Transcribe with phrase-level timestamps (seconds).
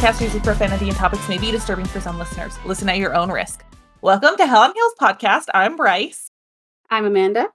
[0.00, 2.56] podcast uses profanity and topics may be disturbing for some listeners.
[2.64, 3.62] Listen at your own risk.
[4.00, 5.48] Welcome to Hell on Heels podcast.
[5.52, 6.30] I'm Bryce,
[6.88, 7.48] I'm Amanda.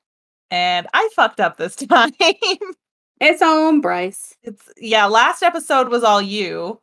[0.52, 2.12] and I fucked up this time.
[3.20, 4.36] It's on Bryce.
[4.44, 6.80] it's yeah, last episode was all you.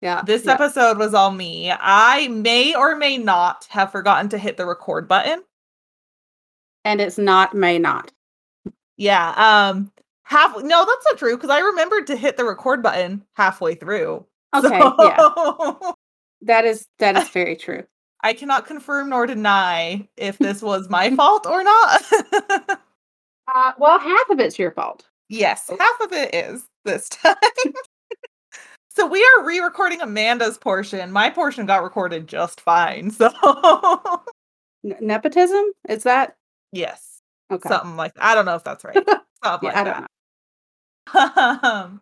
[0.00, 0.22] Yeah.
[0.22, 0.54] This yeah.
[0.54, 1.70] episode was all me.
[1.70, 5.44] I may or may not have forgotten to hit the record button.
[6.84, 8.10] And it's not may not.
[8.96, 9.92] Yeah, um
[10.24, 14.26] half no, that's not true because I remembered to hit the record button halfway through.
[14.54, 14.80] Okay.
[15.00, 15.74] Yeah.
[16.46, 17.84] That is that is very true.
[18.22, 22.02] I cannot confirm nor deny if this was my fault or not.
[23.48, 25.06] Uh, well, half of it's your fault.
[25.30, 27.34] yes, half of it is this time.
[28.94, 31.12] so we are re-recording Amanda's portion.
[31.12, 33.10] My portion got recorded just fine.
[33.10, 33.30] So
[34.84, 35.64] N- nepotism?
[35.88, 36.36] Is that
[36.72, 37.68] yes, okay?
[37.70, 38.96] something like I don't know if that's right.
[39.42, 40.06] Something yeah, I like don't know.
[41.14, 41.64] that.
[41.64, 42.00] Um,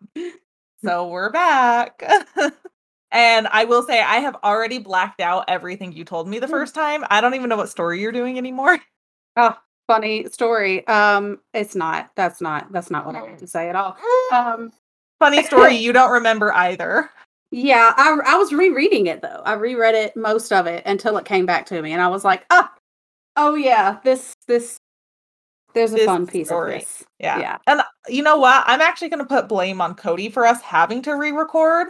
[0.83, 2.03] so we're back.
[3.11, 6.51] and I will say I have already blacked out everything you told me the Hmm.
[6.51, 7.03] first time.
[7.09, 8.79] I don't even know what story you're doing anymore.
[9.35, 10.85] Oh, funny story.
[10.87, 12.11] Um, it's not.
[12.15, 12.71] That's not.
[12.71, 13.97] That's not what I wanted to say at all.
[14.31, 14.71] Um,
[15.19, 17.09] Funny story, you don't remember either.
[17.49, 19.41] yeah, I I was rereading it though.
[19.43, 22.23] I reread it most of it until it came back to me, and I was
[22.23, 22.71] like, ah,
[23.37, 24.77] oh yeah, this this.
[25.73, 26.75] There's a fun piece story.
[26.75, 27.03] of this.
[27.19, 27.39] Yeah.
[27.39, 27.57] Yeah.
[27.67, 28.63] And you know what?
[28.67, 31.87] I'm actually going to put blame on Cody for us having to re record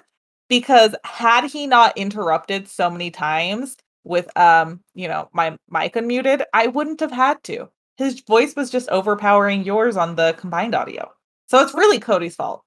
[0.49, 6.43] because had he not interrupted so many times with, um, you know, my mic unmuted,
[6.53, 7.69] I wouldn't have had to.
[7.97, 11.11] His voice was just overpowering yours on the combined audio.
[11.47, 12.63] So it's really Cody's fault.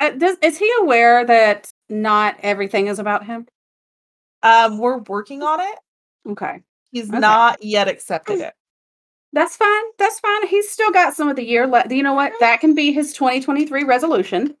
[0.00, 3.46] Uh, does, is he aware that not everything is about him?
[4.42, 5.78] Um, we're working on it.
[6.30, 6.62] Okay.
[6.90, 7.18] He's Okay.
[7.18, 8.54] not yet accepted it.
[9.34, 9.82] That's fine.
[9.98, 10.46] That's fine.
[10.46, 11.90] He's still got some of the year left.
[11.90, 12.32] You know what?
[12.38, 14.56] That can be his 2023 resolution.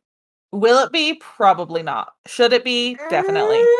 [0.50, 1.14] Will it be?
[1.14, 2.12] Probably not.
[2.26, 2.96] Should it be?
[3.08, 3.64] Definitely.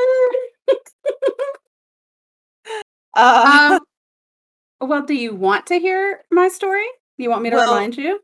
[3.17, 3.79] Uh,
[4.81, 6.85] um, well, do you want to hear my story?
[7.17, 8.19] You want me to Well, remind you?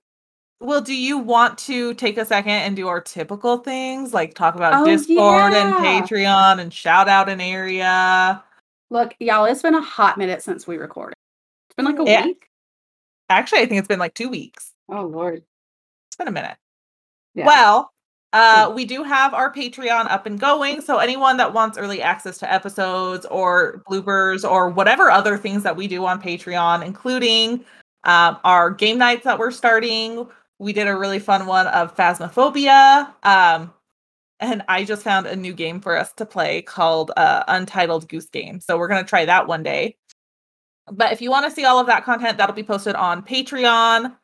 [0.59, 4.57] Well, do you want to take a second and do our typical things like talk
[4.57, 5.73] about Oh, Discord and.
[5.75, 8.43] Patreon and shout out an area?
[8.91, 11.15] Look, y'all, it's been a hot minute since we recorded.
[11.69, 12.25] It's been like a Yeah.
[12.27, 12.50] week.
[13.31, 14.73] Actually, I think it's been like two weeks.
[14.91, 15.43] Oh Lord.
[16.09, 16.57] It's been a minute.
[17.35, 17.47] Yeah.
[17.47, 17.93] Well,
[18.33, 20.81] uh, we do have our Patreon up and going.
[20.81, 25.77] So anyone that wants early access to episodes or bloopers or whatever other things that
[25.77, 27.65] we do on Patreon, including
[28.05, 30.27] um, our game nights that we're starting.
[30.59, 33.13] We did a really fun one of Phasmophobia.
[33.25, 33.73] Um,
[34.39, 38.29] and I just found a new game for us to play called uh, Untitled Goose
[38.29, 38.61] Game.
[38.61, 39.97] So we're going to try that one day.
[40.91, 44.15] But if you want to see all of that content, that'll be posted on Patreon.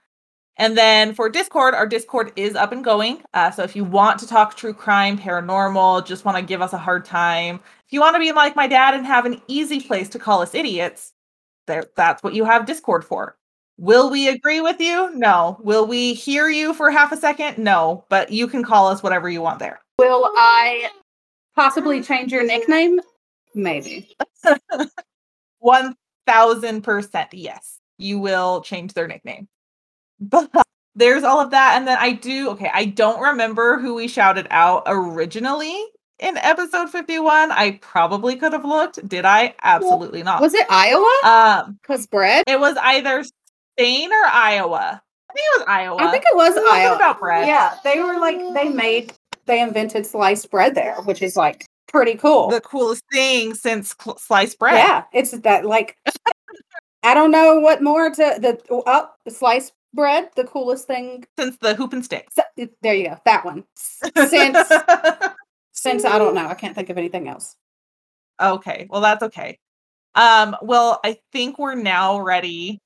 [0.59, 3.23] And then for Discord, our Discord is up and going.
[3.35, 6.73] Uh, so if you want to talk true crime, paranormal, just want to give us
[6.73, 7.57] a hard time,
[7.87, 10.41] if you want to be like my dad and have an easy place to call
[10.41, 11.13] us idiots,
[11.67, 13.37] there that's what you have Discord for.
[13.79, 15.15] Will we agree with you?
[15.15, 15.59] No.
[15.63, 17.59] Will we hear you for half a second?
[17.59, 18.05] No.
[18.09, 19.81] But you can call us whatever you want there.
[19.99, 20.91] Will I
[21.55, 23.01] possibly change your nickname?
[23.55, 24.17] Maybe.
[25.59, 25.95] One
[26.27, 27.79] thousand percent, yes.
[27.99, 29.49] You will change their nickname.
[30.21, 30.51] But
[30.95, 32.51] there's all of that, and then I do.
[32.51, 35.79] Okay, I don't remember who we shouted out originally
[36.19, 37.53] in episode 51.
[37.53, 39.07] I probably could have looked.
[39.07, 39.55] Did I?
[39.63, 40.41] Absolutely not.
[40.41, 41.13] Was it Iowa?
[41.67, 42.45] um, Because bread?
[42.47, 43.23] it was either
[43.79, 45.03] Spain or Iowa.
[45.31, 45.97] I think it was Iowa.
[46.03, 46.97] I think it was Iowa.
[46.97, 47.47] about bread.
[47.47, 49.13] Yeah, they were like they made
[49.45, 52.49] they invented sliced bread there, which is like pretty cool.
[52.49, 54.75] the coolest thing since cl- sliced bread.
[54.75, 55.97] Yeah, it's that like
[57.03, 61.25] I don't know what more to the oh sliced bread, the coolest thing.
[61.39, 62.29] Since the hoop and stick.
[62.37, 63.65] S- There you go, that one.
[63.75, 64.59] Since
[65.73, 67.57] since I don't know, I can't think of anything else.
[68.41, 69.59] Okay, well that's okay.
[70.15, 72.81] Um, well, I think we're now ready.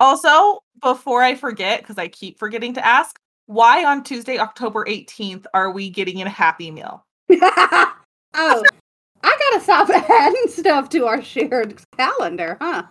[0.00, 3.14] Also, before I forget, because I keep forgetting to ask,
[3.46, 7.06] why on Tuesday, October 18th, are we getting a happy meal?
[8.34, 8.64] oh,
[9.22, 12.84] I gotta stop adding stuff to our shared calendar, huh?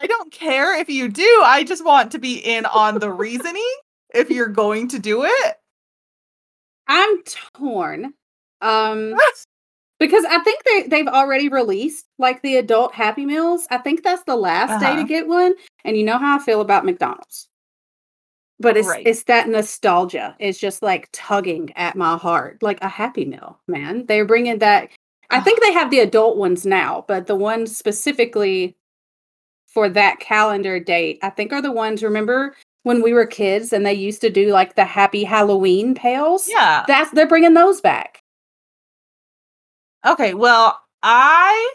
[0.00, 1.42] I don't care if you do.
[1.44, 3.74] I just want to be in on the reasoning
[4.14, 5.56] if you're going to do it.
[6.88, 7.22] I'm
[7.54, 8.14] torn.
[8.62, 9.14] Um
[10.00, 13.66] because I think they they've already released like the adult happy meals.
[13.70, 15.02] I think that's the last day Uh-huh.
[15.02, 15.52] to get one.
[15.84, 17.49] And you know how I feel about McDonald's.
[18.60, 19.06] But it's Right.
[19.06, 20.36] it's that nostalgia.
[20.38, 22.62] It's just like tugging at my heart.
[22.62, 24.04] Like a happy meal, man.
[24.06, 24.90] They're bringing that
[25.30, 25.40] I ah.
[25.42, 28.76] think they have the adult ones now, but the ones specifically
[29.66, 33.86] for that calendar date, I think are the ones remember when we were kids and
[33.86, 36.48] they used to do like the happy Halloween pails?
[36.48, 36.84] Yeah.
[36.86, 38.22] That's they're bringing those back.
[40.06, 41.74] Okay, well, I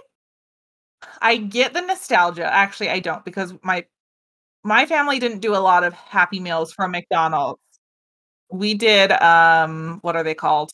[1.22, 2.52] I get the nostalgia.
[2.52, 3.86] Actually, I don't because my
[4.66, 7.62] my family didn't do a lot of Happy Meals from McDonald's.
[8.52, 10.72] We did um what are they called?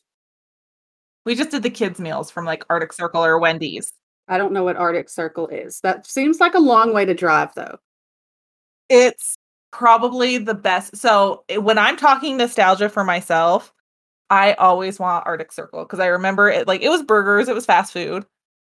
[1.26, 3.94] We just did the kids meals from like Arctic Circle or Wendy's.
[4.28, 5.82] I don't know what Arctic Circle is.
[5.82, 7.78] That seems like a long way to drive though.
[8.90, 9.36] It's
[9.72, 10.96] probably the best.
[10.96, 13.74] So eh, when I'm talking nostalgia for myself,
[14.30, 17.66] I always want Arctic Circle because I remember it like it was burgers, it was
[17.66, 18.26] fast food,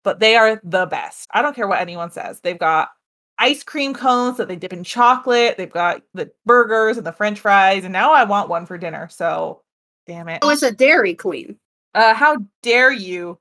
[0.04, 1.30] but they are the best.
[1.34, 2.42] I don't care what anyone says.
[2.42, 2.90] They've got
[3.38, 5.58] ice cream cones that they dip in chocolate.
[5.58, 9.10] They've got the burgers and the french fries, and now I want one for dinner.
[9.10, 9.62] So,
[10.08, 10.40] damn it.
[10.42, 11.58] Oh, it's a Dairy Queen.
[11.94, 13.40] Uh, how dare you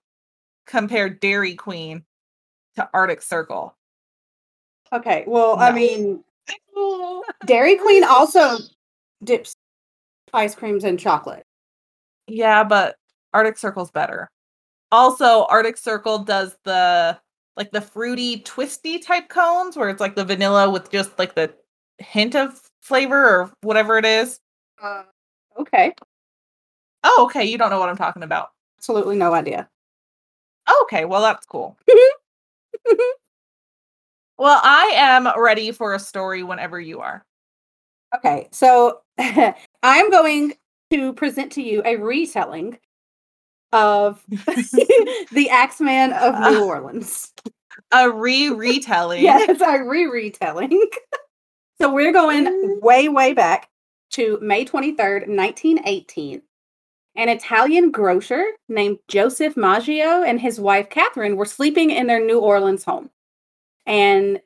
[0.66, 2.04] compare Dairy Queen
[2.76, 3.76] to Arctic Circle?
[4.92, 6.22] Okay, well, I mean,
[7.46, 8.58] Dairy Queen also
[9.22, 9.56] dips
[10.32, 11.44] ice creams in chocolate.
[12.26, 12.96] Yeah, but
[13.32, 14.30] Arctic Circle's better.
[14.92, 17.18] Also, Arctic Circle does the
[17.56, 21.54] like the fruity twisty type cones where it's like the vanilla with just like the
[21.98, 24.40] hint of flavor or whatever it is.
[24.82, 25.04] Uh,
[25.58, 25.92] okay,
[27.06, 28.50] Oh, okay, you don't know what I'm talking about.
[28.78, 29.68] absolutely no idea.
[30.82, 31.76] Okay, well that's cool.
[34.38, 37.24] well, I am ready for a story whenever you are.
[38.16, 39.00] Okay, so
[39.82, 40.54] I'm going
[40.92, 42.78] to present to you a retelling
[43.74, 47.32] of the Axeman of New uh, Orleans.
[47.92, 49.22] A re-retelling.
[49.22, 50.88] Yes, a re retelling.
[51.80, 53.68] so we're going way, way back
[54.12, 56.40] to May 23rd, 1918.
[57.16, 62.38] An Italian grocer named Joseph Maggio and his wife Catherine were sleeping in their New
[62.38, 63.10] Orleans home.
[63.86, 64.40] And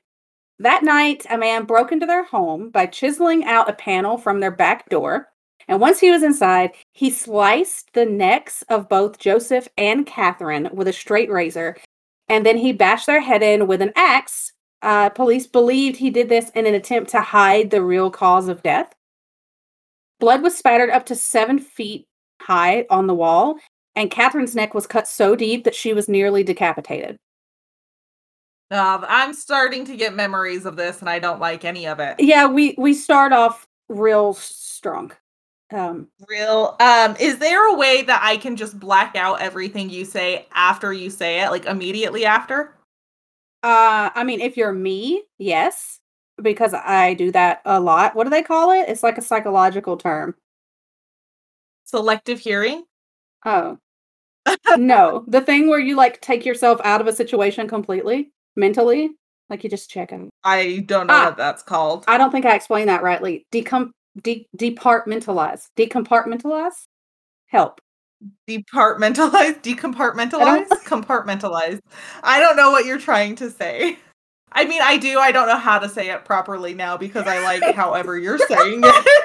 [0.58, 4.50] that night, a man broke into their home by chiseling out a panel from their
[4.50, 5.28] back door.
[5.68, 10.88] And once he was inside, he sliced the necks of both Joseph and Catherine with
[10.88, 11.76] a straight razor
[12.28, 14.52] and then he bashed their head in with an axe.
[14.82, 18.62] Uh, police believed he did this in an attempt to hide the real cause of
[18.62, 18.94] death.
[20.20, 22.06] Blood was spattered up to seven feet
[22.40, 23.58] high on the wall,
[23.96, 27.16] and Catherine's neck was cut so deep that she was nearly decapitated.
[28.70, 32.16] Uh, I'm starting to get memories of this and I don't like any of it.
[32.18, 35.12] Yeah, we we start off real strong.
[35.70, 36.76] Um, Real.
[36.80, 40.92] Um, is there a way that I can just black out everything you say after
[40.92, 42.74] you say it, like immediately after?
[43.64, 45.98] uh, I mean, if you're me, yes,
[46.40, 48.14] because I do that a lot.
[48.14, 48.88] What do they call it?
[48.88, 50.36] It's like a psychological term.
[51.84, 52.84] Selective hearing?
[53.44, 53.78] Oh.
[54.76, 59.10] no, the thing where you like take yourself out of a situation completely mentally,
[59.50, 60.30] like you just check in.
[60.44, 61.24] I don't know Ah.
[61.26, 62.04] what that's called.
[62.08, 63.46] I don't think I explained that rightly.
[63.52, 63.90] Decom
[64.20, 65.68] de- departmentalize.
[65.76, 66.86] Decompartmentalize?
[67.46, 67.80] Help.
[68.48, 71.78] Departmentalize, decompartmentalize, compartmentalize.
[72.22, 73.98] I don't know what you're trying to say.
[74.52, 75.18] I mean, I do.
[75.18, 78.80] I don't know how to say it properly now because I like however you're saying
[78.82, 79.24] it.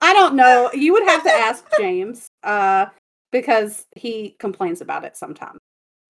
[0.00, 0.70] I don't know.
[0.72, 2.86] You would have to ask James, uh,
[3.32, 5.58] because he complains about it sometimes.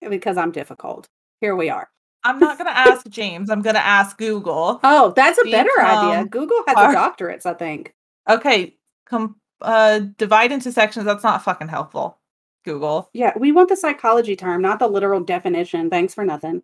[0.00, 1.06] Because I'm difficult.
[1.40, 1.88] Here we are.
[2.24, 3.50] I'm not going to ask James.
[3.50, 4.80] I'm going to ask Google.
[4.82, 6.24] Oh, that's a better idea.
[6.26, 7.94] Google has par- a doctorates, I think.
[8.28, 8.76] Okay,
[9.06, 11.04] com- uh, divide into sections.
[11.04, 12.18] That's not fucking helpful.
[12.64, 13.10] Google.
[13.12, 15.90] Yeah, we want the psychology term, not the literal definition.
[15.90, 16.62] Thanks for nothing.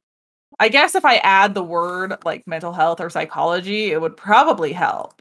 [0.58, 4.72] I guess if I add the word like mental health or psychology, it would probably
[4.72, 5.20] help.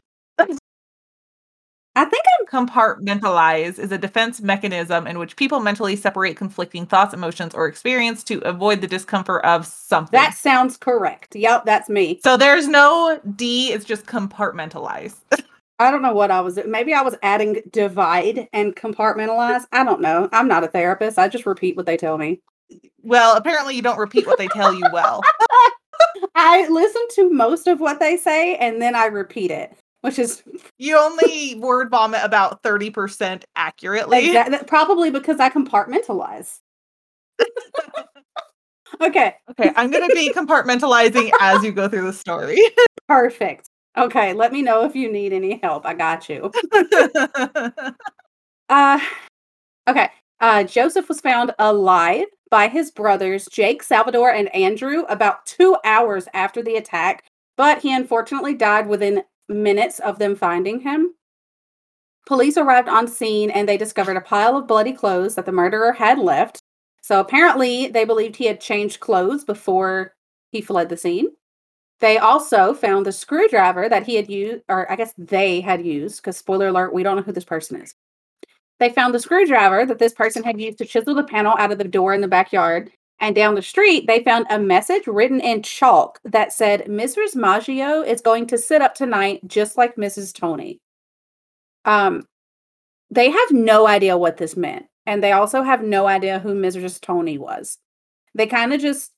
[2.00, 7.54] I think Compartmentalize is a defense mechanism in which people mentally separate conflicting thoughts, emotions,
[7.54, 10.18] or experience to avoid the discomfort of something.
[10.18, 11.36] That sounds correct.
[11.36, 12.18] Yep, that's me.
[12.24, 15.16] so there's no D, it's just compartmentalize.
[15.78, 16.58] I don't know what I was.
[16.66, 19.64] Maybe I was adding divide and compartmentalize.
[19.70, 20.30] I don't know.
[20.32, 21.18] I'm not a therapist.
[21.18, 22.40] I just repeat what they tell me.
[23.02, 25.20] well, apparently you don't repeat what they tell you well.
[26.34, 30.42] I listen to most of what they say and then I repeat it, which is
[30.78, 34.28] You only word vomit about 30% accurately.
[34.28, 36.58] exa- that- probably because I compartmentalize.
[39.00, 42.58] okay, Okay, I'm going to be compartmentalizing as you go through the story.
[43.08, 43.68] perfect.
[43.98, 45.84] Okay, let me know if you need any help.
[45.86, 46.50] I got you.
[48.68, 49.00] Uh
[49.88, 50.10] okay.
[50.38, 56.28] Uh Joseph was found alive by his brothers Jake, Salvador, and Andrew about two hours
[56.34, 57.24] after the attack,
[57.56, 61.14] but he unfortunately died within minutes of them finding him.
[62.26, 65.92] Police arrived on scene and they discovered a pile of bloody clothes that the murderer
[65.92, 66.62] had left.
[67.02, 70.14] So apparently they believed he had changed clothes before
[70.52, 71.28] he fled the scene.
[72.00, 76.18] They also found the screwdriver that he had used, or I guess they had used,
[76.18, 77.94] because spoiler alert, we don't know who this person is.
[78.78, 81.78] They found the screwdriver that this person had used to chisel the panel out of
[81.78, 82.90] the door in the backyard.
[83.20, 87.36] And down the street, they found a message written in chalk that said, Mrs.
[87.36, 90.34] Maggio is going to sit up tonight just like Mrs.
[90.34, 90.80] Tony.
[91.84, 92.26] Um,
[93.10, 94.86] they have no idea what this meant.
[95.04, 97.00] And they also have no idea who Mrs.
[97.00, 97.78] Tony was.
[98.34, 99.12] They kind of just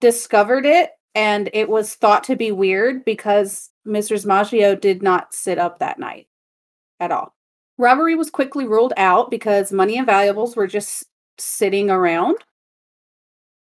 [0.00, 4.26] discovered it and it was thought to be weird because Mrs.
[4.26, 6.28] Maggio did not sit up that night
[7.00, 7.34] at all.
[7.78, 11.04] Robbery was quickly ruled out because money and valuables were just
[11.38, 12.36] sitting around.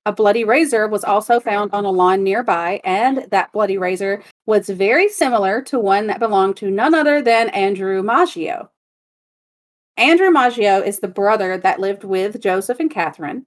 [0.07, 4.69] A bloody razor was also found on a lawn nearby, and that bloody razor was
[4.69, 8.71] very similar to one that belonged to none other than Andrew Maggio.
[9.97, 13.47] Andrew Maggio is the brother that lived with Joseph and Catherine,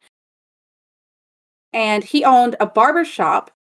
[1.74, 3.52] and he owned a barber shop.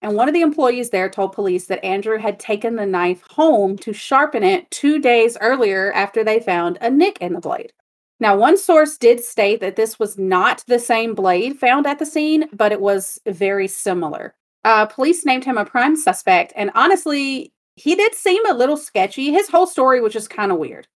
[0.00, 3.76] And one of the employees there told police that Andrew had taken the knife home
[3.78, 7.72] to sharpen it two days earlier after they found a nick in the blade.
[8.20, 12.06] Now, one source did state that this was not the same blade found at the
[12.06, 14.34] scene, but it was very similar.
[14.64, 19.30] Uh, police named him a prime suspect, and honestly, he did seem a little sketchy.
[19.30, 20.88] His whole story was just kind of weird.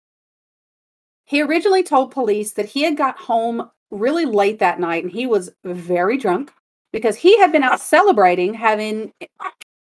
[1.26, 5.28] He originally told police that he had got home really late that night and he
[5.28, 6.52] was very drunk
[6.92, 9.14] because he had been out celebrating having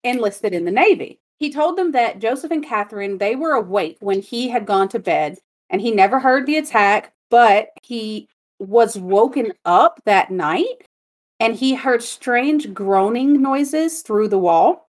[0.05, 1.21] enlisted in the Navy.
[1.39, 4.99] He told them that Joseph and Catherine, they were awake when he had gone to
[4.99, 5.39] bed
[5.71, 10.87] and he never heard the attack, but he was woken up that night
[11.41, 14.89] and he heard strange groaning noises through the wall.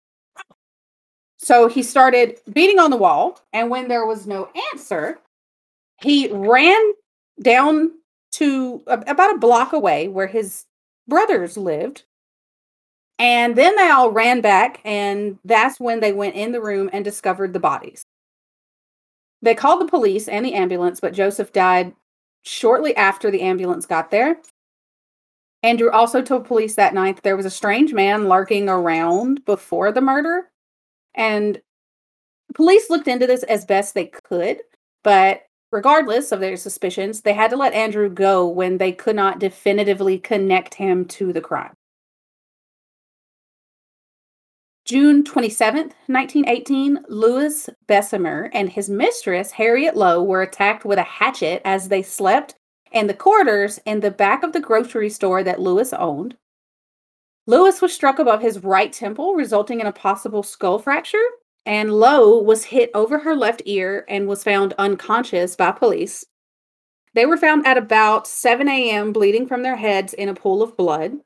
[1.37, 5.19] So he started beating on the wall, and when there was no answer,
[6.01, 6.93] he ran
[7.41, 7.91] down
[8.33, 10.65] to about a block away where his
[11.07, 12.03] brothers lived.
[13.19, 17.05] And then they all ran back, and that's when they went in the room and
[17.05, 18.05] discovered the bodies.
[19.41, 21.93] They called the police and the ambulance, but Joseph died
[22.43, 24.37] shortly after the ambulance got there.
[25.63, 29.91] Andrew also told police that night that there was a strange man lurking around before
[29.91, 30.51] the murder.
[31.15, 31.61] And
[32.53, 34.59] police looked into this as best they could,
[35.03, 39.39] but regardless of their suspicions, they had to let Andrew go when they could not
[39.39, 41.73] definitively connect him to the crime.
[44.85, 51.61] June 27th, 1918, Louis Besumer and his mistress, Harriet Lowe, were attacked with a hatchet
[51.63, 52.55] as they slept
[52.91, 56.35] in the quarters in the back of the grocery store that Louis owned.
[57.47, 61.17] Louis was struck above his right temple, resulting in a possible skull fracture
[61.65, 66.25] and Lowe was hit over her left ear and was found unconscious by police.
[67.13, 70.75] They were found at about 7 a.m., bleeding from their heads in a pool of
[70.75, 71.19] blood.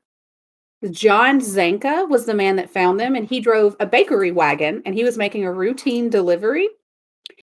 [0.90, 4.94] John Zanca was the man that found them, and he drove a bakery wagon and
[4.94, 6.68] he was making a routine delivery.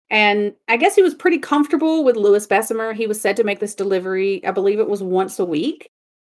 [0.10, 2.96] And I guess he was pretty comfortable with Louis Besumer.
[2.96, 5.92] He was said to make this delivery, I believe it was once a week.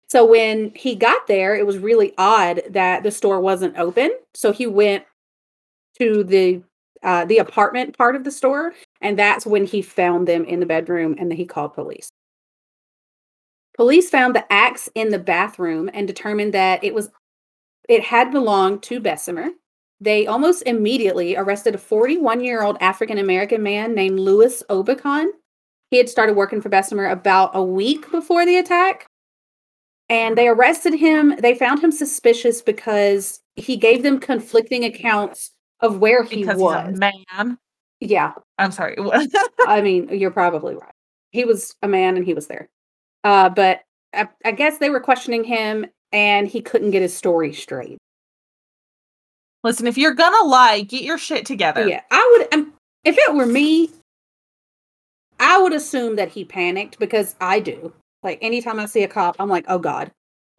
[0.09, 4.11] So when he got there, it was really odd that the store wasn't open.
[4.33, 5.05] So he went
[5.99, 6.63] to the
[7.03, 10.65] uh, the apartment part of the store, and that's when he found them in the
[10.65, 12.09] bedroom, and then he called police.
[13.77, 17.09] Police found the axe in the bathroom and determined that it was
[17.87, 19.49] it had belonged to Besumer.
[20.01, 25.27] They almost immediately arrested a 41 year old African American man named Louis Obicon.
[25.91, 29.07] He had started working for Besumer about a week before the attack.
[30.09, 31.35] And they arrested him.
[31.39, 36.87] They found him suspicious because he gave them conflicting accounts of where he because was.
[36.89, 37.57] he's a man.
[37.99, 38.95] Yeah, I'm sorry.
[39.67, 40.93] I mean, you're probably right.
[41.31, 42.69] He was a man and he was there.
[43.27, 43.81] Uh, but
[44.13, 47.97] I, I guess they were questioning him and he couldn't get his story straight.
[49.65, 51.85] Listen, if you're gonna lie, get your shit together.
[51.85, 52.53] Yeah, I would.
[52.53, 53.91] Um, if it were me,
[55.41, 57.91] I would assume that he panicked because I do.
[58.23, 60.09] Like anytime I see a cop, I'm like, oh god,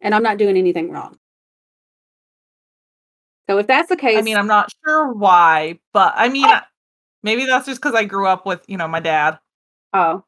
[0.01, 1.17] and I'm not doing anything wrong.
[3.49, 6.59] So if that's the case, I mean, I'm not sure why, but I mean, Oh.
[7.23, 9.39] maybe that's just because I grew up with, you know, my dad.
[9.93, 10.23] oh,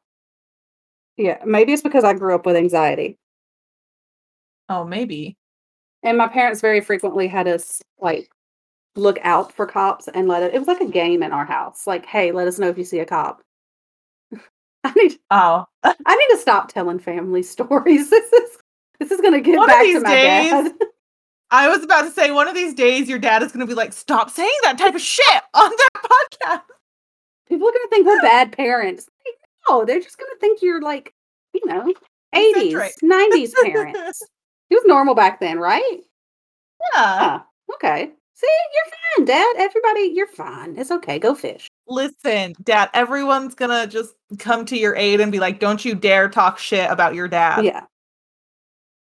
[1.16, 3.18] yeah, maybe it's because I grew up with anxiety,
[4.68, 5.36] Oh, maybe.
[6.02, 8.30] and my parents very frequently had us like
[8.96, 10.54] look out for cops and let it.
[10.54, 11.86] It was like a game in our house.
[11.86, 13.42] Like, hey, let us know if you see a cop.
[14.84, 15.18] I need.
[15.30, 18.10] Oh, I need to stop telling family stories.
[18.10, 18.58] This is
[18.98, 20.72] this is gonna get One of back to these my days, dad.
[21.50, 23.74] I was about to say one of these days your dad is going to be
[23.74, 26.62] like, "Stop saying that type of shit on their podcast."
[27.48, 29.06] People are gonna think we're bad parents.
[29.68, 31.14] No, they're just gonna think you're like,
[31.54, 31.92] you know,
[32.34, 34.22] eighties, nineties parents.
[34.70, 36.00] It was normal back then, right?
[36.94, 37.40] Yeah.
[37.74, 38.10] Okay.
[38.32, 39.54] See, you're fine, Dad.
[39.58, 40.78] Everybody, you're fine.
[40.78, 41.18] It's okay.
[41.18, 41.68] Go fish.
[41.86, 46.30] listen, dad, everyone's gonna just come to your aid and be like, don't you dare
[46.30, 47.66] talk shit about your dad.
[47.66, 47.84] Yeah.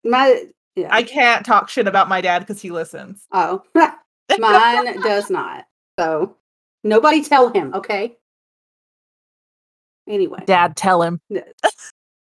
[0.03, 0.87] My yeah.
[0.89, 3.27] I can't talk shit about my dad because he listens.
[3.31, 3.61] oh,
[4.39, 5.65] mine does not.
[5.99, 6.35] So
[6.83, 8.17] nobody tell him, okay?
[10.11, 11.21] Anyway, Dad, tell him.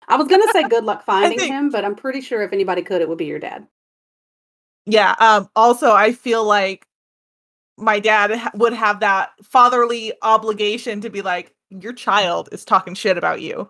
[0.10, 2.82] I was gonna say good luck finding think- him, but I'm pretty sure if anybody
[2.82, 3.66] could, it would be your dad.
[4.86, 5.16] Yeah.
[5.20, 6.86] Um, also, I feel like
[7.78, 12.96] my dad ha- would have that fatherly obligation to be like, your child is talking
[12.96, 13.70] shit about you.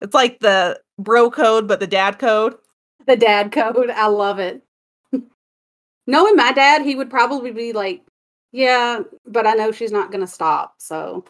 [0.00, 2.54] It's like the bro code, but the dad code.
[3.06, 3.90] The dad code.
[3.90, 4.62] I love it.
[6.06, 8.02] Knowing my dad, he would probably be like,
[8.52, 11.24] "Yeah, but I know she's not going to stop." So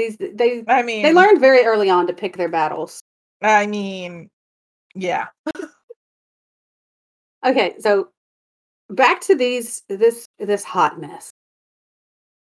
[0.00, 3.00] these they I mean, they learned very early on to pick their battles.
[3.42, 4.28] I mean,
[4.94, 5.26] yeah.
[7.44, 8.10] Okay, so
[8.90, 11.32] back to these this this hot mess.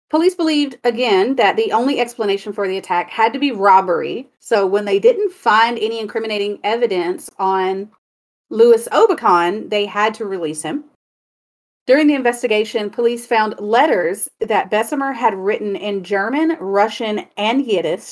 [0.09, 4.27] Police believed again that the only explanation for the attack had to be robbery.
[4.39, 7.89] So when they didn't find any incriminating evidence on
[8.49, 10.83] Louis Obicon, they had to release him.
[11.87, 18.11] During the investigation, police found letters that Besumer had written in German, Russian, and Yiddish.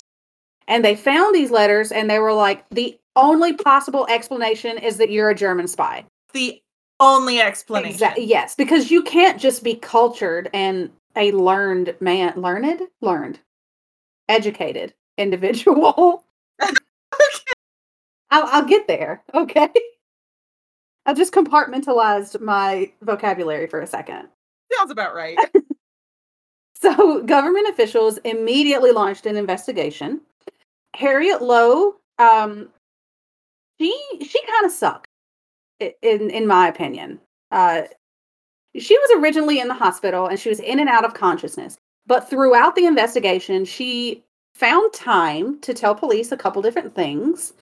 [0.68, 5.12] And they found these letters and they were like, the only possible explanation is that
[5.12, 6.06] you're a German spy.
[6.34, 6.62] The
[7.00, 7.92] only explanation.
[7.92, 8.26] Exactly.
[8.26, 13.40] Yes, because you can't just be cultured and a learned man, learned, learned,
[14.28, 16.24] educated individual.
[18.32, 19.24] I'll, I'll get there.
[19.34, 19.70] Okay.
[21.06, 24.28] I just compartmentalized my vocabulary for a second.
[24.72, 25.38] Sounds about right.
[26.82, 30.22] So, government officials immediately launched an investigation.
[30.96, 32.70] Harriet Lowe, um,
[33.80, 35.08] she she kind of sucked,
[35.80, 37.20] in in my opinion.
[37.52, 37.84] Uh,
[38.78, 42.30] she was originally in the hospital and she was in and out of consciousness, but
[42.30, 47.54] throughout the investigation, she found time to tell police a couple different things.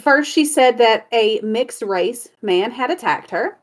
[0.00, 3.58] First, she said that a mixed race man had attacked her.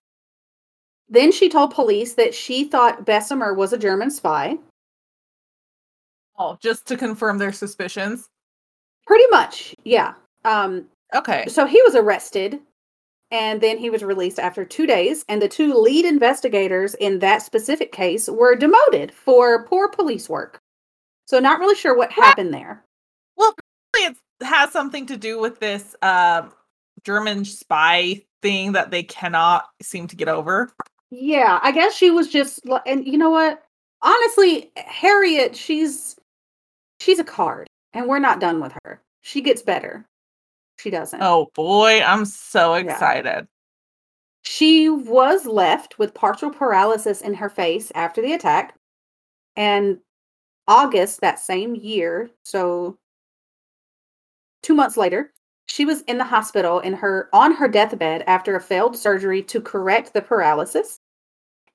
[1.07, 4.57] Then she told police that she thought Besumer was a German spy.
[6.37, 8.29] oh, just to confirm their suspicions.
[9.05, 10.15] Pretty much, yeah.
[10.43, 11.45] Um, Okay.
[11.47, 12.59] so he was arrested
[13.31, 15.23] and then he was released after two days.
[15.29, 20.59] And the two lead investigators in that specific case were demoted for poor police work.
[21.27, 22.83] So, not really sure what happened there.
[23.37, 23.55] it
[24.41, 26.49] has something to do with this uh,
[27.03, 30.71] German spy thing that they cannot seem to get over.
[31.11, 33.63] Yeah, I guess she was just, and you know what?
[34.01, 36.15] Honestly, Harriet, she's
[36.99, 39.01] she's a card, and we're not done with her.
[39.21, 40.05] She gets better.
[40.77, 41.21] She doesn't.
[41.21, 42.81] Oh boy, I'm so Yeah.
[42.81, 43.47] excited.
[44.43, 48.75] She was left with partial paralysis in her face after the attack.
[49.55, 49.99] And
[50.67, 52.97] August that same year, so
[54.65, 55.31] two months later,
[55.67, 59.61] she was in the hospital in her on her deathbed after a failed surgery to
[59.61, 60.99] correct the paralysis.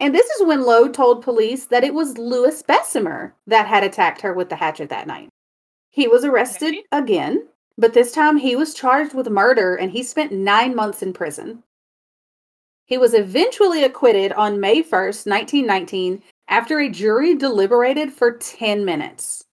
[0.01, 4.21] And this is when Lowe told police that it was Louis Besumer that had attacked
[4.23, 5.29] her with the hatchet that night.
[5.91, 6.83] He was arrested Okay.
[6.93, 7.47] again,
[7.79, 11.63] but this time he was charged with murder and he spent nine months in prison.
[12.87, 19.45] He was eventually acquitted on May 1st, 1919, after a jury deliberated for 10 minutes.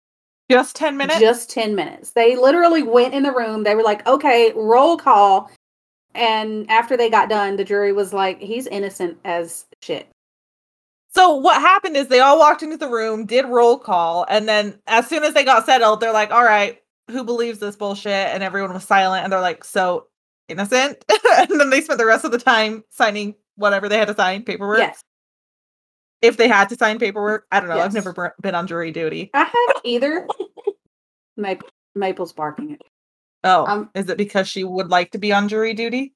[0.49, 1.19] Just 10 minutes?
[1.19, 2.11] Just 10 minutes.
[2.11, 3.63] They literally went in the room.
[3.63, 5.51] They were like, okay, roll call.
[6.15, 10.07] And after they got done, the jury was like, he's innocent as shit.
[11.17, 14.79] So what happened is they all walked into the room, did roll call, and then
[14.85, 16.79] as soon as they got settled, they're like, "All right,
[17.09, 20.07] who believes this bullshit?" And everyone was silent, and they're like, "So
[20.47, 21.03] innocent?"
[21.37, 24.43] and then they spent the rest of the time signing whatever they had to sign
[24.43, 24.77] paperwork.
[24.77, 25.01] Yes.
[26.21, 27.75] If they had to sign paperwork, I don't know.
[27.75, 27.85] Yes.
[27.85, 29.29] I've never been on jury duty.
[29.33, 30.27] I have either.
[31.37, 32.81] Maple, Maple's barking it.
[33.43, 36.13] Oh, Um, is it because she would like to be on jury duty?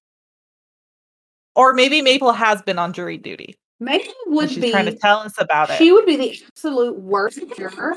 [1.56, 3.56] Or maybe Maple has been on jury duty.
[3.80, 4.72] Maple would she's be.
[4.72, 5.78] trying to tell us about it.
[5.78, 7.96] She would be the absolute worst juror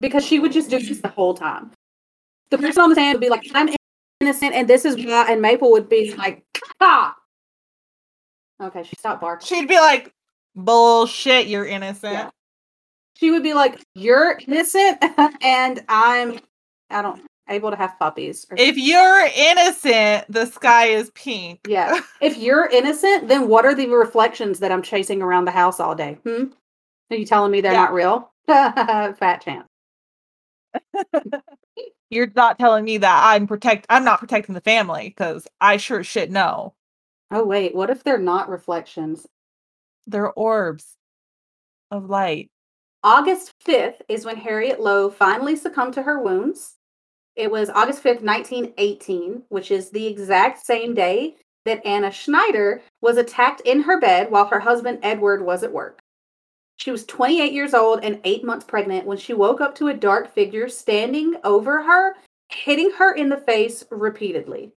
[0.00, 1.70] because she would just do this the whole time.
[2.50, 3.68] The person on the stand would be like, I'm
[4.20, 6.44] innocent and this is why, and Maple would be like,
[6.80, 7.14] ah.
[8.62, 9.46] Okay, she stopped barking.
[9.46, 10.12] She'd be like,
[10.54, 12.30] "Bullshit, you're innocent." Yeah.
[13.16, 14.98] She would be like, You're innocent
[15.42, 16.40] and I'm
[16.90, 18.46] I don't able to have puppies.
[18.56, 21.60] If you're innocent, the sky is pink.
[21.68, 22.00] yeah.
[22.20, 25.94] If you're innocent, then what are the reflections that I'm chasing around the house all
[25.94, 26.18] day?
[26.24, 26.44] Hmm?
[27.10, 27.82] Are you telling me they're Yeah.
[27.82, 28.30] not real?
[28.46, 29.66] Fat chance.
[32.10, 36.04] You're not telling me that I'm protect I'm not protecting the family because I sure
[36.04, 36.74] shit know.
[37.30, 39.26] Oh wait, what if they're not reflections?
[40.06, 40.96] They're orbs
[41.90, 42.50] of light.
[43.04, 46.76] August 5th is when Harriet Lowe finally succumbed to her wounds.
[47.34, 53.16] It was August 5th, 1918, which is the exact same day that Anna Schneider was
[53.16, 56.00] attacked in her bed while her husband Edward was at work.
[56.76, 59.94] She was 28 years old and eight months pregnant when she woke up to a
[59.94, 62.16] dark figure standing over her,
[62.48, 64.72] hitting her in the face repeatedly.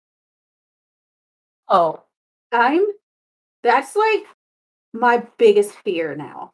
[1.68, 2.02] Oh,
[2.50, 2.84] I'm
[3.62, 4.24] that's like
[4.92, 6.52] my biggest fear now.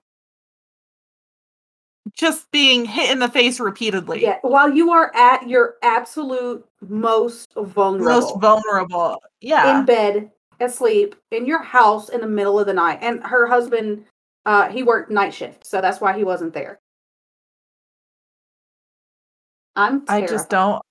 [2.14, 4.22] just being hit in the face repeatedly.
[4.22, 9.22] Yeah, while you are at your absolute most vulnerable, Most vulnerable.
[9.40, 9.78] Yeah.
[9.80, 14.06] in bed, asleep, in your house in the middle of the night, and her husband,
[14.46, 16.80] uh, he worked night shift, so that's why he wasn't there.
[19.76, 20.02] I'm.
[20.08, 20.82] I just don't.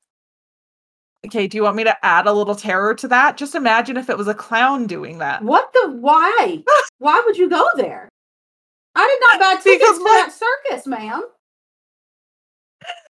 [1.28, 3.38] Okay, do you want me to add a little terror to that?
[3.38, 5.42] Just imagine if it was a clown doing that.
[5.44, 5.92] What the?
[5.92, 6.64] Why?
[7.00, 8.08] why would you go there?
[8.96, 10.34] I did not buy tickets Because to my- that
[10.72, 11.24] circus, ma'am.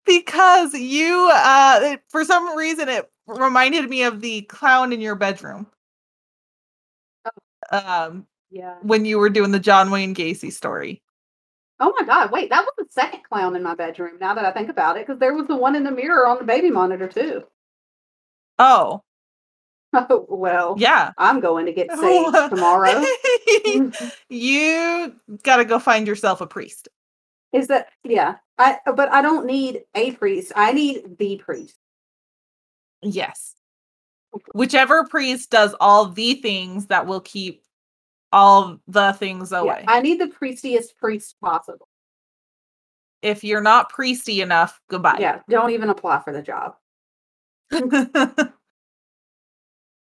[0.05, 5.15] Because you, uh, it- for some reason, it reminded me of the clown in your
[5.15, 5.67] bedroom.
[7.71, 8.77] Um, Yeah.
[8.83, 11.03] when you were doing the John Wayne Gacy story.
[11.79, 12.31] Oh my God!
[12.33, 14.19] Wait, that was the second clown in my bedroom.
[14.21, 16.39] Now that I think about it, because there was the one in the mirror on
[16.39, 17.45] the baby monitor too.
[18.61, 19.03] Oh,
[19.93, 20.77] Oh well.
[20.79, 21.11] yeah.
[21.19, 23.03] I'm going to get saved tomorrow.
[24.29, 26.89] you got to go find yourself a priest.
[27.53, 28.37] Is that yeah?
[28.59, 30.53] I but I don't need a priest.
[30.55, 31.75] I need the priest.
[33.03, 33.57] Yes.
[34.55, 37.65] Whichever priest does all the things that will keep
[38.33, 39.85] all the things Yeah, away.
[39.89, 41.89] I need the priestiest priest possible.
[43.23, 45.17] if you're not priesty enough, goodbye.
[45.19, 46.77] Yeah, don't even apply for the job.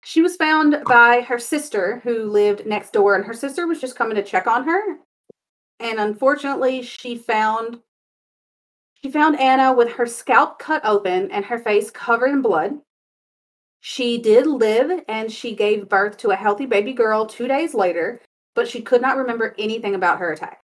[0.03, 3.95] She was found by her sister who lived next door, and her sister was just
[3.95, 4.97] coming to check on her.
[5.79, 7.81] And unfortunately, she found
[9.03, 12.81] she found Anna with her scalp cut open and her face covered in blood.
[13.79, 18.21] She did live and she gave birth to a healthy baby girl two days later,
[18.53, 20.61] but she could not remember anything about her attack.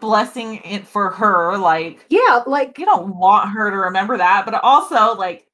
[0.00, 1.56] Blessing it for her.
[1.56, 5.46] Like Yeah, like you don't want her to remember that, but also like,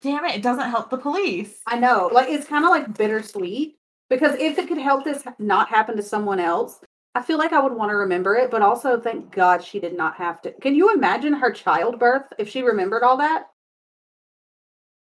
[0.00, 1.60] damn it, it doesn't help the police.
[1.66, 2.10] I know.
[2.12, 3.76] Like it's kind of like bittersweet
[4.10, 6.80] because if it could help this not happen to someone else,
[7.14, 9.96] I feel like I would want to remember it, but also thank God she did
[9.96, 10.52] not have to.
[10.52, 13.48] Can you imagine her childbirth if she remembered all that?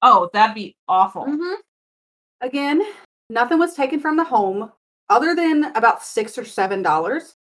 [0.02, 1.26] Oh, that'd be awful.
[1.26, 1.54] Mm-hmm.
[2.42, 2.82] Again,
[3.30, 4.72] nothing was taken from the home
[5.10, 7.36] other than about six or seven dollars,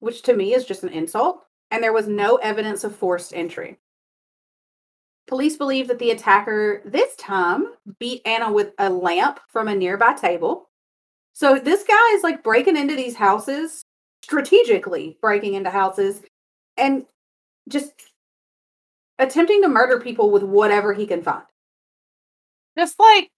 [0.00, 3.78] which to me is just an insult, and there was no evidence of forced entry.
[5.26, 7.66] Police believe that the attacker this time
[7.98, 10.70] beat Anna with a lamp from a nearby table.
[11.34, 13.84] So this guy is like breaking into these houses,
[14.22, 16.22] strategically breaking into houses,
[16.78, 17.04] and
[17.68, 17.92] just
[19.18, 21.44] attempting to murder people with whatever he can find.
[22.78, 23.30] Just like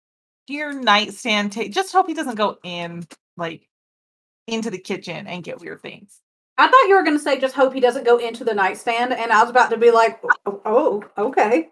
[0.46, 3.04] your nightstand ta- just hope he doesn't go in
[3.36, 3.68] like
[4.46, 6.20] into the kitchen and get weird things.
[6.60, 9.12] I thought you were going to say just hope he doesn't go into the nightstand,
[9.12, 11.68] and I was about to be like, oh, oh okay.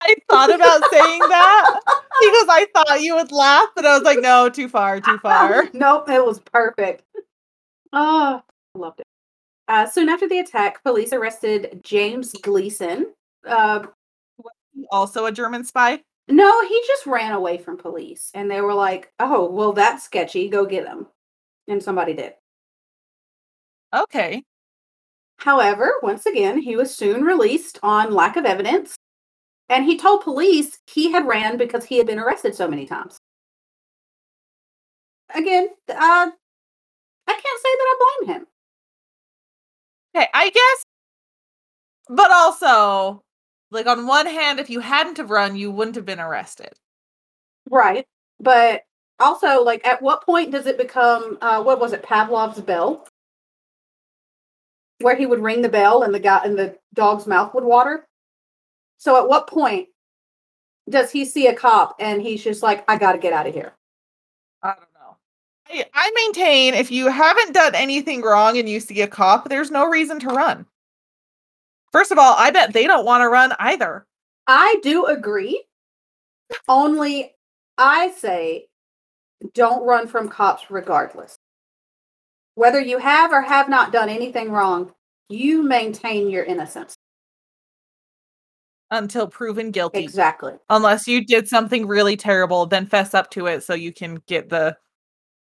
[0.00, 1.80] I thought about saying that
[2.20, 5.68] because I thought you would laugh, but I was like, no, too far, too far.
[5.74, 7.02] nope, it was perfect.
[7.92, 8.42] Oh,
[8.74, 9.06] I loved it.
[9.68, 13.12] Uh, soon after the attack, police arrested James Gleason.
[13.46, 13.86] Uh,
[14.38, 16.00] was he Also a German spy.
[16.28, 20.48] no, he just ran away from police, and they were like, "Oh, well, that's sketchy.
[20.48, 21.06] Go get him."
[21.68, 22.34] And somebody did.
[23.94, 24.42] Okay.
[25.38, 28.96] However, once again, he was soon released on lack of evidence,
[29.68, 33.18] and he told police he had ran because he had been arrested so many times.
[35.34, 36.30] Again, uh,
[37.26, 38.46] I can't say that I blame him.
[40.14, 40.84] Okay, I guess.
[42.08, 43.22] But also,
[43.70, 46.72] like on one hand, if you hadn't have run, you wouldn't have been arrested.
[47.70, 48.06] Right.
[48.40, 48.82] But
[49.20, 53.06] also, like, at what point does it become, uh, what was it, Pavlov's bell?
[55.02, 58.06] Where he would ring the bell and the guy and the dog's mouth would water.
[58.98, 59.88] So at what point
[60.88, 63.72] does he see a cop and he's just like, I gotta get out of here?
[64.62, 65.16] I don't know.
[65.68, 69.70] I, I maintain if you haven't done anything wrong and you see a cop, there's
[69.70, 70.66] no reason to run.
[71.92, 74.06] First of all, I bet they don't want to run either.
[74.46, 75.64] I do agree.
[76.68, 77.34] Only
[77.78, 78.68] I say
[79.54, 81.38] don't run from cops regardless.
[82.54, 84.92] Whether you have or have not done anything wrong,
[85.28, 86.94] you maintain your innocence.
[88.90, 90.04] until proven guilty.
[90.04, 90.52] Exactly.
[90.68, 94.50] Unless you did something really terrible, then fess up to it so you can get
[94.50, 94.76] the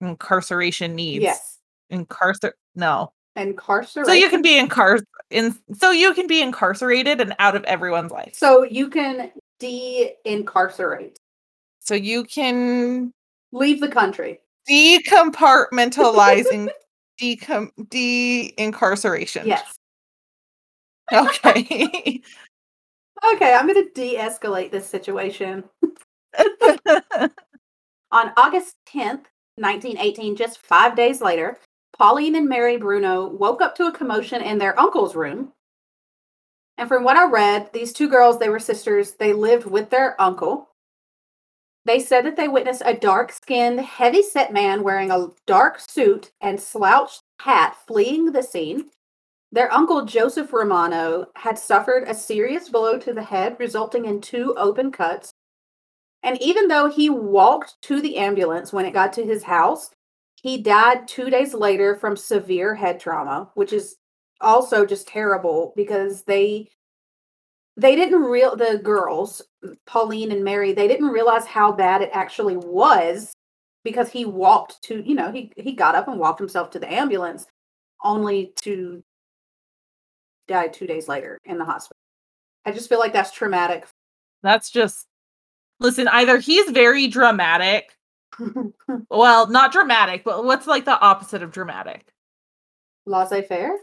[0.01, 1.23] incarceration needs.
[1.23, 1.57] Yes.
[1.89, 3.11] Incarcer no.
[3.35, 4.05] Incarcerated.
[4.07, 5.01] So you can be incar-
[5.31, 8.35] in so you can be incarcerated and out of everyone's life.
[8.35, 11.17] So you can de-incarcerate.
[11.79, 13.11] So you can
[13.51, 14.41] Leave the country.
[14.69, 16.69] decompartmentalizing
[17.19, 19.47] decom de-incarceration.
[19.47, 19.73] Yes.
[21.11, 22.21] Okay.
[23.35, 25.63] Okay, I'm going to de-escalate this situation.
[28.11, 31.57] On August 10th, 1918, just five days later,
[31.97, 35.53] Pauline and Mary Bruno woke up to a commotion in their uncle's room.
[36.77, 40.19] And from what I read, these two girls, they were sisters, they lived with their
[40.19, 40.72] uncle.
[41.85, 46.31] They said that they witnessed a dark skinned, heavy set man wearing a dark suit
[46.39, 48.89] and slouched hat fleeing the scene.
[49.51, 54.55] Their uncle, Joseph Romano, had suffered a serious blow to the head, resulting in two
[54.57, 55.33] open cuts.
[56.23, 59.91] And even though he walked to the ambulance when it got to his house,
[60.41, 63.97] he died two days later from severe head trauma, which is
[64.41, 66.69] also just terrible because they
[67.77, 69.41] they didn't real the girls
[69.85, 73.33] pauline and mary they didn't realize how bad it actually was
[73.83, 76.91] because he walked to you know he he got up and walked himself to the
[76.91, 77.45] ambulance
[78.03, 79.03] only to
[80.47, 81.97] die two days later in the hospital
[82.65, 83.87] i just feel like that's traumatic
[84.43, 85.07] That's just
[85.79, 87.95] listen, either he's very dramatic.
[89.09, 92.11] Well, not dramatic, but what's like the opposite of dramatic?
[93.05, 93.77] laissez-faire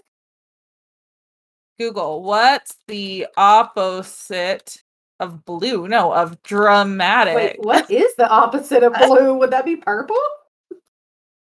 [1.80, 4.82] Google, what's the opposite
[5.18, 5.88] of blue?
[5.88, 7.34] No, of dramatic.
[7.34, 10.14] wait what is the opposite of blue would that be purple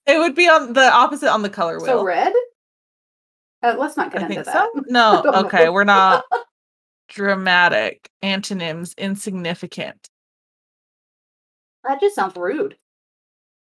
[0.05, 1.85] It would be on the opposite on the color wheel.
[1.87, 2.31] so red
[3.63, 4.83] uh, let's not get I into that so.
[4.87, 5.73] No, okay, know.
[5.73, 6.23] we're not
[7.09, 8.09] dramatic.
[8.21, 10.07] Antonyms insignificant.
[11.83, 12.77] that just sounds rude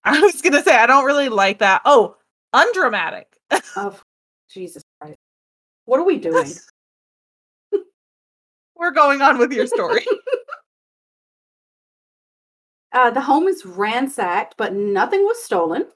[0.06, 1.82] I was gonna say I don't really like that.
[1.84, 2.16] Oh,
[2.54, 3.28] undramatic.
[3.76, 4.00] oh
[4.50, 4.82] jesus
[5.86, 6.52] what are we doing
[8.76, 10.06] We're going on with your story.
[12.94, 15.88] Uh, the home is ransacked, but nothing was stolen.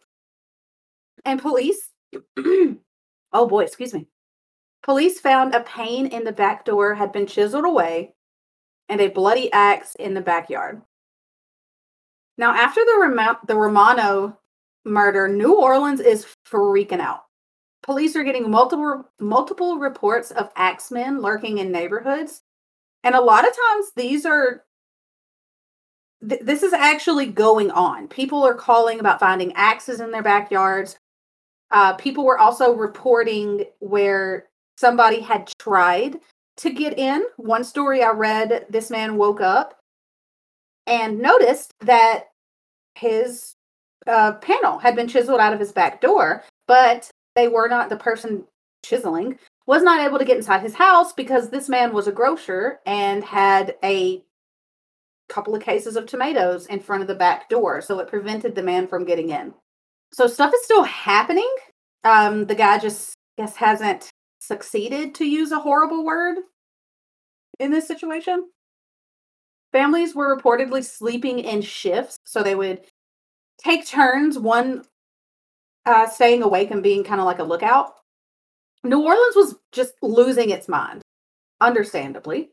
[1.26, 1.92] And police,
[2.38, 2.78] oh
[3.32, 4.08] boy, excuse me.
[4.82, 8.16] Police found a pane in the back door had been chiseled away
[8.90, 10.82] and a bloody axe in the backyard.
[12.36, 14.40] Now, after the, Roma- the Romano
[14.84, 17.27] murder, New Orleans is freaking out.
[17.88, 22.44] Police are getting multiple multiple reports of axemen lurking in neighborhoods,
[23.04, 24.66] and a lot of times these are
[26.28, 28.10] th- this is actually going on.
[28.10, 31.00] People are calling about finding axes in their backyards.
[31.72, 34.48] Uh, people were also reporting where
[34.78, 36.18] somebody had tried
[36.58, 37.24] to get in.
[37.38, 39.80] One story I read this man woke up
[40.86, 42.26] and noticed that
[42.96, 43.56] his
[44.08, 47.96] uh, panel had been chiseled out of his back door, but they were not the
[47.96, 48.44] person
[48.84, 52.80] chiseling was not able to get inside his house because this man was a grocer
[52.86, 54.24] and had a
[55.30, 58.64] couple of cases of tomatoes in front of the back door, so it prevented the
[58.64, 59.54] man from getting in.
[60.14, 61.50] So stuff is still happening.
[62.04, 66.38] Um, the guy just guess hasn't succeeded to use a horrible word
[67.60, 68.50] in this situation.
[69.74, 72.82] Families were reportedly sleeping in shifts, so they would
[73.62, 74.86] take turns, one
[75.88, 77.96] uh, staying awake and being kind of like a lookout.
[78.84, 81.02] New Orleans was just losing its mind,
[81.62, 82.52] understandably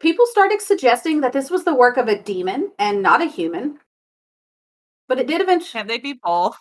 [0.00, 3.78] people started suggesting that this was the work of a demon and not a human.
[5.06, 5.70] But it did eventually.
[5.72, 6.56] Can't they be both?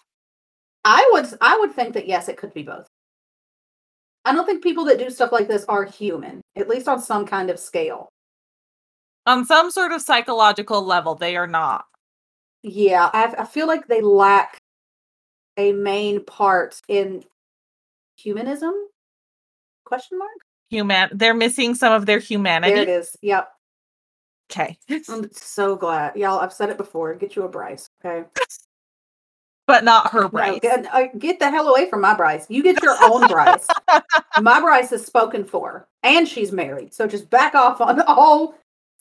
[0.86, 1.28] I would.
[1.42, 2.88] I would think that yes, it could be both.
[4.26, 7.26] I don't think people that do stuff like this are human, at least on some
[7.26, 8.10] kind of scale.
[9.26, 11.86] On some sort of psychological level, they are not.
[12.64, 14.58] Yeah, I, I feel like they lack
[15.58, 17.24] a main part in
[18.18, 18.74] humanism.
[19.86, 20.30] Question mark.
[20.70, 22.74] Human they're missing some of their humanity.
[22.74, 23.16] There it is.
[23.22, 23.50] Yep.
[24.52, 24.78] Okay.
[25.10, 26.40] I'm so glad, y'all.
[26.40, 27.14] I've said it before.
[27.16, 28.26] Get you a Bryce, okay?
[29.68, 30.60] but not her No, Bryce.
[30.62, 32.48] get, uh, get the hell away from my Bryce.
[32.50, 33.68] You get your own Bryce.
[34.42, 36.92] My Bryce is spoken for, and she's married.
[36.92, 38.56] So just back off on all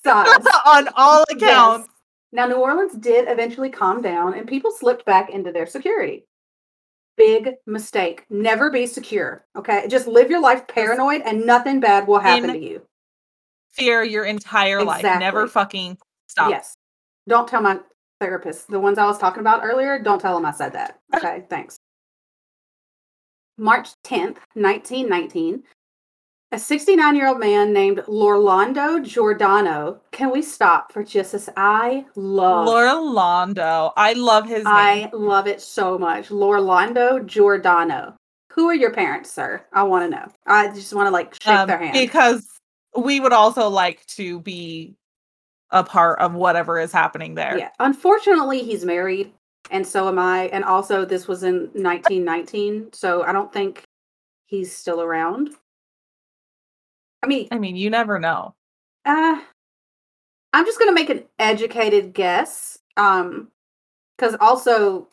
[0.04, 0.46] sides.
[0.66, 1.42] On all Yes.
[1.42, 1.88] accounts.
[2.32, 6.26] Now, New Orleans did eventually calm down, and people slipped back into their security.
[7.18, 8.24] Big mistake.
[8.30, 9.44] Never be secure.
[9.56, 12.82] Okay, just live your life paranoid, and nothing bad will happen In- to you.
[13.72, 15.02] Fear your entire life.
[15.02, 16.50] Never fucking stop.
[16.50, 16.74] Yes.
[17.28, 17.80] Don't tell my
[18.20, 20.98] therapist, the ones I was talking about earlier, don't tell them I said that.
[21.14, 21.78] Okay, thanks.
[23.56, 25.62] March 10th, 1919,
[26.50, 30.00] a 69 year old man named Lorlando Giordano.
[30.12, 31.48] Can we stop for just this?
[31.56, 33.92] I love Lorlando.
[33.96, 34.66] I love his name.
[34.66, 36.28] I love it so much.
[36.30, 38.14] Lorlando Giordano.
[38.52, 39.62] who are your parents, sir?
[39.72, 40.26] I want to know.
[40.46, 41.92] I just want to like shake Um, their hand.
[41.92, 42.44] because
[42.96, 44.96] we would also like to be
[45.70, 47.56] a part of whatever is happening there.
[47.58, 47.68] Yeah.
[47.78, 49.32] Unfortunately, he's married,
[49.70, 50.44] and so am I.
[50.46, 53.84] And also, this was in 1919, so I don't think
[54.46, 55.50] he's still around.
[57.22, 58.54] I mean, I mean, you never know.
[59.04, 59.40] uh,
[60.52, 62.78] I'm just gonna make an educated guess.
[62.96, 63.48] Um,
[64.16, 65.08] because also,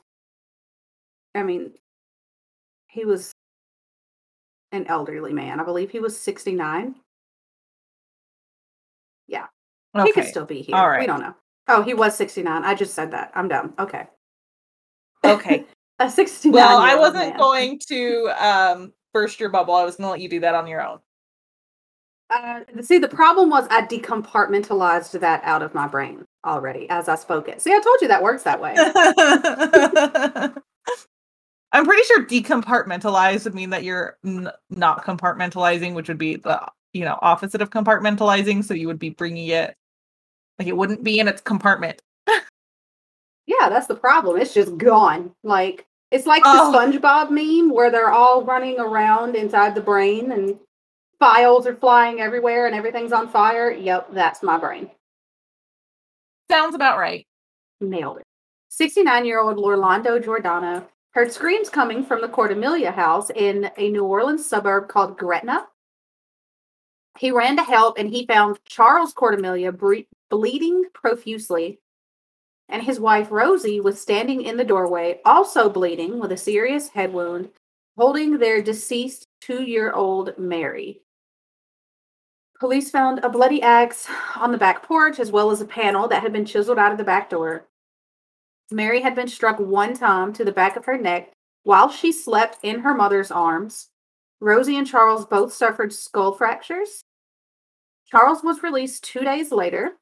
[1.36, 1.72] I mean,
[2.88, 3.32] he was
[4.72, 5.60] an elderly man.
[5.60, 6.96] I believe he was 69.
[9.28, 9.46] Yeah,
[10.04, 10.76] He could still be here.
[10.76, 11.36] All We don't know.
[11.68, 12.64] Oh, he was 69.
[12.64, 13.32] I just said that.
[13.36, 13.74] I'm dumb.
[13.80, 14.08] Okay.
[15.24, 15.66] Okay.
[16.00, 16.54] A 69.
[16.54, 17.38] Well, I wasn't man.
[17.38, 19.74] going to um burst your bubble.
[19.74, 21.00] I was going to let you do that on your own.
[22.30, 27.16] Uh, see, the problem was I decompartmentalized that out of my brain already as I
[27.16, 27.62] spoke it.
[27.62, 28.74] See, I told you that works that way.
[31.72, 36.66] I'm pretty sure decompartmentalized would mean that you're n- not compartmentalizing, which would be the
[36.94, 38.64] you know opposite of compartmentalizing.
[38.64, 39.76] So you would be bringing it
[40.58, 42.02] like it wouldn't be in its compartment.
[42.28, 44.40] yeah, that's the problem.
[44.40, 45.32] It's just gone.
[45.44, 46.72] Like it's like Oh.
[46.72, 50.58] the SpongeBob meme where they're all running around inside the brain and
[51.20, 53.72] files are flying everywhere and everything's on fire.
[53.72, 54.90] Yep, that's my brain.
[56.50, 57.26] Sounds about right.
[57.82, 58.24] Nailed it.
[58.70, 64.04] 69 year old Lorlando Giordano heard screams coming from the Cortimiglia house in a New
[64.04, 65.66] Orleans suburb called Gretna.
[67.18, 71.80] He ran to help and he found Charles Cortimiglia bre- bleeding profusely.
[72.68, 77.14] And his wife Rosie was standing in the doorway, also bleeding with a serious head
[77.14, 77.50] wound,
[77.96, 81.05] holding their deceased two year old Mary.
[82.60, 86.22] Police found a bloody axe on the back porch as well as a panel that
[86.22, 87.68] had been chiseled out of the back door.
[88.72, 91.32] Mary had been struck one time to the back of her neck
[91.64, 93.90] while she slept in her mother's arms.
[94.40, 97.02] Rosie and Charles both suffered skull fractures.
[98.10, 99.94] Charles was released two days later.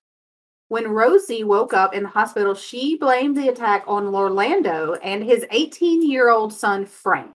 [0.68, 5.46] When Rosie woke up in the hospital, she blamed the attack on Orlando and his
[5.52, 7.32] 18 year old son, Frank.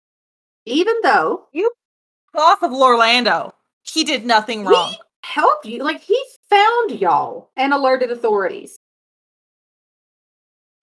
[0.64, 1.70] Even though You
[2.34, 3.52] Off of Lorlando.
[3.82, 5.82] He did nothing He- helped you.
[5.82, 8.76] Like he found y'all and alerted authorities.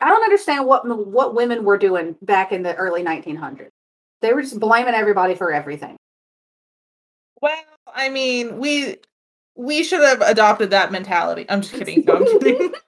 [0.01, 3.69] I don't understand what what women were doing back in the early 1900s.
[4.21, 5.97] They were just blaming everybody for everything.
[7.41, 7.57] Well,
[7.93, 8.97] I mean, we
[9.55, 11.45] we should have adopted that mentality.
[11.49, 12.03] I'm just kidding.
[12.05, 12.73] No, I'm kidding.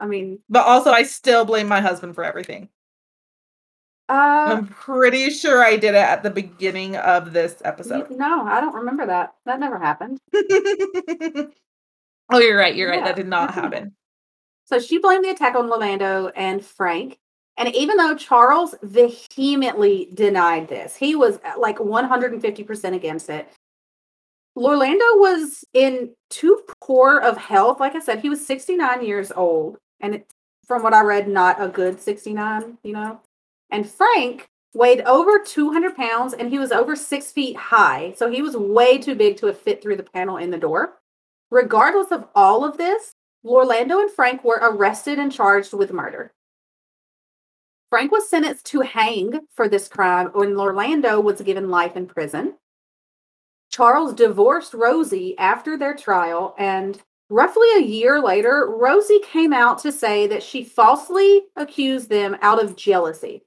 [0.00, 2.70] I mean, But also, I still blame my husband for everything.
[4.10, 8.10] Uh, I'm pretty sure I did it at the beginning of this episode.
[8.10, 9.34] no, I don't remember that.
[9.46, 10.18] That never happened.
[10.34, 12.74] oh, you're right.
[12.74, 12.98] You're right.
[12.98, 13.04] Yeah.
[13.04, 13.94] That did not happen.
[14.64, 17.20] So she blamed the attack on Orlando and Frank.
[17.56, 23.48] And even though Charles vehemently denied this, he was uh, like 150% against it.
[24.56, 27.78] Orlando was in too poor of health.
[27.78, 29.78] Like I said, he was 69 years old.
[30.00, 30.26] And it,
[30.66, 33.20] from what I read, not a good 69, you know?
[33.70, 38.14] And Frank weighed over 200 pounds and he was over six feet high.
[38.16, 41.00] So he was way too big to have fit through the panel in the door.
[41.50, 46.32] Regardless of all of this, Orlando and Frank were arrested and charged with murder.
[47.88, 52.54] Frank was sentenced to hang for this crime when Orlando was given life in prison.
[53.70, 59.90] Charles divorced Rosie after their trial, and roughly a year later, Rosie came out to
[59.90, 63.42] say that she falsely accused them out of jealousy,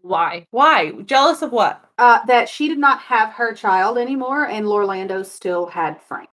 [0.00, 0.46] Why?
[0.50, 0.92] Why?
[1.04, 1.88] Jealous of what?
[1.98, 6.30] uh, that she did not have her child anymore, and Orlando still had Frank.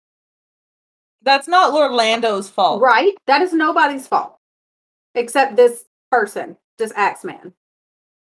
[1.24, 2.82] That's not Lorlando's fault.
[2.82, 3.13] Right?
[3.26, 4.38] That is nobody's fault
[5.16, 7.53] except this person, this Axeman.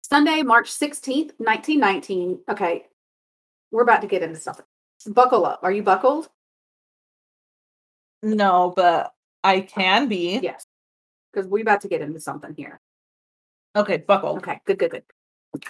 [0.02, 2.40] Sunday, March 16th, 1919.
[2.50, 2.86] Okay,
[3.72, 4.66] we're about to get into something.
[5.08, 5.60] Buckle up.
[5.64, 6.30] Are you buckled?
[8.24, 9.14] No, but
[9.44, 10.40] I can be.
[10.42, 10.66] Yes.
[11.32, 12.80] Because we're about to get into something here.
[13.76, 14.38] Okay, buckled.
[14.40, 15.04] Okay, good, good, good.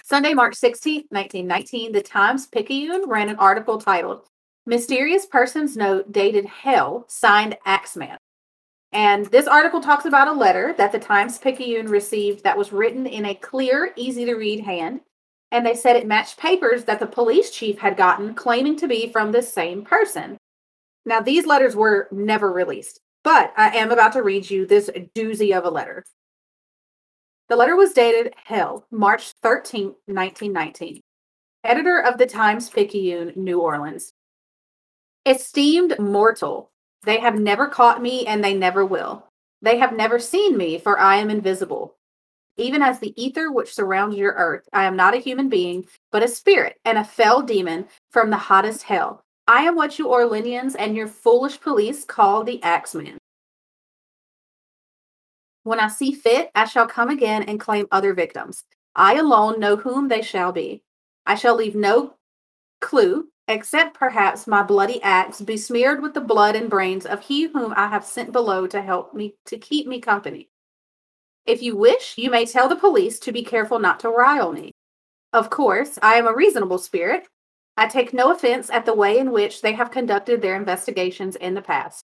[0.04, 4.28] Sunday, March 16, 1919, the Times Picayune ran an article titled
[4.66, 8.18] Mysterious Person's Note Dated Hell, signed Axeman.
[8.92, 13.06] And this article talks about a letter that the Times Picayune received that was written
[13.06, 15.00] in a clear, easy to read hand.
[15.50, 19.10] And they said it matched papers that the police chief had gotten claiming to be
[19.10, 20.36] from the same person.
[21.06, 25.56] Now, these letters were never released, but I am about to read you this doozy
[25.56, 26.04] of a letter.
[27.48, 31.00] The letter was dated Hell, March 13, 1919.
[31.64, 34.12] Editor of the Times Picayune, New Orleans.
[35.24, 36.70] Esteemed mortal,
[37.04, 39.26] they have never caught me and they never will.
[39.62, 41.96] They have never seen me, for I am invisible.
[42.58, 44.68] even as the ether which surrounds your earth.
[44.72, 48.36] I am not a human being, but a spirit and a fell demon from the
[48.36, 49.22] hottest hell.
[49.46, 53.16] I am what you Orleanians and your foolish police call the Axeman.
[55.68, 58.64] When I see fit, I shall come again and claim other victims.
[58.96, 60.82] I alone know whom they shall be.
[61.26, 62.14] I shall leave no
[62.80, 67.74] clue, except perhaps my bloody axe besmeared with the blood and brains of he whom
[67.76, 70.48] I have sent below to help me to keep me company.
[71.44, 74.72] If you wish, you may tell the police to be careful not to rile me.
[75.34, 77.28] Of course, I am a reasonable spirit.
[77.76, 81.52] I take no offense at the way in which they have conducted their investigations in
[81.52, 82.06] the past.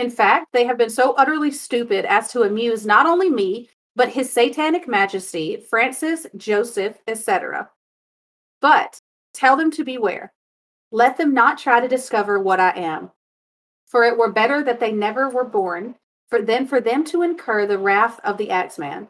[0.00, 4.08] In fact, they have been so utterly stupid as to amuse not only me, but
[4.08, 7.68] his satanic majesty, Francis, Joseph, etc.
[8.62, 8.98] But
[9.34, 10.32] tell them to beware.
[10.90, 13.10] Let them not try to discover what I am.
[13.88, 15.96] For it were better that they never were born,
[16.30, 19.08] for than for them to incur the wrath of the axeman.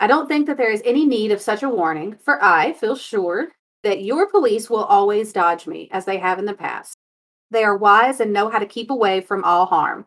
[0.00, 2.96] I don't think that there is any need of such a warning, for I feel
[2.96, 3.52] sure
[3.84, 6.96] that your police will always dodge me, as they have in the past.
[7.50, 10.06] They are wise and know how to keep away from all harm.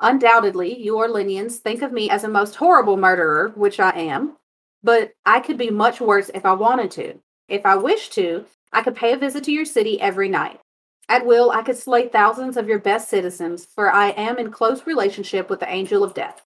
[0.00, 4.36] Undoubtedly, you Orleanians think of me as a most horrible murderer, which I am,
[4.82, 7.20] but I could be much worse if I wanted to.
[7.48, 10.60] If I wished to, I could pay a visit to your city every night.
[11.08, 14.86] At will, I could slay thousands of your best citizens, for I am in close
[14.86, 16.44] relationship with the angel of death.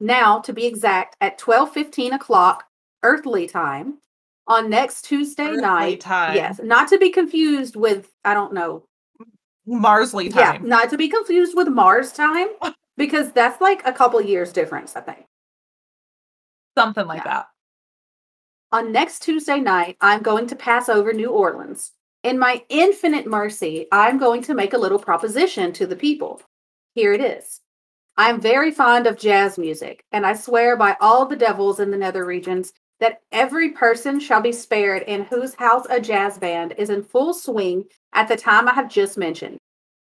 [0.00, 2.64] Now, to be exact, at 12:15 o'clock
[3.02, 3.98] earthly time
[4.46, 6.00] on next Tuesday Earthly night.
[6.00, 6.36] time.
[6.36, 8.84] Yes, not to be confused with I don't know.
[9.66, 10.62] Marsley time.
[10.62, 12.48] Yeah, not to be confused with Mars time
[12.96, 15.24] because that's like a couple years difference, I think.
[16.76, 17.32] Something like Yeah.
[17.32, 17.46] that.
[18.72, 21.92] On next Tuesday night, I'm going to pass over New Orleans.
[22.24, 26.42] In my infinite mercy, I'm going to make a little proposition to the people.
[26.94, 27.60] Here it is.
[28.16, 31.96] I'm very fond of jazz music, and I swear by all the devils in the
[31.96, 36.90] nether regions that every person shall be spared in whose house a jazz band is
[36.90, 39.58] in full swing at the time I have just mentioned.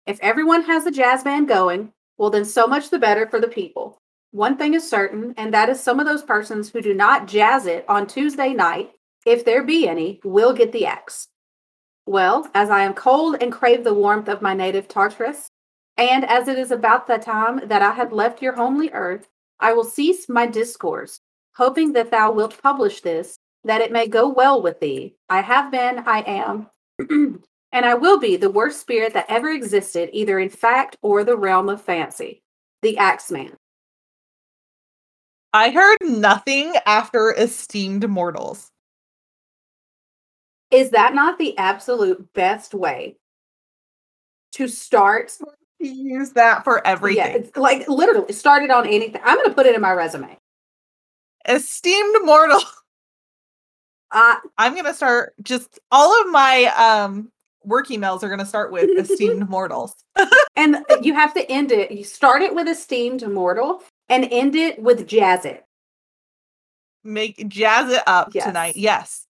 [0.07, 3.49] If everyone has a jazz band going, well, then so much the better for the
[3.49, 3.99] people.
[4.31, 7.67] One thing is certain, and that is some of those persons who do not jazz
[7.67, 8.91] it on Tuesday night,
[9.25, 11.29] if there be any, will get the axe.
[12.07, 15.51] Well, as I am cold and crave the warmth of my native Tartarus,
[15.97, 19.29] and as it is about the time that I have left your homely earth,
[19.59, 21.21] I will cease my discourse,
[21.57, 25.17] hoping that thou wilt publish this, that it may go well with thee.
[25.29, 26.67] I have been, I am,
[27.73, 31.37] and I will be the worst spirit that ever existed, either in fact or the
[31.37, 32.43] realm of fancy.
[32.83, 33.57] The Axeman.
[35.53, 38.71] I heard nothing after esteemed mortals.
[40.71, 43.17] Is that not the absolute best way
[44.53, 45.33] to start?
[45.79, 47.37] Use that for everything.
[47.37, 49.21] it's like literally started on anything.
[49.25, 50.37] I'm going to put it in my resume.
[51.47, 52.61] Esteemed mortal.
[54.13, 57.31] Uh, I'm gonna start just all of my um
[57.65, 59.97] work emails are gonna start with esteemed mortals.
[60.57, 61.91] and you have to end it.
[61.91, 65.65] You start it with esteemed mortal and end it with jazz it.
[67.03, 68.45] Make jazz it up Yes.
[68.45, 68.77] tonight.
[68.77, 69.27] Yes.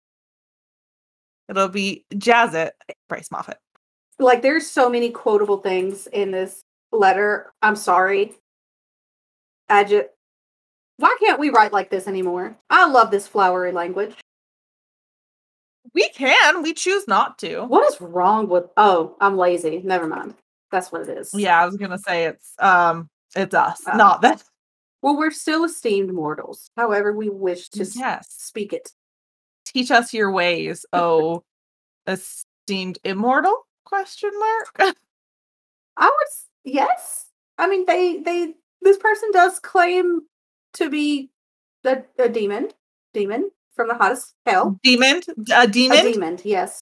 [1.49, 2.75] It'll be jazz it,
[3.09, 3.59] Bryce Moffat.
[4.19, 6.61] Like there's so many quotable things in this
[6.93, 7.51] letter.
[7.62, 8.35] I'm sorry.
[9.71, 10.09] I just
[10.99, 12.57] why can't we write like this anymore?
[12.71, 14.15] I love this flowery language.
[15.95, 17.63] We can, we choose not to.
[17.65, 19.81] What is wrong with oh, I'm lazy.
[19.85, 20.35] Never mind.
[20.73, 21.33] That's what it is.
[21.33, 23.97] Yeah, I was gonna say it's um it's us, Oh.
[23.97, 24.43] not that.
[25.03, 26.71] Well, we're still esteemed mortals.
[26.77, 28.27] However, we wish to Yes.
[28.31, 28.91] speak it.
[29.65, 31.45] Teach us your ways, oh
[32.07, 33.67] esteemed immortal?
[33.85, 34.97] Question mark.
[35.97, 37.27] I would s- yes.
[37.59, 40.21] I mean, they they this person does claim
[40.77, 41.31] to be
[41.85, 42.70] a, a demon,
[43.14, 44.79] demon from the hottest hell.
[44.83, 45.22] demon?
[45.55, 45.99] A demon?
[45.99, 46.81] A demon, yes,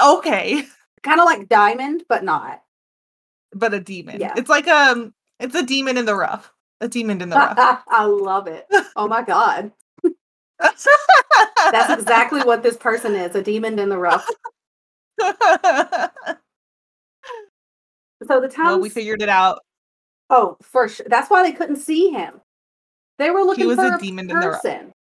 [0.00, 0.64] Okay.
[1.02, 2.62] kind of like diamond, but not.
[3.54, 4.20] But a demon.
[4.20, 4.34] Yeah.
[4.36, 6.52] It's like um it's a demon in the rough.
[6.80, 7.56] A demon in the rough.
[7.88, 8.66] I love it.
[8.96, 9.72] Oh my god,
[10.58, 10.86] that's
[11.92, 14.26] exactly what this person is—a demon in the rough.
[18.26, 18.68] So the towns.
[18.68, 19.60] well, we figured it out.
[20.30, 21.06] oh, for sure.
[21.08, 22.40] That's why they couldn't see him.
[23.18, 24.92] They were looking he was for a a demon in their person.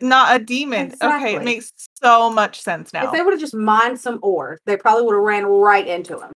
[0.00, 0.94] Not a demon.
[1.02, 1.72] Okay, it makes
[2.02, 3.04] so much sense now.
[3.06, 6.18] If they would have just mined some ore, they probably would have ran right into
[6.18, 6.32] him.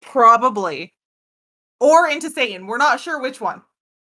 [0.00, 0.92] Probably.
[1.80, 2.66] Or into Satan.
[2.66, 3.62] We're not sure which one.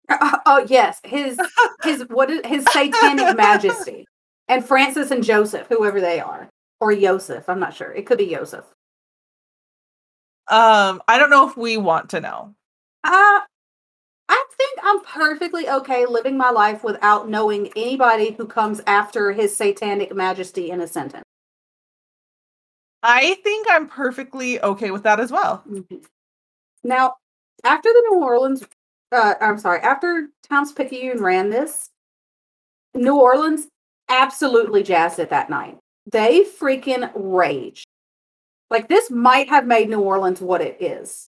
[0.08, 1.38] Uh, oh yes, his
[1.84, 4.04] his what is his satanic majesty
[4.48, 6.48] and Francis and Joseph, whoever they are,
[6.80, 7.48] or Joseph.
[7.48, 7.92] I'm not sure.
[7.92, 8.64] It could be Joseph.
[10.48, 12.54] Um, I don't know if we want to know.
[13.04, 13.40] Uh
[14.62, 20.14] think I'm perfectly okay living my life without knowing anybody who comes after his satanic
[20.14, 21.24] majesty in a sentence.
[23.02, 25.64] I think I'm perfectly okay with that as well.
[25.68, 26.06] Mhm.
[26.84, 27.16] Now,
[27.64, 28.64] after the New Orleans,
[29.10, 31.90] uh, I'm sorry, after Tom's Picayune ran this,
[32.94, 33.68] New Orleans
[34.08, 35.78] absolutely jazzed it that night.
[36.06, 37.86] They freaking raged.
[38.70, 41.28] Like this might have made New Orleans what it is.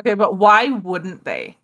[0.00, 1.56] Okay, but why wouldn't they?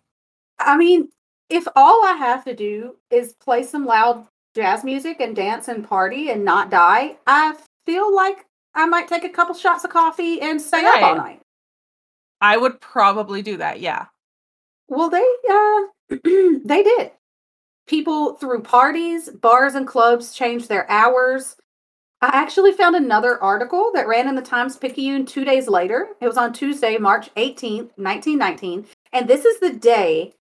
[0.65, 1.09] I mean,
[1.49, 5.87] if all I have to do is play some loud jazz music and dance and
[5.87, 7.55] party and not die, I
[7.85, 11.41] feel like I might take a couple shots of coffee and stay up all night.
[12.39, 13.79] I would probably do that.
[13.79, 14.05] Yeah.
[14.87, 15.81] Well, they uh
[16.65, 17.11] they did.
[17.87, 21.55] People through parties, bars and clubs changed their hours.
[22.21, 26.09] I actually found another article that ran in the Times Picayune 2 days later.
[26.21, 30.33] It was on Tuesday, March 18th, 1919, and this is the day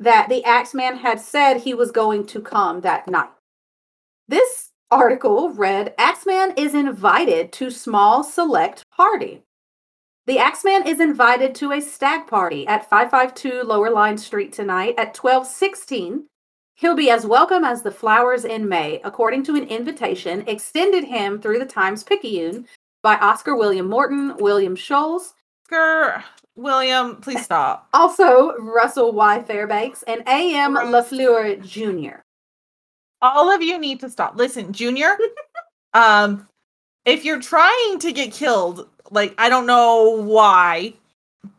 [0.00, 3.30] that the Axeman had said he was going to come that night.
[4.28, 9.42] This article read Axeman is invited to small select party.
[10.26, 15.16] The Axeman is invited to a stag party at 552 Lower Line Street tonight at
[15.16, 16.26] 1216.
[16.74, 21.40] He'll be as welcome as the flowers in May, according to an invitation extended him
[21.40, 22.66] through the Times Picayune
[23.02, 25.32] by Oscar William Morton, William Scholes,
[25.64, 26.24] Oscar,
[26.56, 27.88] William, please stop.
[27.92, 29.42] also Russell Y.
[29.42, 30.74] Fairbanks, and A.M.
[30.74, 32.20] LaFleur Jr.
[33.22, 34.36] All of you need to stop.
[34.36, 35.16] Listen, Junior,
[35.94, 36.46] um,
[37.04, 40.94] if you're trying to get killed, like I don't know why,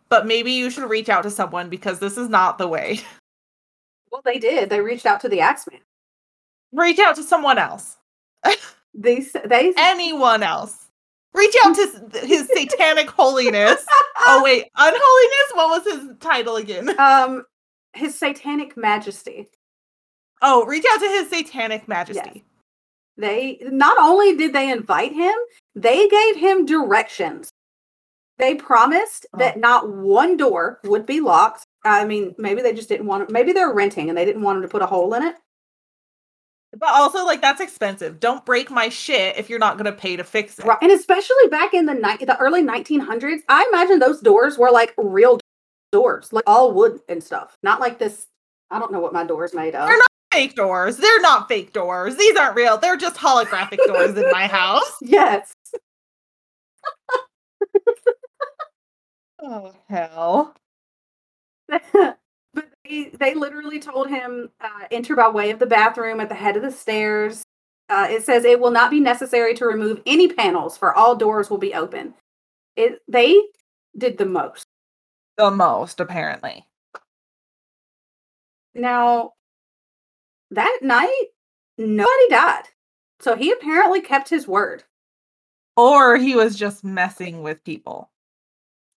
[0.10, 3.00] but maybe you should reach out to someone because this is not the way.
[4.10, 4.70] Well, they did.
[4.70, 5.82] They reached out to the Axeman.
[6.72, 7.98] reach out to someone else.
[8.94, 10.87] These they Anyone else.
[11.38, 13.86] Reach out to his satanic holiness.
[14.26, 15.52] Oh wait, unholiness?
[15.54, 17.00] What was his title again?
[17.00, 17.44] um
[17.94, 19.48] his satanic majesty.
[20.42, 22.44] Oh, reach out to his satanic majesty.
[23.18, 25.34] They not only did they invite him,
[25.76, 27.50] they gave him directions.
[28.38, 29.40] They promised Oh.
[29.40, 31.64] that not one door would be locked.
[31.84, 34.62] I mean, maybe they just didn't want maybe they're renting and they didn't want him
[34.64, 35.36] to put a hole in it.
[36.80, 38.20] But also, like, that's expensive.
[38.20, 40.66] Don't break my shit if you're not gonna pay to fix it.
[40.66, 40.78] Right.
[40.82, 44.94] And especially back in the ni- the early 1900s, I imagine those doors were like
[44.98, 45.40] real
[45.92, 47.58] doors, like all wood and stuff.
[47.64, 48.28] Not like this
[48.70, 49.88] I don't know what my door's made of.
[49.88, 50.98] They're not Fake doors.
[50.98, 52.18] They're not fake doors.
[52.18, 52.78] These aren't real.
[52.78, 54.98] They're just holographic doors in my house.
[55.02, 55.54] Yes.
[59.40, 60.56] Oh hell.
[63.20, 66.64] they literally told him uh, enter by way of the bathroom at the head of
[66.64, 67.44] the stairs.
[67.90, 71.50] Uh, it says it will not be necessary to remove any panels, for all doors
[71.50, 72.14] will be open.
[72.76, 73.42] It they
[73.98, 74.66] did the most.
[75.38, 76.66] The most, apparently.
[78.76, 79.34] Now,
[80.52, 81.26] that night,
[81.78, 82.64] nobody died,
[83.20, 84.84] so he apparently kept his word.
[85.76, 88.12] Or he was just messing with people.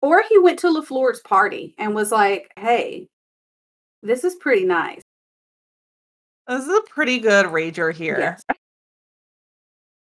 [0.02, 3.08] Or he went to LaFleur's party and was like, "Hey,
[4.02, 5.02] this is pretty nice."
[6.48, 8.18] This is a pretty good rager here.
[8.18, 8.42] Yes.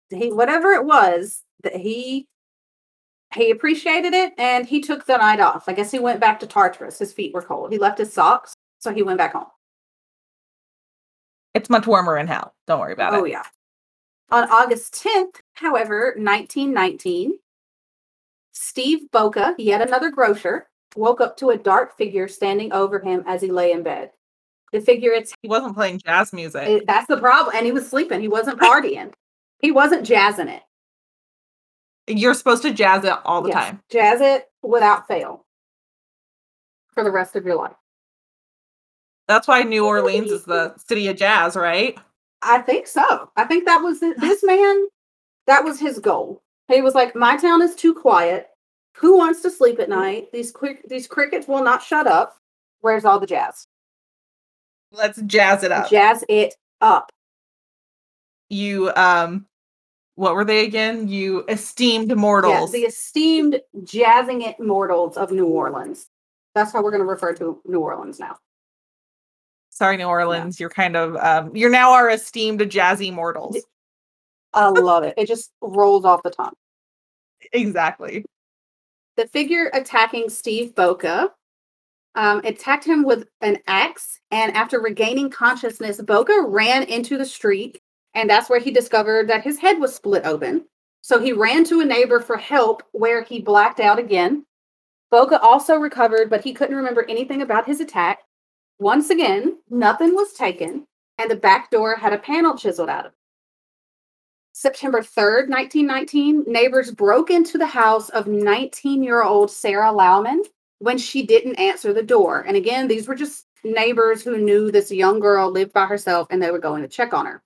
[0.09, 2.27] He whatever it was that he
[3.33, 5.67] he appreciated it and he took the night off.
[5.67, 6.99] I guess he went back to Tartarus.
[6.99, 7.71] His feet were cold.
[7.71, 9.47] He left his socks, so he went back home.
[11.53, 12.53] It's much warmer in hell.
[12.67, 13.21] Don't worry about Oh it.
[13.21, 13.43] Oh yeah.
[14.31, 17.33] On August 10th, however, 1919,
[18.51, 23.41] Steve Boca, yet another grocer, woke up to a dark figure standing over him as
[23.41, 24.11] he lay in bed.
[24.71, 26.67] The figure it's He wasn't playing jazz music.
[26.67, 28.21] it, that's the problem and he was sleeping.
[28.21, 29.13] He wasn't partying.
[29.59, 30.63] he wasn't jazzing it.
[32.07, 33.81] You're supposed to jazz it all the Yes, time.
[33.89, 35.45] Jazz it without fail
[36.93, 37.75] for the rest of your life.
[39.27, 41.97] That's why New Orleans is the city of jazz, right?
[42.41, 43.29] I think so.
[43.37, 44.19] I think that was it.
[44.19, 44.87] this man.
[45.47, 46.41] That was his goal.
[46.67, 48.47] He was like, "My town is too quiet.
[48.97, 50.31] Who wants to sleep at night?
[50.31, 52.37] These quick, these crickets will not shut up.
[52.81, 53.67] Where's all the jazz?
[54.91, 55.89] Let's jazz it up.
[55.89, 57.11] Jazz it up."
[58.53, 59.45] you um
[60.15, 61.07] what were they again?
[61.07, 62.71] You esteemed Yeah, mortals.
[62.71, 66.07] the esteemed jazzing it mortals of New Orleans.
[66.53, 68.37] That's how we're going to refer to New Orleans now.
[69.71, 70.59] Sorry, New Orleans.
[70.59, 73.57] You're kind of um you're now our esteemed jazzy mortals.
[74.53, 75.15] I love it.
[75.17, 76.53] It just rolls off the tongue.
[77.51, 78.23] Exactly.
[79.17, 81.31] The figure attacking Steve Boca
[82.15, 87.81] um, attacked him with an axe, and after regaining consciousness, Boca ran into the street,
[88.13, 90.65] and that's where he discovered that his head was split open.
[91.01, 94.45] So he ran to a neighbor for help, where he blacked out again.
[95.11, 98.19] Boca also recovered, but he couldn't remember anything about his attack.
[98.79, 100.85] Once again, nothing was taken,
[101.17, 103.17] and the back door had a panel chiseled out of it.
[104.53, 110.43] September 3rd, 1919, neighbors broke into the house of 19 year old Sarah Lauman
[110.77, 112.41] when she didn't answer the door.
[112.47, 116.41] And again, these were just neighbors who knew this young girl lived by herself and
[116.41, 117.41] they were going to check on her.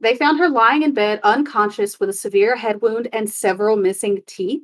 [0.00, 4.22] They found her lying in bed unconscious with a severe head wound and several missing
[4.26, 4.62] teeth.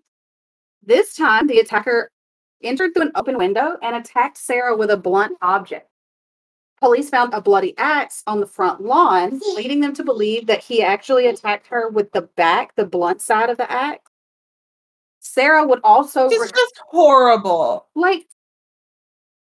[0.82, 2.10] This time, the attacker
[2.62, 5.88] entered through an open window and attacked Sarah with a blunt object.
[6.80, 10.82] Police found a bloody axe on the front lawn, leading them to believe that he
[10.82, 14.10] actually attacked her with the back, the blunt side of the axe.
[15.20, 17.86] Sarah would also It's just horrible.
[17.94, 18.26] like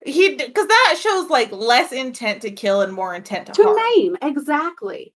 [0.06, 3.78] He because that shows like less intent to kill and more intent to, to harm.
[3.96, 5.15] name exactly.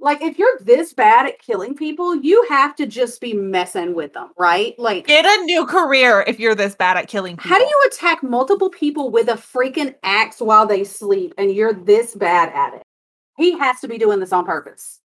[0.00, 4.14] Like if you're this bad at killing people, you have to just be messing with
[4.14, 4.78] them, right?
[4.78, 7.50] Like Get a new career if you're this bad at killing people.
[7.50, 11.74] How do you attack multiple people with a freaking axe while they sleep and you're
[11.74, 12.82] this bad at it?
[13.36, 15.00] He has to be doing this on purpose.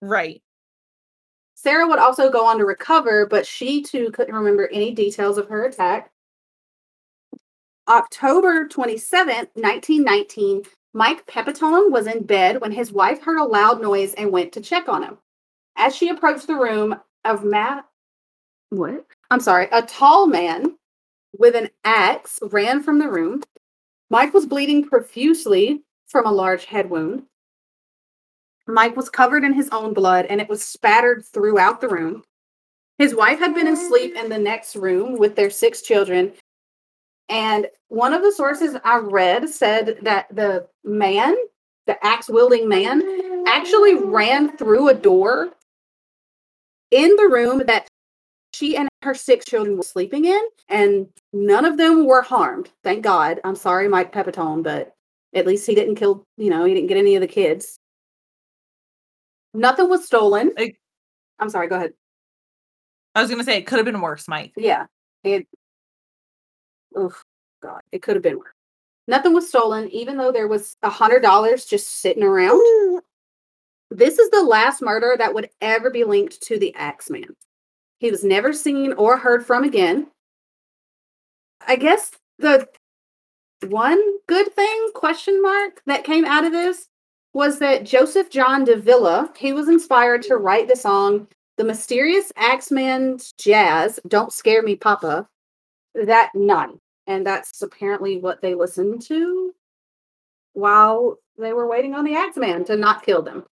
[0.00, 0.42] Right.
[1.54, 5.48] Sarah would also go on to recover, but she too couldn't remember any details of
[5.48, 6.10] her attack.
[7.88, 10.62] October 27th, 1919,
[10.94, 14.60] Mike Pepitone was in bed when his wife heard a loud noise and went to
[14.60, 15.18] check on him.
[15.76, 17.86] As she approached the room of Matt,
[18.68, 19.06] what?
[19.30, 20.76] I'm sorry, a tall man
[21.38, 23.42] with an axe ran from the room.
[24.10, 27.24] Mike was bleeding profusely from a large head wound.
[28.66, 32.22] Mike was covered in his own blood and it was spattered throughout the room.
[32.98, 36.34] His wife had been asleep in the next room with their six children.
[37.28, 41.34] And one of the sources I read said that the man,
[41.86, 45.50] the axe wielding man, actually ran through a door
[46.90, 47.88] in the room that
[48.52, 52.70] she and her six children were sleeping in, and none of them were harmed.
[52.84, 53.40] Thank God.
[53.44, 54.94] I'm sorry, Mike Pepitone, but
[55.34, 57.78] at least he didn't kill, you know, he didn't get any of the kids.
[59.54, 60.52] Nothing was stolen.
[60.56, 60.78] Like-
[61.38, 61.94] I'm sorry, go ahead.
[63.14, 64.52] I was gonna say it could have been worse, Mike.
[64.56, 64.86] Yeah.
[65.24, 65.46] It
[66.98, 67.24] Oof,
[67.62, 68.54] God, it could have been worse.
[69.08, 73.02] Nothing was stolen, even though there was a hundred dollars just sitting around.
[73.90, 77.36] This is the last murder that would ever be linked to the Axeman.
[77.98, 80.08] He was never seen or heard from again.
[81.66, 82.66] I guess the
[83.68, 86.88] one good thing, question mark, that came out of this
[87.34, 93.32] was that Joseph John Davilla, he was inspired to write the song The Mysterious Axeman's
[93.38, 95.28] Jazz, Don't Scare Me Papa,
[95.94, 96.78] that night.
[97.06, 99.54] And that's apparently what they listened to
[100.52, 103.44] while they were waiting on the Axeman to not kill them.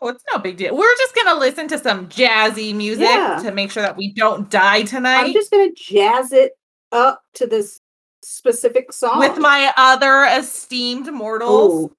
[0.00, 0.76] Oh, it's no big deal.
[0.76, 3.40] We're just gonna listen to some jazzy music Yeah.
[3.42, 6.52] to make sure that we don't die tonight I'm just gonna jazz it
[6.92, 7.80] up to this
[8.22, 11.90] specific song with my other esteemed mortals.
[11.90, 11.94] Oh.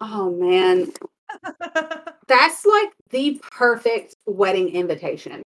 [0.00, 0.92] Oh man,
[2.26, 5.42] that's like the perfect wedding invitation.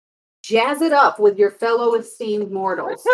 [0.46, 3.04] Jazz it up with your fellow esteemed mortals.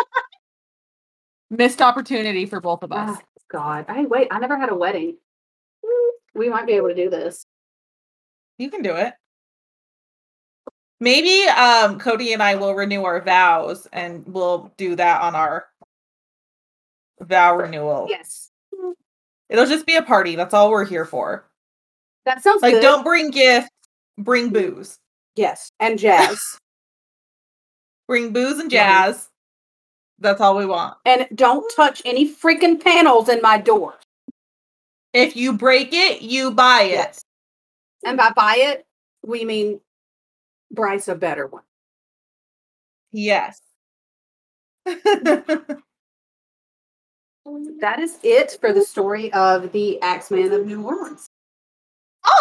[1.50, 3.16] Missed opportunity for both of us.
[3.18, 4.28] Ah, God, I wait.
[4.30, 5.16] I never had a wedding.
[6.34, 7.46] We might be able to do this.
[8.58, 9.14] You can do it.
[11.00, 15.66] Maybe um Cody and I will renew our vows and we'll do that on our
[17.20, 18.08] vow renewal.
[18.10, 18.50] Yes,
[19.48, 20.36] It'll just be a party.
[20.36, 21.48] That's all we're here for.
[22.26, 22.82] that sounds Like good.
[22.82, 23.70] don't bring gifts,
[24.18, 24.98] bring booze.
[25.34, 26.58] yes, and jazz,
[28.12, 29.30] Bring booze and jazz.
[30.18, 30.98] That's all we want.
[31.06, 33.94] and don't touch any freaking panels in my door.
[35.14, 36.90] If you break it, you buy it.
[36.90, 37.24] Yes,
[38.04, 38.84] and by buy it,
[39.24, 39.80] we mean
[40.70, 41.62] Bryce a better one.
[43.12, 43.62] Yes.
[47.80, 51.28] That is it for the story of the Axeman of New Orleans.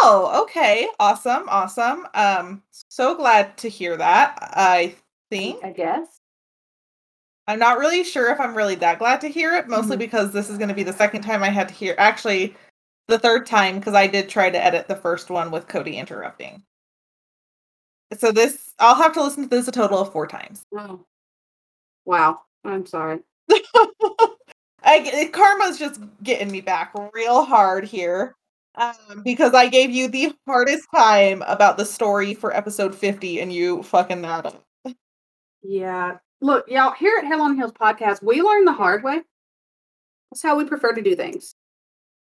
[0.02, 0.90] oh, okay.
[1.00, 1.48] Awesome.
[1.48, 2.08] Awesome.
[2.14, 4.38] Um so glad to hear that.
[4.42, 4.96] I
[5.32, 6.20] think I guess.
[7.48, 10.00] I'm not really sure if I'm really that glad to hear it, mostly Mhm.
[10.00, 12.56] because this is going to be the second time I had to hear actually
[13.08, 16.64] the third time because I did try to edit the first one with Cody interrupting.
[18.18, 20.64] So this I'll have to listen to this a total of 4 times.
[20.78, 21.06] Oh.
[22.06, 22.42] Wow.
[22.66, 23.20] I'm sorry.
[24.84, 28.36] I karma's just getting me back real hard here.
[28.76, 33.52] Um, because I gave you the hardest time about the story for episode 50 and
[33.52, 34.64] you fucking that up.
[35.64, 36.18] Yeah.
[36.42, 39.22] Look, y'all, here at Hell on Heels podcast, we learn the hard way.
[40.32, 41.54] That's how we prefer to do things.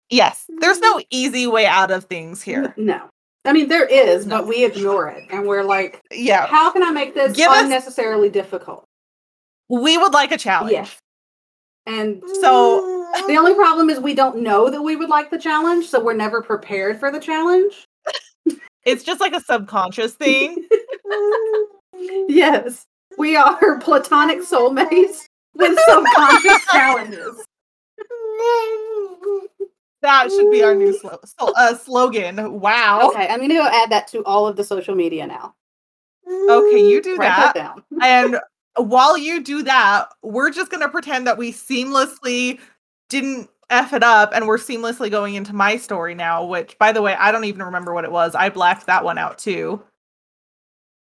[0.09, 1.07] Yes, there's no mm-hmm.
[1.09, 2.73] easy way out of things here.
[2.77, 3.07] No.
[3.45, 4.39] I mean, there is, No.
[4.39, 5.23] but we ignore it.
[5.31, 8.85] And we're like, Yeah, how can I make this Give us- unnecessarily difficult?
[9.69, 10.73] we would like a challenge.
[10.73, 10.97] Yes.
[11.87, 13.27] And So mm.
[13.27, 16.13] the only problem is we don't know that we would like the challenge, so we're
[16.13, 17.87] never prepared for the challenge.
[18.83, 20.67] it's just like a subconscious thing.
[22.27, 22.85] yes,
[23.17, 27.45] we are platonic soulmates with subconscious challenges.
[30.01, 32.59] That should be our new slo- so, uh, slogan.
[32.59, 33.09] Wow.
[33.09, 35.53] Okay, I'm gonna go add that to all of the social media now.
[36.27, 37.53] Okay, you do Write that.
[37.55, 37.83] that.
[38.01, 38.39] And
[38.77, 42.59] while you do that, we're just going to pretend that we seamlessly
[43.09, 47.01] didn't F it up and we're seamlessly going into my story now, which, by the
[47.01, 48.33] way, I don't even remember what it was.
[48.33, 49.83] I blacked that one out too.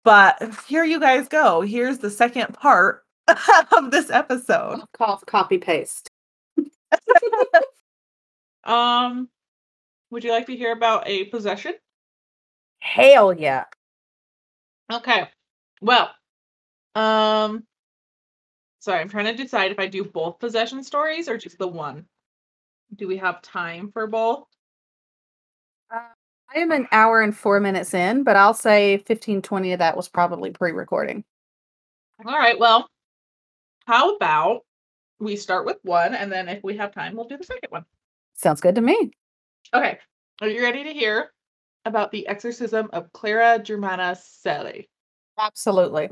[0.08, 1.60] But here you guys go.
[1.60, 3.04] Here's the second part
[3.78, 4.80] of this episode.
[4.98, 6.10] Cough, copy, paste.
[8.64, 9.30] Um,
[10.10, 11.74] would you like to hear about a possession?
[12.80, 13.64] Hell yeah.
[14.92, 15.30] Okay.
[15.82, 16.10] Well,
[16.96, 17.64] um,
[18.80, 22.06] sorry, I'm trying to decide if I do both possession stories or just the one.
[22.94, 24.46] Do we have time for both?
[25.90, 26.08] I
[26.58, 30.08] am an hour and four minutes in, but I'll say 15, 20 of that was
[30.08, 31.24] probably pre recording.
[32.26, 32.58] All right.
[32.58, 32.90] Well,
[33.86, 34.66] how about
[35.20, 37.86] we start with one, and then if we have time, we'll do the second one.
[38.36, 39.12] Sounds good to me.
[39.74, 39.98] Okay.
[40.42, 41.32] Are you ready to hear
[41.86, 44.86] about the exorcism of Clara Germana Cele?
[45.40, 46.10] Absolutely.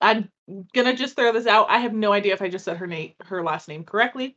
[0.00, 0.30] I'm
[0.74, 1.66] gonna just throw this out.
[1.68, 4.36] I have no idea if I just said her name, her last name correctly,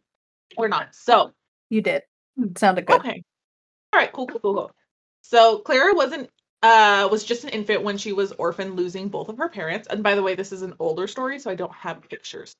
[0.58, 0.94] or not.
[0.94, 1.32] So
[1.70, 2.04] You did.
[2.58, 3.00] Sounded good.
[3.00, 3.24] Okay.
[3.94, 4.12] All right.
[4.12, 4.28] Cool.
[4.28, 4.40] Cool.
[4.40, 4.54] Cool.
[4.54, 4.72] Cool.
[5.22, 6.30] So Clara wasn't
[6.64, 9.88] uh was just an infant when she was orphaned, losing both of her parents.
[9.88, 12.56] And by the way, this is an older story, so I don't have pictures.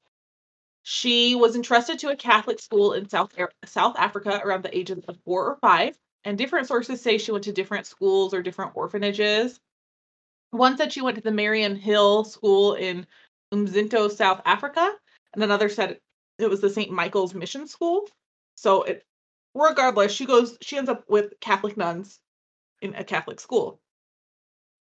[0.84, 3.34] She was entrusted to a Catholic school in South
[3.66, 5.98] South Africa around the age of four or five.
[6.24, 9.60] And different sources say she went to different schools or different orphanages.
[10.52, 13.08] One said she went to the Mariannhill School in
[13.54, 14.94] Umzinto, South Africa,
[15.34, 16.00] and another said
[16.40, 16.92] it was the St.
[16.92, 18.08] Michael's Mission School.
[18.56, 19.04] So it
[19.56, 22.20] regardless, she goes she ends up with Catholic nuns
[22.82, 23.80] in a Catholic school.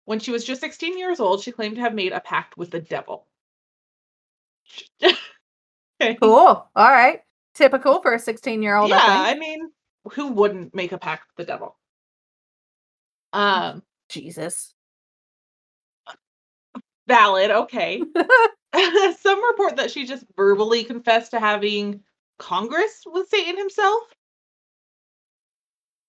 [0.05, 2.71] When she was just 16 years old, she claimed to have made a pact with
[2.71, 3.27] the devil.
[5.03, 6.15] okay.
[6.21, 6.31] Cool.
[6.33, 7.21] All right.
[7.55, 8.89] Typical for a 16 year old.
[8.89, 9.71] Yeah, I I mean,
[10.13, 11.77] who wouldn't make a pact with the devil?
[13.33, 13.83] Um.
[14.09, 14.73] Jesus.
[17.07, 18.01] valid, okay.
[19.19, 22.01] Some report that she just verbally confessed to having
[22.37, 24.03] Congress with Satan himself.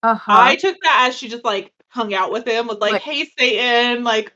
[0.03, 0.33] Uh huh.
[0.37, 3.25] I took that as she just like hung out with him with like, Like- hey
[3.39, 4.33] Satan, like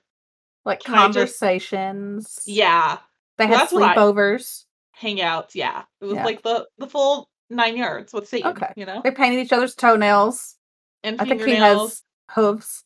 [0.64, 2.40] like I just- conversations.
[2.46, 2.98] yeah,
[3.38, 4.64] They Well, had that's what I- sleepovers.
[5.00, 5.54] hangouts.
[5.54, 6.24] Yeah, it was Yeah.
[6.24, 8.52] like the the full nine yards with Satan.
[8.52, 8.72] Okay.
[8.76, 10.56] you know, They painted each other's toenails.
[11.02, 12.84] and I think he has hooves.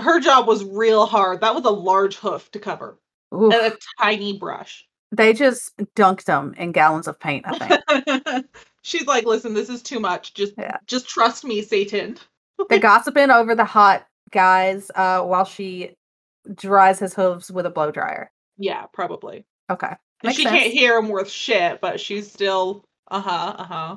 [0.00, 1.40] Her job was real hard.
[1.40, 3.00] That was a large hoof to cover
[3.34, 3.52] Oof.
[3.52, 4.86] and a tiny brush.
[5.10, 8.46] They just dunked them in gallons of paint, I think.
[8.82, 10.34] She's like, listen, this is too much.
[10.34, 10.76] Just Yeah.
[10.86, 12.18] just trust me, Satan.
[12.68, 15.96] They're gossiping over the hot guys uh, while she
[16.54, 18.30] dries his hooves with a blow dryer.
[18.58, 19.44] Yeah, probably.
[19.70, 19.94] Okay.
[20.32, 20.54] She sense.
[20.54, 23.96] can't hear him worth shit, but she's still uh huh, uh huh.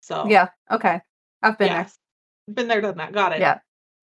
[0.00, 0.48] So Yeah.
[0.70, 1.00] Okay.
[1.42, 1.98] I've been yes.
[2.52, 3.12] Been there, done that.
[3.12, 3.40] Got it.
[3.40, 3.58] Yeah.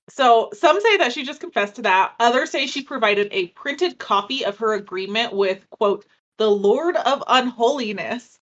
[0.09, 2.13] So some say that she just confessed to that.
[2.20, 6.05] Others say she provided a printed copy of her agreement with quote
[6.38, 8.38] the Lord of Unholiness.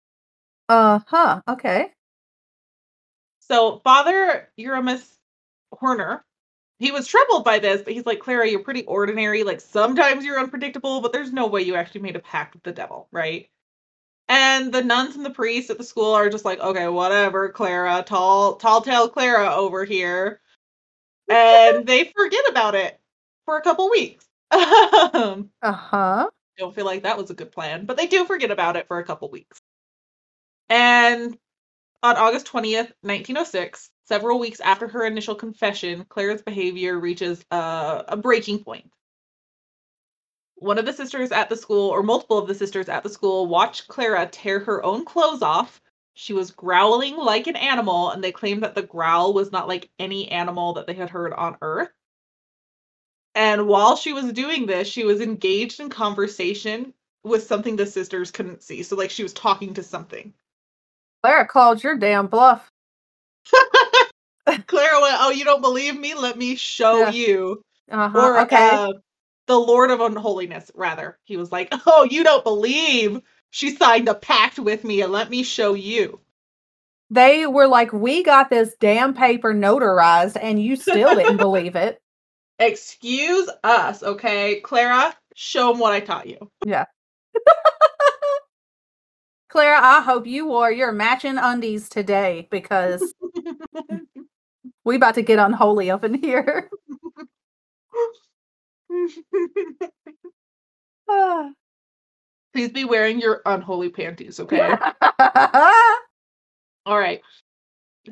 [0.68, 1.41] Uh huh.
[1.47, 1.93] Okay.
[3.49, 5.18] So Father Erasmus
[5.72, 6.24] Horner,
[6.78, 9.43] he was troubled by this, but he's like, Clara, you're pretty ordinary.
[9.43, 12.72] Like sometimes you're unpredictable, but there's no way you actually made a pact with the
[12.72, 13.49] devil, right?
[14.28, 18.03] And the nuns and the priests at the school are just like, okay, whatever, Clara,
[18.07, 20.40] tall, tall tale Clara over here.
[21.28, 22.99] And they forget about it
[23.45, 24.24] for a couple weeks.
[24.51, 26.30] Um, Uh huh.
[26.59, 28.99] don't feel like that was a good plan, but they do forget about it for
[28.99, 29.61] a couple weeks.
[30.68, 31.36] And
[32.03, 38.17] on August 20th, 1906, several weeks after her initial confession, Clara's behavior reaches a, a
[38.17, 38.91] breaking point.
[40.57, 43.47] One of the sisters at the school, or multiple of the sisters at the school,
[43.47, 45.81] watched Clara tear her own clothes off.
[46.15, 49.91] She was growling like an animal, and they claimed that the growl was not like
[49.99, 51.91] any animal that they had heard on Earth.
[53.35, 56.93] And while she was doing this, she was engaged in conversation
[57.25, 58.83] with something the sisters couldn't see.
[58.83, 60.35] So, like, she was talking to something.
[61.23, 62.70] Clara called your damn bluff.
[64.66, 66.14] Clara went, Oh, you don't believe me?
[66.14, 67.11] Let me show Yeah.
[67.11, 67.62] you.
[67.91, 68.18] Uh huh.
[68.18, 68.70] Or, okay.
[68.73, 68.93] uh,
[69.47, 71.18] the Lord of Unholiness, rather.
[71.25, 73.20] He was like, Oh, you don't believe?
[73.51, 76.20] She signed a pact with me, and let me show you.
[77.11, 82.01] they were like, "We got this damn paper notarized, and you still didn't believe it."
[82.59, 84.61] Excuse us, okay?
[84.61, 86.51] Clara, show him what I taught you.
[89.53, 93.13] Clara, I hope you wore your matching undies today because
[94.85, 96.71] we about to get unholy up in here.
[102.55, 104.75] Please be wearing your unholy panties, okay?
[106.87, 107.21] All right.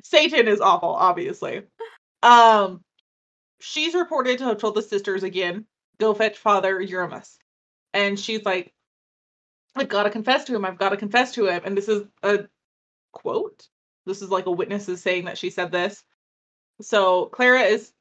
[0.05, 1.63] Satan is awful, obviously.
[2.23, 2.85] Um,
[3.61, 5.65] she's reported to have told the sisters again,
[5.99, 7.39] go fetch Father Erasmus.
[7.95, 8.75] And she's like,
[9.77, 10.65] I've got to confess to him.
[10.65, 11.63] I've got to confess to him.
[11.65, 12.47] And this is a
[13.13, 13.69] quote.
[14.07, 16.03] This is like a witness is saying that she said this.
[16.81, 17.93] So Clara is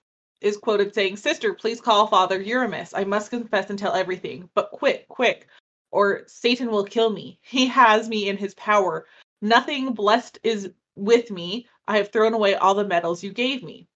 [0.41, 2.93] is quoted saying, Sister, please call Father Erasmus.
[2.93, 4.49] I must confess and tell everything.
[4.53, 5.47] But quick, quick,
[5.91, 7.39] or Satan will kill me.
[7.41, 9.05] He has me in his power.
[9.41, 11.67] Nothing blessed is with me.
[11.87, 13.87] I have thrown away all the medals you gave me.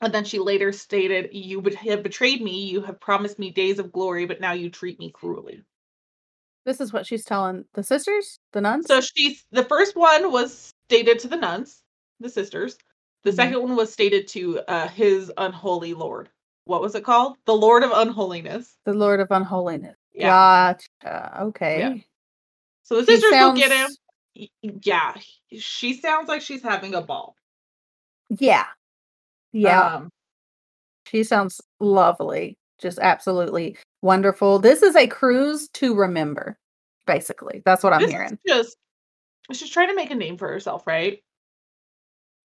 [0.00, 2.66] And then she later stated, You have betrayed me.
[2.66, 5.62] You have promised me days of glory, but now you treat me cruelly.
[6.68, 8.88] This is what she's telling the sisters, the nuns.
[8.88, 11.82] So she's the first one was stated to the nuns,
[12.20, 12.76] the sisters.
[13.22, 13.36] The Mhm.
[13.36, 16.28] second one was stated to uh, his unholy lord.
[16.66, 17.38] What was it called?
[17.46, 18.76] The Lord of Unholiness.
[18.84, 19.96] the Lord of Unholiness.
[20.12, 20.76] Yeah.
[21.02, 21.38] Gotcha.
[21.44, 22.04] Okay.
[22.82, 24.50] So the He sisters go get him.
[24.60, 25.14] Yeah,
[25.58, 27.34] she sounds like she's having a ball.
[28.28, 28.66] Yeah.
[29.52, 29.94] Yeah.
[29.94, 30.10] Um,
[31.06, 32.58] She sounds lovely.
[32.78, 34.58] Just absolutely wonderful.
[34.58, 36.58] This is a cruise to remember,
[37.06, 37.62] basically.
[37.64, 38.38] That's what I'm this hearing.
[38.46, 38.76] just
[39.52, 41.22] she's trying to make a name for herself, right?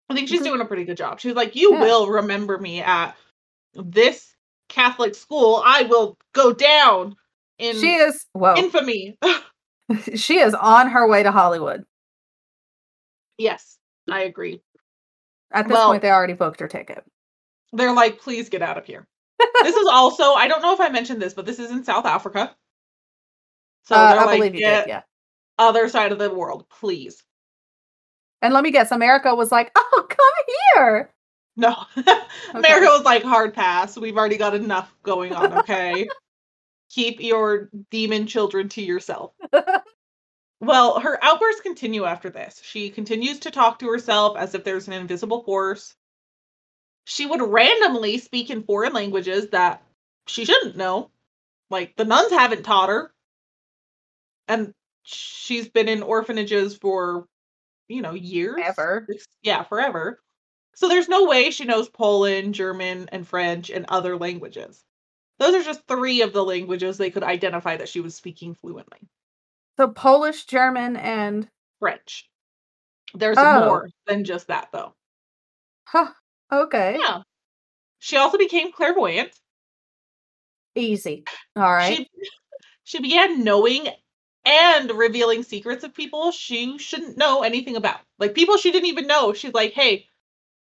[0.10, 0.45] I think she's Mhm.
[0.45, 1.20] doing a pretty good job.
[1.20, 1.82] She's like, "You Yeah.
[1.82, 3.16] will remember me at
[3.74, 4.36] this
[4.70, 5.62] Catholic school.
[5.66, 7.16] I will go down
[7.58, 9.18] in She is well, infamy."
[10.16, 11.86] she is on her way to Hollywood.
[13.38, 13.78] yes,
[14.10, 14.62] I agree.
[15.51, 17.04] At this Well- point, they already booked her ticket.
[17.74, 19.08] They're like, "Please get out of here."
[19.40, 22.06] This is also I don't know if I mentioned this, but this is in South
[22.06, 22.56] Africa.
[23.84, 25.02] So Uh, I like, believe you did, yeah.
[25.60, 27.24] other side of the world, please."
[28.42, 31.14] And let me guess, America was like, "Oh, come here."
[31.56, 31.76] No.
[32.54, 33.98] America was like hard pass.
[33.98, 36.08] We've already got enough going on, okay?
[36.90, 39.34] Keep your demon children to yourself.
[40.60, 42.60] Well, her outbursts continue after this.
[42.64, 45.96] She continues to talk to herself as if there's an invisible force.
[47.06, 49.84] She would randomly speak in foreign languages that
[50.28, 51.12] she shouldn't know.
[51.70, 53.14] Like the nuns haven't taught her.
[54.47, 54.74] And
[55.04, 57.28] she's been in orphanages for,
[57.88, 58.60] you know, years.
[58.64, 59.08] Ever.
[59.41, 60.20] Yeah, forever.
[60.76, 64.84] So there's no way she knows Poland, German, and French and other languages.
[65.39, 68.99] Those are just three of the languages they could identify that she was speaking fluently.
[69.78, 71.49] So Polish, German, and
[71.80, 72.30] French.
[73.14, 73.66] There's Oh.
[73.66, 74.93] more than just that, though.
[75.86, 76.12] huh.
[76.54, 76.97] Okay.
[76.99, 77.22] Yeah.
[77.99, 79.32] She also became clairvoyant.
[80.76, 81.24] Easy.
[81.56, 81.97] All right.
[81.97, 82.10] She
[82.84, 83.88] she began knowing
[84.45, 87.99] and revealing secrets of people she shouldn't know anything about.
[88.20, 89.34] Like people she didn't even know.
[89.34, 90.08] She's like, "Hey,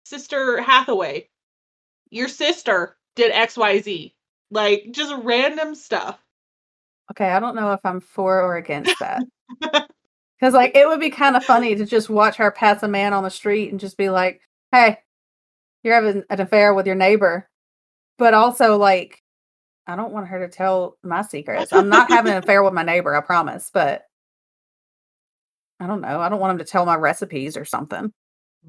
[0.05, 1.29] Sister Hathaway,
[2.09, 4.13] your sister did XYZ."
[4.49, 6.17] Like just random stuff.
[7.11, 9.23] Okay, I don't know if I'm for or against that.
[10.39, 13.11] Because like it would be kind of funny to just watch her pass a man
[13.13, 14.39] on the street and just be like,
[14.71, 14.99] "Hey,
[15.83, 17.49] you're having an affair with your neighbor,"
[18.17, 19.21] but also like,
[19.87, 21.73] I don't want her to tell my secrets.
[21.73, 23.71] I'm not having an affair with my neighbor, I promise.
[23.73, 24.03] But
[25.79, 26.19] I don't know.
[26.19, 28.11] I don't want him to tell my recipes or something.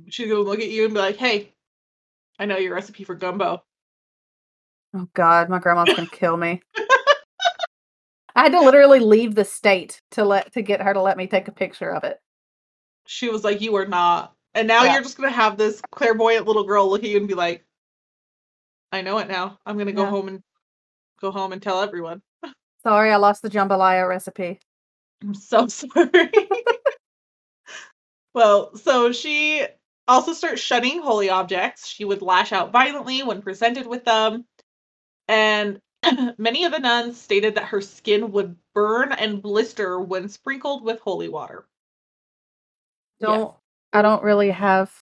[0.09, 1.55] She's gonna look at you and be like, "Hey,
[2.39, 3.63] I know your recipe for gumbo."
[4.95, 6.63] Oh God, my grandma's gonna kill me.
[8.37, 11.27] I had to literally leave the state to let to get her to let me
[11.27, 12.19] take a picture of it.
[13.07, 14.95] She was like, "You are not." And now Yeah.
[14.95, 17.65] you're just gonna have this clairvoyant little girl look at you and be like,
[18.91, 19.61] "I know it now.
[19.65, 20.11] I'm gonna go Yeah.
[20.11, 20.43] home and
[21.21, 22.23] go home and tell everyone."
[22.83, 24.59] Sorry, I lost the jambalaya recipe.
[25.23, 26.33] I'm so sorry.
[28.35, 29.65] well, so she
[30.09, 31.87] also starts shunning holy objects.
[31.87, 34.45] She would lash out violently when presented with them.
[35.29, 35.81] And
[36.37, 40.99] many of the nuns stated that her skin would burn and blister when sprinkled with
[40.99, 41.65] holy water.
[43.21, 43.58] Don't yes.
[43.93, 45.03] I don't really have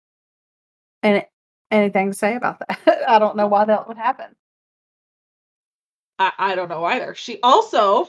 [1.04, 1.26] any
[1.70, 3.04] anything to say about that.
[3.08, 4.36] I don't know why that would happen.
[6.20, 7.16] I, I don't know either.
[7.16, 8.08] She also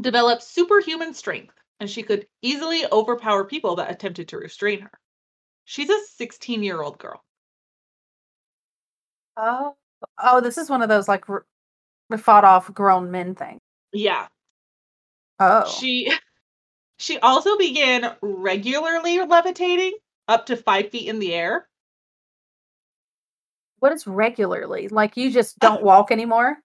[0.00, 4.92] developed superhuman strength, and she could easily overpower people that attempted to restrain her.
[5.64, 7.22] She's a 16 year old girl.
[9.36, 9.76] Oh,
[10.22, 11.46] oh, this is one of those like r-
[12.18, 13.58] fought off grown men thing.
[13.92, 14.28] Yeah.
[15.38, 16.12] Oh, She
[17.02, 19.92] she also began regularly levitating
[20.28, 21.68] up to five feet in the air.
[23.80, 24.86] what is regularly?
[24.86, 26.58] Like you just uh, don't walk anymore?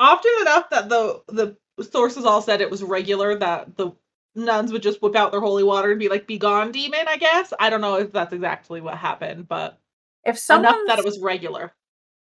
[0.00, 3.92] Often enough that the the sources all said it was regular that the
[4.34, 7.16] nuns would just whip out their holy water and be like, "Be gone, demon." I
[7.16, 9.78] guess I don't know if that's exactly what happened, but
[10.24, 11.72] If enough that it was regular.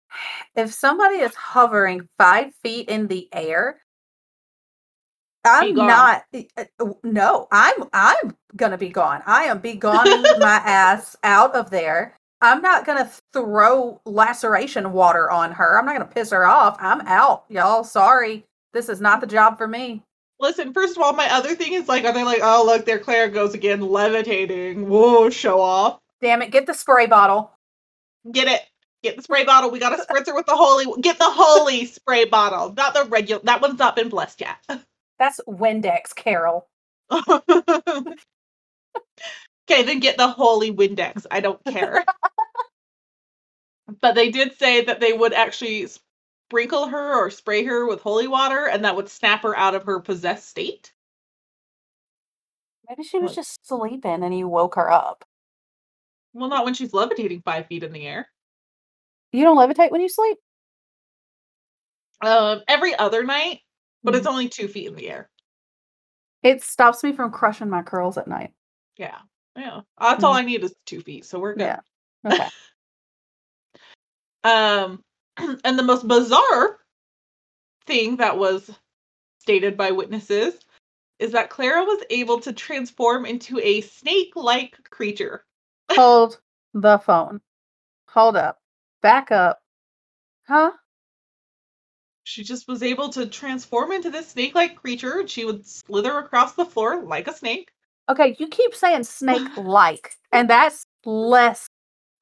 [0.56, 3.80] if somebody is hovering five feet in the air,
[5.46, 6.26] I'm not.
[6.34, 9.22] uh, uh, No, I'm I'm gonna be gone.
[9.26, 10.08] I am be gone
[10.40, 12.16] my ass out of there.
[12.42, 15.78] I'm not gonna throw laceration water on her.
[15.80, 16.78] I'm not gonna piss her off.
[16.80, 17.84] I'm out, y'all.
[17.84, 20.04] Sorry, this is not the job for me.
[20.40, 23.00] Listen, first of all, my other thing is like, are they like, oh look, there
[23.00, 24.88] Claire goes again, levitating.
[24.90, 26.00] Whoa, show off.
[26.22, 26.52] Damn it!
[26.52, 27.52] Get the spray bottle.
[28.32, 28.62] Get it.
[29.04, 29.72] Get the spray bottle.
[29.72, 30.86] We got a spritzer with the holy.
[31.02, 33.42] Get the holy spray bottle, not the regular.
[33.44, 34.58] That one's not been blessed yet.
[35.22, 36.68] That's Windex, Carol.
[37.12, 37.44] okay,
[39.70, 41.28] then get the holy Windex.
[41.30, 42.04] I don't care.
[44.02, 45.86] but they did say that they would actually
[46.48, 49.84] sprinkle her or spray her with holy water, and that would snap her out of
[49.84, 50.92] her possessed state.
[52.90, 55.24] Maybe she was just sleeping and you woke her up.
[56.34, 58.28] Well, not when she's levitating five feet in the air.
[59.32, 60.40] You don't levitate when you sleep?
[62.26, 63.60] Um, every other night,
[64.04, 65.30] but it's only two feet in the air.
[66.44, 68.52] It stops me from crushing my curls at night.
[68.98, 69.18] Yeah,
[69.56, 69.82] yeah.
[70.00, 71.64] That's all I need is two feet, so we're good.
[71.64, 71.80] Yeah.
[72.26, 72.48] Okay.
[74.44, 75.04] Um,
[75.64, 76.80] and the most bizarre
[77.86, 78.72] thing that was
[79.40, 80.56] stated by witnesses
[81.20, 85.46] is that Clara was able to transform into a snake-like creature.
[85.92, 86.40] Hold
[86.74, 87.42] the phone.
[88.08, 88.60] Hold up.
[89.02, 89.62] Back up.
[90.48, 90.72] Huh?
[92.24, 95.20] She just was able to transform into this snake-like creature.
[95.20, 97.72] and She would slither across the floor like a snake.
[98.10, 101.68] Okay, you keep saying snake like, and that's less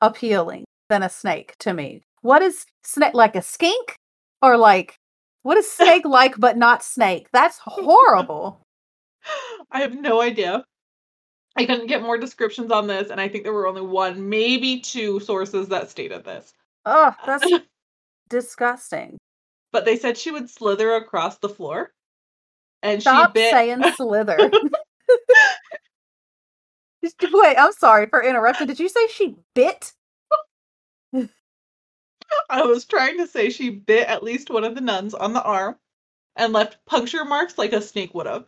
[0.02, 2.02] appealing than a snake to me.
[2.22, 3.95] What is snake like a skink?
[4.41, 4.95] Or like
[5.43, 7.28] what is snake like but not snake?
[7.34, 8.62] That's horrible.
[9.72, 10.64] I have no idea.
[11.56, 14.80] I couldn't get more descriptions on this, and I think there were only one, maybe
[14.80, 16.54] two sources that stated this.
[16.86, 17.45] Oh, that's
[18.30, 19.18] disgusting.
[19.72, 21.91] But they said she would slither across the floor.
[22.82, 24.38] And Stop she bit saying slither.
[27.32, 28.67] Wait, I'm sorry for interrupting.
[28.67, 29.93] Did you say she bit?
[32.49, 35.43] I was trying to say she bit at least one of the nuns on the
[35.43, 35.76] arm
[36.36, 38.45] and left puncture marks like a snake would have.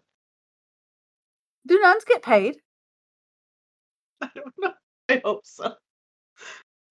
[1.67, 2.57] Do nuns get paid?
[4.21, 4.73] I don't know.
[5.09, 5.73] I hope so.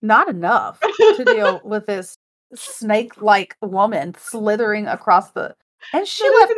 [0.03, 2.17] Not enough to deal with this
[2.55, 5.55] snake like woman slithering across the.
[5.95, 6.53] And she left.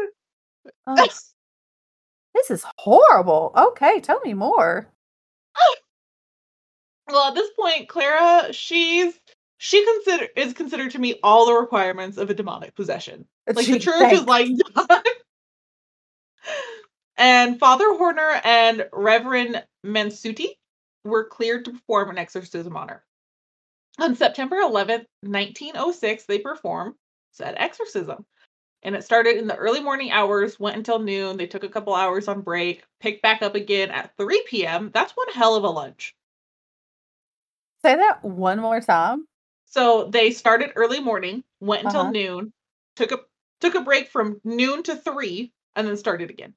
[0.88, 0.97] Oh,
[2.34, 3.53] this is horrible.
[3.57, 4.88] Okay, tell me more.
[7.09, 9.14] well, at this point, Clara, she's
[9.59, 13.24] she consider is considered to meet all the requirements of a demonic possession.
[13.47, 14.88] Like the She church is like done.
[17.16, 20.49] and Father Horner and Reverend Mansuti
[21.05, 23.05] were cleared to perform an exorcism on her.
[23.99, 26.97] On September 11th, 1906, they performed
[27.30, 28.26] said exorcism.
[28.82, 31.36] And it started in the early morning hours, went until noon.
[31.36, 34.90] They took a couple hours on break, picked back up again at 3 p.m.
[34.93, 36.16] That's one hell of a lunch.
[37.82, 39.28] Say that one more time.
[39.64, 42.12] So they started early morning, went until Uh-huh.
[42.12, 42.53] noon,
[42.95, 43.24] took a
[43.59, 46.55] took a break from noon to 3, and then started again.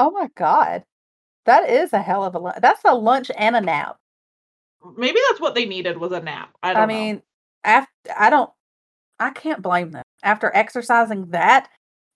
[0.00, 0.84] Oh my god,
[1.46, 2.58] that is a hell of a lunch.
[2.62, 3.98] That's a lunch and a nap.
[4.96, 6.56] Maybe that's what they needed was a nap.
[6.62, 7.22] I don't I mean,
[7.64, 8.50] after I don't,
[9.18, 10.04] I can't blame them.
[10.22, 11.68] After exercising that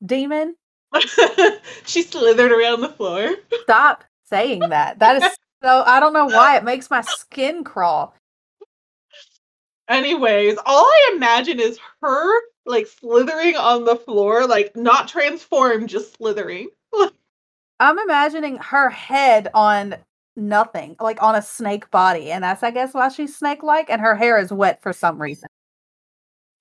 [0.04, 0.56] demon,
[1.86, 3.30] she slithered around the floor.
[3.62, 4.98] stop saying that.
[4.98, 5.82] That is so.
[5.86, 8.14] I don't know why it makes my skin crawl.
[9.88, 16.16] Anyways, all I imagine is her like slithering on the floor, like not transformed, just
[16.16, 16.68] slithering.
[17.80, 19.96] I'm imagining her head on
[20.37, 24.14] nothing, like on a snake body, and that's I guess why she's snake-like, and her
[24.16, 25.49] hair is wet for some reason.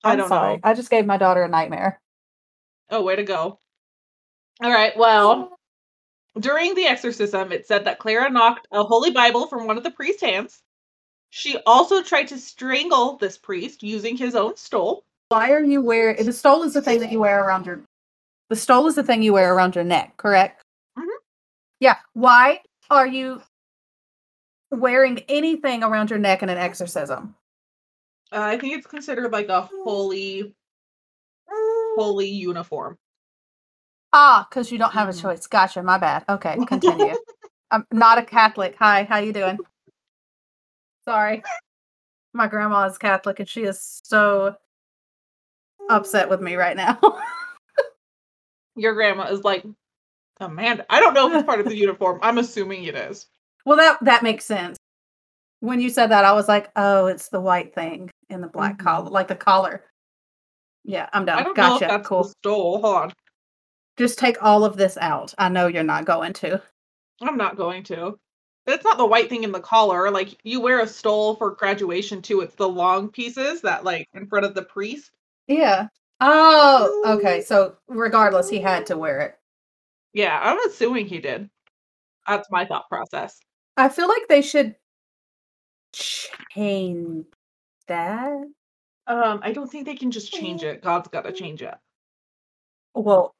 [0.03, 0.53] I I'm don't sorry.
[0.55, 0.59] know.
[0.63, 1.99] I just gave my daughter a nightmare.
[2.89, 3.59] Oh, way to go.
[4.63, 5.57] All right, well,
[6.39, 9.91] during the exorcism, it said that Clara knocked a holy Bible from one of the
[9.91, 10.61] priest's hands.
[11.29, 15.03] She also tried to strangle this priest using his own stole.
[15.29, 16.63] Why are you wearing the stole?
[16.63, 17.81] Is the thing that you wear around your.
[18.49, 20.61] The stole is the thing you wear around your neck, correct?
[20.99, 21.05] Mhm.
[21.79, 21.95] Yeah.
[22.11, 22.59] Why
[22.89, 23.41] are you
[24.71, 27.35] wearing anything around your neck in an exorcism?
[28.31, 30.55] Uh, I think it's considered like a holy,
[31.97, 32.97] holy uniform.
[34.13, 35.21] Ah, because you don't have a Mhm.
[35.21, 35.47] choice.
[35.47, 35.83] Gotcha.
[35.83, 36.25] My bad.
[36.29, 37.15] Okay, continue.
[37.71, 38.75] I'm not a Catholic.
[38.79, 39.59] Hi, how you doing?
[41.05, 41.43] Sorry.
[42.33, 44.55] My grandma is Catholic and she is so
[45.89, 46.99] upset with me right now.
[48.75, 49.65] Your grandma is like,
[50.39, 50.85] Amanda.
[50.89, 52.19] I don't know if it's part of the uniform.
[52.21, 53.27] I'm assuming it is.
[53.65, 54.77] Well, that that makes sense.
[55.59, 58.77] When you said that, I was like, "Oh, it's the white thing in the black
[58.77, 58.83] Mhm.
[58.83, 59.85] collar, like the collar."
[60.83, 61.39] Yeah, I'm done.
[61.39, 61.87] I don't know if Gotcha.
[61.87, 62.23] that's Cool.
[62.23, 62.81] the stole.
[62.81, 63.13] Hold on.
[63.97, 65.33] Just take all of this out.
[65.37, 66.61] I know you're not going to.
[67.21, 68.17] I'm not going to.
[68.67, 70.09] It's not the white thing in the collar.
[70.11, 72.41] Like you wear a stole for graduation too.
[72.41, 75.11] It's the long pieces that like in front of the priest.
[75.47, 75.87] Yeah.
[76.19, 77.41] Oh, okay.
[77.41, 79.35] So regardless, he had to wear it.
[80.13, 81.49] Yeah, I'm assuming he did.
[82.27, 83.39] That's my thought process.
[83.77, 84.75] I feel like they should
[85.93, 87.25] change
[87.87, 88.43] that.
[89.07, 90.81] Um, I don't think they can just change it.
[90.81, 91.75] God's got to change it.
[92.93, 93.35] Well,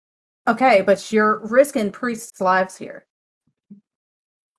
[0.47, 3.05] okay, but you're risking priests' lives here.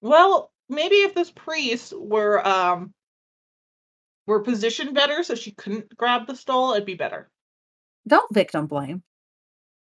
[0.00, 2.92] Well, maybe if this priest were um
[4.26, 7.30] were positioned better so she couldn't grab the stole, it'd be better.
[8.06, 9.02] Don't victim blame.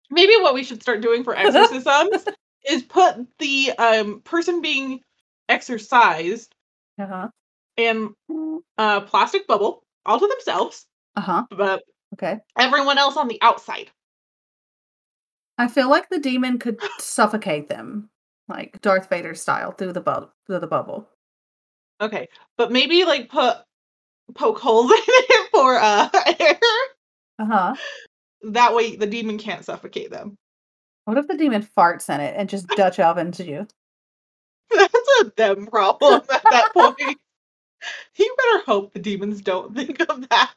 [0.10, 2.26] Maybe what we should start doing for exorcisms
[2.70, 5.02] is put the um person being
[5.50, 6.54] exorcised
[7.00, 7.30] Uh-huh.
[7.78, 8.14] in
[8.78, 10.86] a plastic bubble all to themselves,
[11.16, 11.46] Uh-huh.
[11.50, 11.84] but
[12.14, 12.39] Okay.
[12.58, 13.89] everyone else on the outside.
[15.58, 18.10] I feel like the demon could suffocate them,
[18.48, 21.08] like Darth Vader style, through the bubble through the bubble.
[22.02, 22.28] Okay,
[22.58, 23.58] but maybe like put
[24.36, 26.60] poke holes in it for uh air.
[27.39, 27.76] Uh-huh.
[28.52, 30.38] That way the demon can't suffocate them.
[31.06, 33.68] What if the demon farts in it and just Dutch ovens you?
[35.24, 37.18] A them problem at that point.
[38.18, 40.54] you better hope the demons don't think of that.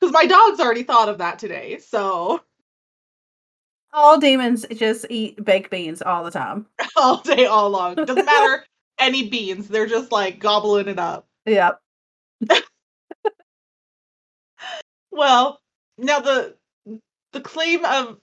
[0.00, 2.40] Because my dog's already thought of that today, so
[3.92, 6.66] All demons just eat baked beans all the time.
[6.96, 7.94] all day, all long.
[7.94, 8.64] Doesn't matter
[8.98, 11.26] any beans, they're just like gobbling it up.
[11.46, 11.80] Yep.
[15.10, 15.60] Well,
[15.98, 16.56] now the
[17.32, 18.18] the claim of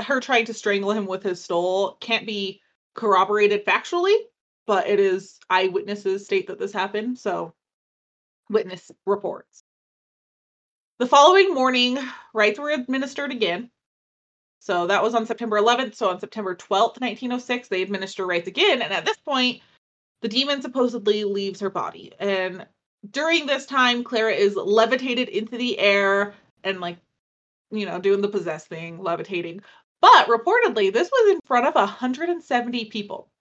[0.00, 2.60] her trying to strangle him with his stole can't be
[2.94, 4.16] corroborated factually,
[4.66, 7.52] but it is eyewitnesses state that this happened, so
[8.48, 9.62] witness reports.
[10.98, 11.98] The following morning,
[12.32, 13.70] rites were administered again.
[14.60, 15.96] So that was on September 11th.
[15.96, 18.80] So on September 12th, 1906, they administer rites again.
[18.82, 19.60] And at this point,
[20.20, 22.12] the demon supposedly leaves her body.
[22.20, 22.66] And
[23.10, 26.98] during this time, Clara is levitated into the air and, like,
[27.72, 29.62] you know, doing the possessed thing, levitating.
[30.00, 33.31] But reportedly, this was in front of 170 people.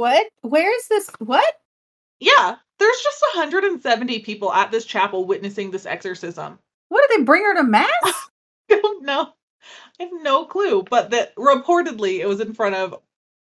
[0.00, 0.28] What?
[0.40, 1.10] Where is this?
[1.18, 1.54] What?
[2.20, 6.58] Yeah, there's just 170 people at this chapel witnessing this exorcism.
[6.88, 7.90] What did they bring her to mass?
[8.02, 9.28] I don't know.
[10.00, 12.92] I have no clue, but that reportedly it was in front of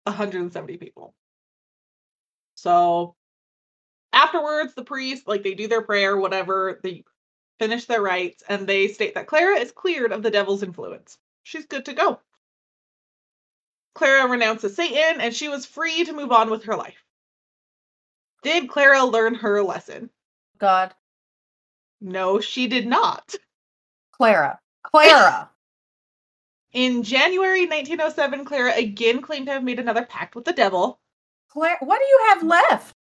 [0.04, 1.14] 170 people.
[2.54, 3.16] So
[4.12, 7.02] afterwards, the priest, like they do their prayer, whatever, they
[7.58, 11.18] finish their rites, and they state that Clara is cleared of the devil's influence.
[11.42, 12.20] She's good to go.
[13.96, 17.02] Clara renounces Satan, and she was free to move on with her life.
[18.42, 20.10] Did Clara learn her lesson?
[20.58, 20.94] God,
[22.02, 23.34] No, she did not.
[24.12, 25.50] Clara, Clara.
[26.74, 31.00] In January 1907, Clara again claimed to have made another pact with the devil.
[31.48, 32.94] Clara, what do you have left?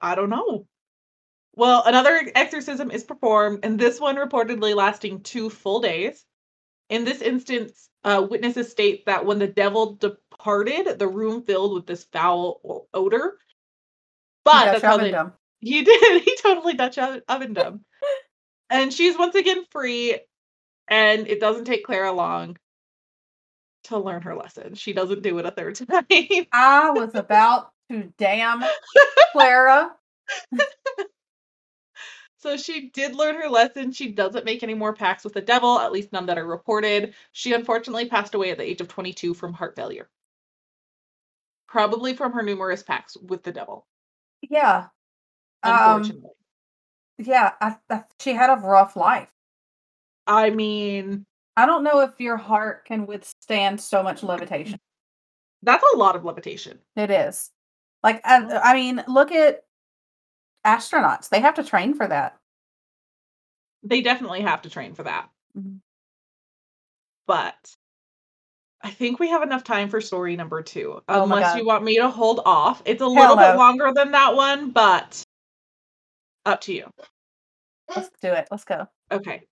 [0.00, 0.66] I don't know.
[1.54, 6.26] Well, another exorcism is performed, and this one reportedly lasting two full days.
[6.90, 11.86] In this instance, uh, witnesses state that when the devil departed, the room filled with
[11.86, 13.38] this foul odor.
[14.44, 15.14] But Dutch that's how they,
[15.60, 16.22] he did.
[16.22, 17.84] He totally Dutch oven- them.
[18.70, 20.18] and she's once again free,
[20.88, 22.56] and it doesn't take Clara long
[23.84, 24.74] to learn her lesson.
[24.74, 26.06] She doesn't do it a third time.
[26.52, 28.64] I was about to damn
[29.32, 29.92] Clara.
[32.40, 33.92] So she did learn her lesson.
[33.92, 37.14] She doesn't make any more pacts with the devil, at least none that are reported.
[37.32, 40.08] She unfortunately passed away at the age of 22 from heart failure.
[41.68, 43.86] Probably from her numerous pacts with the devil,
[44.48, 44.88] Yeah.
[45.62, 46.30] Um, unfortunately.
[47.18, 49.28] yeah, I, I, she had a rough life.
[50.26, 51.26] I mean,
[51.56, 54.80] I don't know if your heart can withstand so much levitation.
[55.62, 56.78] that's a lot of levitation.
[56.96, 57.50] It is.
[58.02, 59.62] Like, I, I mean, look at
[60.66, 61.28] astronauts.
[61.28, 62.36] They have to train for that.
[63.82, 65.30] They definitely have to train for that.
[65.56, 65.80] Mhm.
[67.26, 67.76] But
[68.82, 71.02] I think we have enough time for story number two.
[71.08, 72.82] Oh unless you want me to hold off.
[72.84, 73.52] It's a little no.
[73.52, 75.22] bit longer than that one, but
[76.46, 76.90] up to you.
[77.94, 78.48] Let's do it.
[78.50, 78.86] Let's go.
[79.10, 79.42] Okay.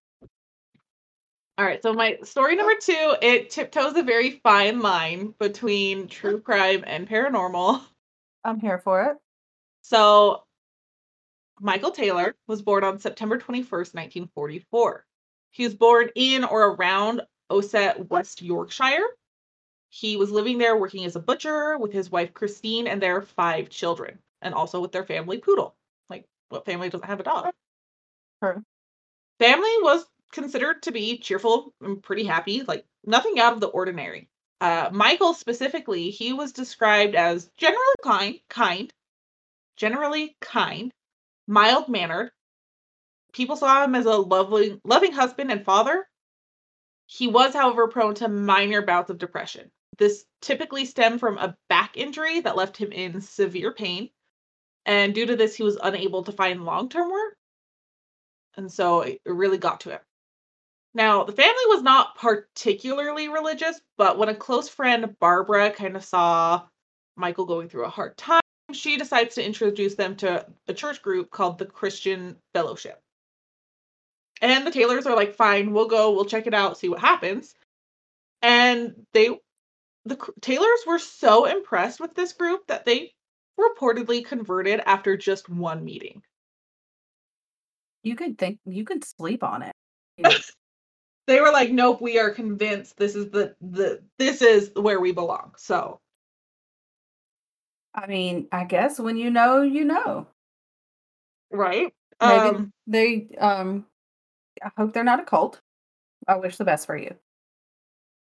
[1.59, 1.83] All right.
[1.83, 7.09] So my story number two, it tiptoes a very fine line between true crime and
[7.09, 7.83] paranormal.
[8.45, 9.17] I'm here for it.
[9.83, 10.45] So
[11.61, 15.05] Michael Taylor was born on September 21st, 1944.
[15.51, 19.05] He was born in or around Ossett, West Yorkshire.
[19.91, 23.71] He was living there working as a butcher with his wife Christine and their five
[23.71, 25.75] children, and also with their family poodle.
[26.11, 27.53] Like, what family doesn't have a dog?
[28.43, 28.63] Her.
[29.39, 34.29] Family was considered to be cheerful and pretty happy, like nothing out of the ordinary.
[34.61, 38.93] Uh, Michael specifically, he was described as generally kind, kind,
[39.77, 40.93] generally kind,
[41.49, 42.31] mild mannered.
[43.33, 46.07] People saw him as a lovely, loving husband and father.
[47.07, 49.71] He was, however, prone to minor bouts of depression.
[49.97, 54.11] This typically stemmed from a back injury that left him in severe pain.
[54.87, 57.35] And due to this, he was unable to find long term work.
[58.57, 60.01] And so it really got to him.
[60.95, 66.05] Now, the family was not particularly religious, but when a close friend, Barbara, kind of
[66.05, 66.67] saw
[67.17, 68.41] Michael going through a hard time,
[68.73, 73.01] she decides to introduce them to a church group called the Christian Fellowship.
[74.41, 77.55] And the Taylors are like, fine, we'll go, we'll check it out, see what happens.
[78.43, 79.31] And they,
[80.05, 83.13] the Taylors were so impressed with this group that they
[83.59, 86.23] reportedly converted after just one meeting.
[88.05, 89.75] You could think you could sleep on it.
[91.27, 95.13] they were like, nope, we are convinced this is the the this is where we
[95.13, 95.55] belong.
[95.57, 96.01] So
[97.99, 100.29] I mean, I guess when you know, you know.
[101.51, 101.93] Right.
[102.21, 103.87] Maybe Um they um
[104.63, 105.61] I hope they're not a cult.
[106.29, 107.15] I wish the best for you.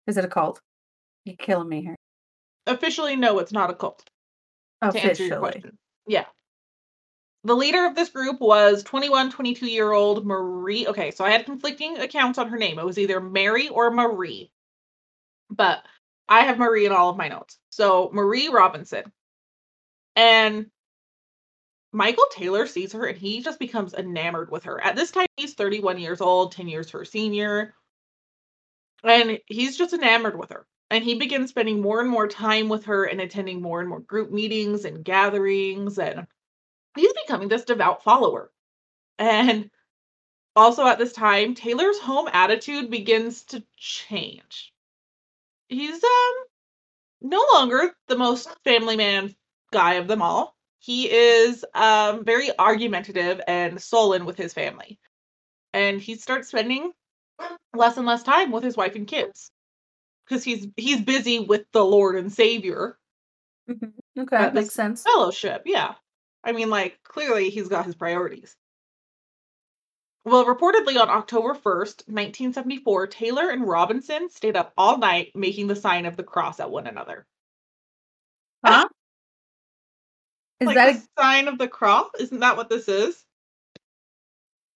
[0.07, 0.61] Is it a cult?
[1.25, 1.97] You're killing me here.
[2.67, 4.05] officially no, it's not a cult.
[4.93, 5.39] To answer your Officially.
[5.39, 5.79] question.
[6.07, 6.27] Yeah.
[7.45, 10.87] The leader of this group was 21, 22 year old Marie.
[10.89, 12.79] Okay, so I had conflicting accounts on her name.
[12.79, 14.51] It was either Mary or Marie.
[15.51, 15.85] But
[16.29, 17.59] I have Marie in all of my notes.
[17.71, 19.13] So Marie Robinson.
[20.17, 20.71] And
[21.93, 24.83] Michael Taylor sees her and he just becomes enamored with her.
[24.83, 27.75] At this time, he's 31 years old, 10 years her senior.
[29.05, 30.67] And he's just enamored with her.
[30.91, 34.01] And he begins spending more and more time with her and attending more and more
[34.01, 35.99] group meetings and gatherings.
[35.99, 36.27] And
[36.97, 38.51] he's becoming this devout follower.
[39.19, 39.71] And
[40.55, 44.73] also at this time, Taylor's home attitude begins to change.
[45.69, 46.35] He's um
[47.23, 49.35] no longer the most family man
[49.77, 50.57] guy of them all.
[50.81, 54.99] He is um very argumentative and sullen with his family.
[55.75, 56.93] And he starts spending
[57.75, 59.51] less and less time with his wife and kids.
[60.29, 62.99] Because he's he's busy with the Lord and Savior
[63.69, 63.93] Mhm.
[64.19, 65.03] Okay, At makes sense.
[65.05, 65.63] fellowship.
[65.67, 65.95] Yeah.
[66.45, 68.57] I mean, like, clearly he's got his priorities.
[70.27, 75.77] Well, reportedly on October 1st, 1974, Taylor and Robinson stayed up all night making the
[75.77, 77.27] sign of the cross at one another.
[78.65, 78.89] Huh?
[80.61, 82.09] Is like that the a, sign of the cross?
[82.19, 83.25] Isn't that what this is?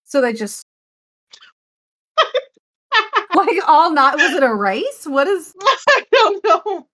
[0.04, 0.20] so?
[0.20, 0.64] They just
[3.34, 4.16] like all night.
[4.16, 5.06] Was it a race?
[5.06, 5.54] What is?
[5.62, 6.86] I don't know.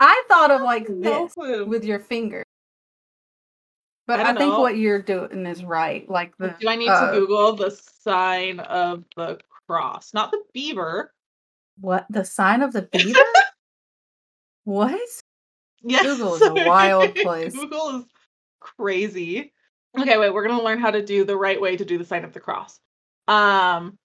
[0.00, 1.66] I thought of like No this clue.
[1.66, 2.44] with your finger,
[4.06, 4.60] but I I, think know.
[4.60, 6.08] what you're doing is right.
[6.08, 7.70] Like the Do I need uh, to Google the
[8.02, 10.14] sign of the cross?
[10.14, 11.12] Not the beaver.
[11.80, 13.18] what the sign of the beaver?
[14.64, 15.00] what?
[15.82, 16.04] Yes.
[16.04, 17.54] Google is a wild place.
[17.54, 18.04] Google is
[18.60, 19.52] crazy.
[19.98, 22.24] Okay, wait, we're gonna learn how to do the right way to do the sign
[22.24, 22.78] of the cross.
[23.26, 23.98] Um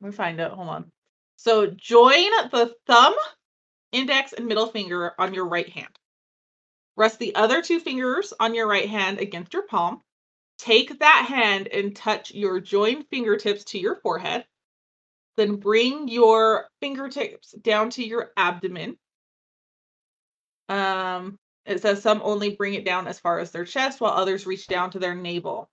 [0.00, 0.50] let me find it.
[0.50, 0.92] Hold on.
[1.36, 3.14] So join the thumb,
[3.92, 5.88] index, and middle finger on your right hand.
[6.96, 10.02] Rest the other two fingers on your right hand against your palm.
[10.58, 14.44] Take that hand and touch your joined fingertips to your forehead.
[15.36, 18.98] Then bring your fingertips down to your abdomen.
[20.68, 24.46] Um, it says some only bring it down as far as their chest, while others
[24.46, 25.68] reach down to their navel.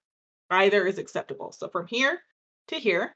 [0.49, 1.51] Either is acceptable.
[1.51, 2.21] So from here
[2.67, 3.15] to here,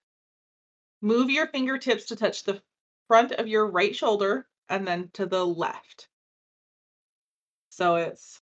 [1.02, 2.62] move your fingertips to touch the
[3.08, 6.08] front of your right shoulder and then to the left.
[7.70, 8.40] So it's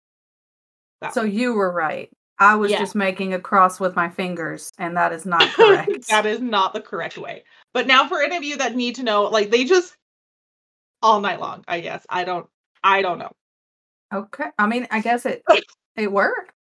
[1.01, 1.29] that So way.
[1.29, 2.09] you were right.
[2.39, 2.79] I was Yeah.
[2.79, 6.07] just making a cross with my fingers, and that is not correct.
[6.09, 7.43] that is not the correct way.
[7.73, 9.95] But now for any of you that need to know, like they just
[11.01, 12.05] all night long, I guess.
[12.09, 12.47] I don't
[12.85, 13.31] I don't know.
[14.13, 14.45] okay.
[14.59, 15.43] I mean, I guess it
[15.97, 16.51] it worked.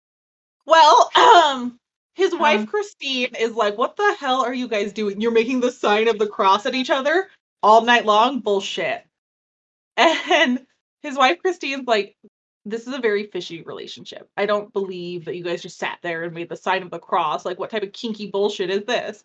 [0.66, 1.78] Well, um,
[2.14, 2.66] his wife Um.
[2.66, 5.20] Christine is like, "What the hell are you guys doing?
[5.20, 7.28] You're making the sign of the cross at each other
[7.62, 8.40] all night long?
[8.40, 9.04] Bullshit."
[9.96, 10.66] And
[11.02, 12.16] his wife Christine's like,
[12.64, 14.28] "This is a very fishy relationship.
[14.38, 16.98] I don't believe that you guys just sat there and made the sign of the
[16.98, 17.44] cross.
[17.44, 19.22] Like, what type of kinky bullshit is this?"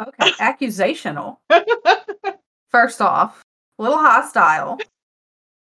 [0.00, 1.36] Okay, accusational.
[2.70, 3.42] First off,
[3.78, 4.78] a little hostile.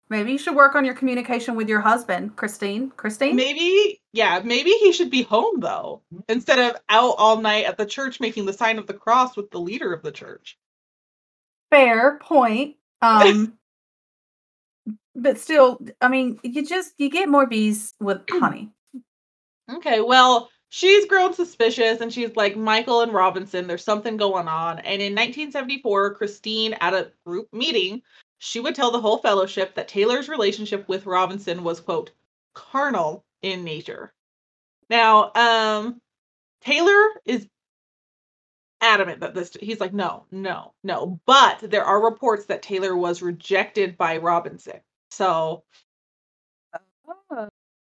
[0.08, 2.90] Maybe you should work on your communication with your husband, Christine.
[2.90, 3.34] Christine?
[3.34, 7.86] Maybe, yeah, maybe he should be home though, instead of out all night at the
[7.86, 10.58] church making the sign of the cross with the leader of the church.
[11.70, 12.76] Fair point.
[13.02, 13.54] Um
[15.16, 18.70] but still, I mean, you just you get more bees with honey.
[19.68, 24.78] Okay, well, she's grown suspicious and she's like, Michael and Robinson, there's something going on.
[24.78, 28.02] And in 1974, Christine, at a group meeting,
[28.38, 32.10] she would tell the whole fellowship that Taylor's relationship with Robinson was, quote,
[32.54, 34.12] carnal in nature.
[34.90, 36.00] Now, um,
[36.60, 37.48] Taylor is
[38.80, 43.22] adamant that this he's like no no no but there are reports that taylor was
[43.22, 44.78] rejected by robinson
[45.10, 45.64] so
[47.30, 47.48] Oh.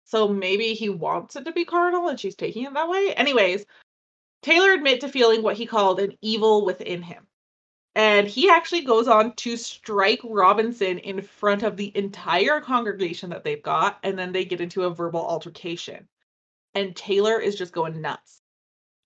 [0.04, 3.64] so maybe he wants it to be carnal and she's taking it that way anyways
[4.42, 7.26] taylor admit to feeling what he called an evil within him
[7.94, 13.44] and he actually goes on to strike robinson in front of the entire congregation that
[13.44, 16.08] they've got and then they get into a verbal altercation.
[16.74, 18.40] And taylor is just going nuts.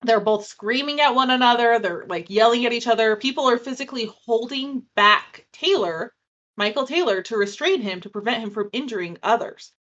[0.03, 1.81] They're both screaming at one another.
[1.81, 3.17] They're like yelling at each other.
[3.17, 6.13] People are physically holding back taylor
[6.57, 9.73] michael taylor to restrain him to prevent him from injuring others.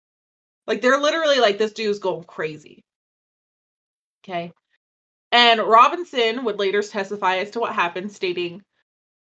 [0.68, 2.84] Like they're literally like this dude's going crazy.
[4.24, 4.52] Okay.
[5.32, 8.64] And robinson would later testify as to what happened stating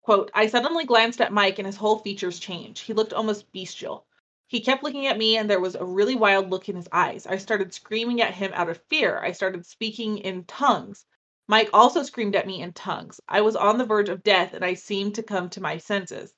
[0.07, 4.07] quote i suddenly glanced at mike and his whole features changed he looked almost bestial
[4.49, 7.27] he kept looking at me, and there was a really wild look in his eyes.
[7.27, 9.19] I started screaming at him out of fear.
[9.19, 11.05] I started speaking in tongues.
[11.49, 13.19] Mike also screamed at me in tongues.
[13.27, 16.33] I was on the verge of death, and I seemed to come to my senses.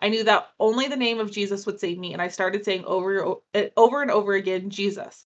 [0.00, 2.84] I knew that only the name of Jesus would save me, and I started saying
[2.84, 5.24] over, eh, over and over again, Jesus.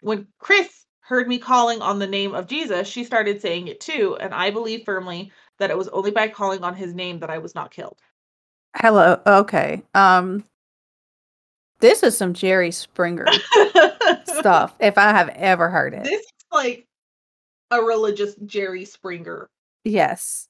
[0.00, 4.16] When Chris heard me calling on the name of Jesus, she started saying it too,
[4.18, 7.38] and I believe firmly that it was only by calling on his name that I
[7.38, 7.98] was not killed.
[8.76, 9.20] Hello.
[9.26, 9.82] Okay.
[9.94, 10.44] Um
[11.80, 13.26] this is some Jerry Springer
[14.24, 16.04] stuff if I have ever heard it.
[16.04, 16.86] This is like
[17.70, 19.48] a religious Jerry Springer.
[19.84, 20.48] Yes.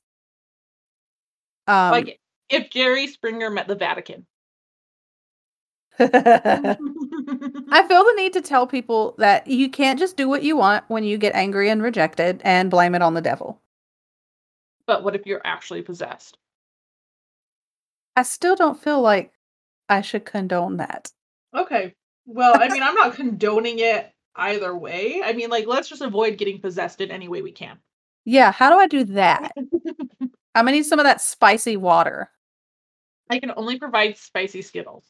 [1.67, 2.19] Um like
[2.49, 4.27] if Jerry Springer met the Vatican.
[6.01, 6.77] I
[7.89, 11.03] feel the need to tell people that you can't just do what you want when
[11.03, 13.61] you get angry and rejected and blame it on the devil.
[14.89, 16.39] But what if you're actually possessed?
[18.17, 19.33] I still don't feel like
[19.89, 21.13] I should condone that.
[21.55, 21.95] Okay.
[22.27, 25.21] Well, I mean, I'm not condoning it either way.
[25.25, 27.79] I mean, like, let's just avoid getting possessed in any way we can.
[28.25, 29.53] Yeah, how do I do that?
[30.55, 32.31] I'm gonna need some of that spicy water.
[33.31, 35.05] I can only provide spicy Skittles.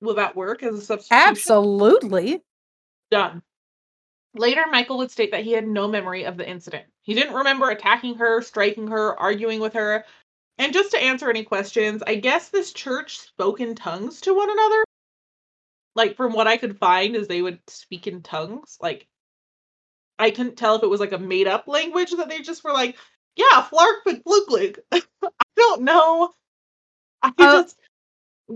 [0.00, 1.16] Will that work as a substitute?
[1.16, 2.42] Absolutely.
[3.10, 3.42] Done.
[4.38, 6.86] Later, Michael would state that he had no memory of the incident.
[7.02, 10.04] He didn't remember attacking her, striking her, arguing with her.
[10.58, 14.50] And just to answer any questions, I guess this church spoke in tongues to one
[14.50, 14.84] another.
[15.94, 18.78] Like, from what I could find, is they would speak in tongues.
[18.80, 19.06] Like,
[20.18, 22.72] I couldn't tell if it was like a made up language that they just were
[22.72, 22.96] like,
[23.36, 24.78] yeah, flark fluglig.
[24.92, 25.02] I
[25.56, 26.30] don't know.
[27.22, 27.76] I Uh, just.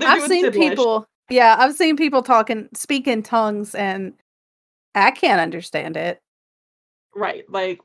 [0.00, 0.52] I've seen Simlish.
[0.52, 4.12] people yeah, I've seen people talking speak in tongues and
[4.94, 6.20] I can't understand it.
[7.14, 7.48] Right.
[7.50, 7.80] Like,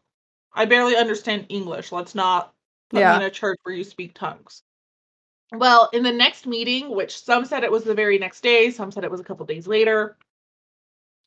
[0.53, 1.91] I barely understand English.
[1.91, 2.53] Let's not
[2.89, 3.17] put Yeah.
[3.17, 4.63] me in a church where you speak tongues.
[5.53, 8.91] Well, in the next meeting, which some said it was the very next day, some
[8.91, 10.17] said it was a couple days later.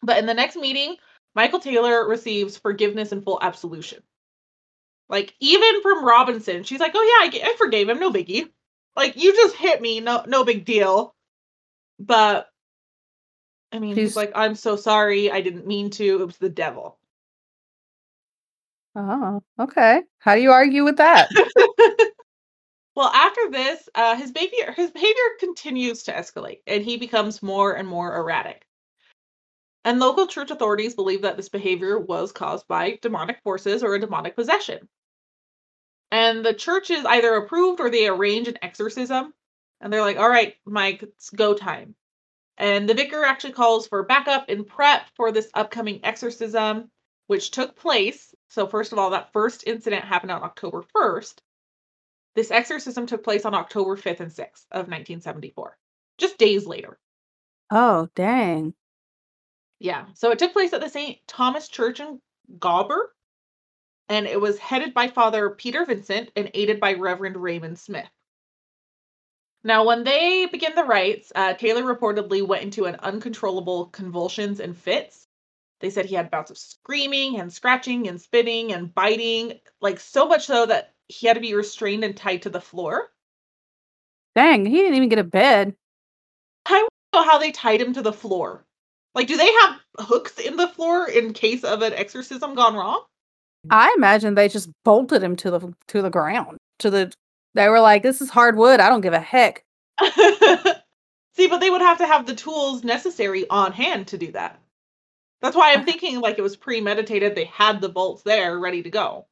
[0.02, 0.97] But in the next meeting,
[1.35, 4.02] Michael Taylor receives forgiveness and full absolution.
[5.09, 7.98] Like, even from Robinson, she's like, oh, yeah, I, I forgave him.
[7.98, 8.51] No biggie.
[8.94, 10.01] Like, you just hit me.
[10.01, 11.15] No, no big deal.
[11.98, 12.50] But,
[13.73, 15.31] I mean, he's like, I'm so sorry.
[15.31, 16.23] I didn't mean to.
[16.23, 16.99] It was the devil.
[18.97, 20.03] Oh, okay.
[20.19, 21.29] How do you argue with that?
[22.97, 27.73] Well, after this, uh, his behavior his behavior continues to escalate, and he becomes more
[27.73, 28.67] and more erratic.
[29.85, 34.01] And local church authorities believe that this behavior was caused by demonic forces or a
[34.01, 34.89] demonic possession.
[36.11, 39.33] And the church is either approved or they arrange an exorcism,
[39.81, 41.95] and they're like, "All right, Mike, it's go time."
[42.59, 46.91] And the vicar actually calls for backup and prep for this upcoming exorcism,
[47.27, 48.35] which took place.
[48.49, 51.39] So, first of all, that first incident happened on October 1st.
[52.35, 55.77] This exorcism took place on October 5th and 6th of 1974,
[56.19, 56.99] just days later.
[57.71, 58.75] Oh, dang.
[59.79, 60.07] Yeah.
[60.15, 61.19] So it took place at the St.
[61.27, 62.21] Thomas Church in
[62.59, 63.01] Gawber,
[64.09, 68.11] and it was headed by Father Peter Vincent and aided by Reverend Raymond Smith.
[69.62, 74.77] Now, when they began the rites, uh, Taylor reportedly went into an uncontrollable convulsions and
[74.77, 75.27] fits.
[75.81, 80.27] They said he had bouts of screaming and scratching and spitting and biting, like so
[80.27, 83.11] much so that he had to be restrained and tied to the floor.
[84.35, 85.74] Dang, he didn't even get a bed.
[86.66, 88.65] I don't know how they tied him to the floor.
[89.15, 93.03] Like, do they have hooks in the floor in case of an exorcism gone wrong?
[93.70, 96.59] I imagine they just bolted him to the to the ground.
[96.78, 97.12] To the
[97.55, 98.81] they were like, This is hardwood.
[98.81, 99.65] I don't give a heck.
[101.37, 104.61] See, but they would have to have the tools necessary on hand to do that.
[105.43, 107.35] That's why I'm thinking like it was premeditated.
[107.35, 109.27] They had the bolts there ready to go.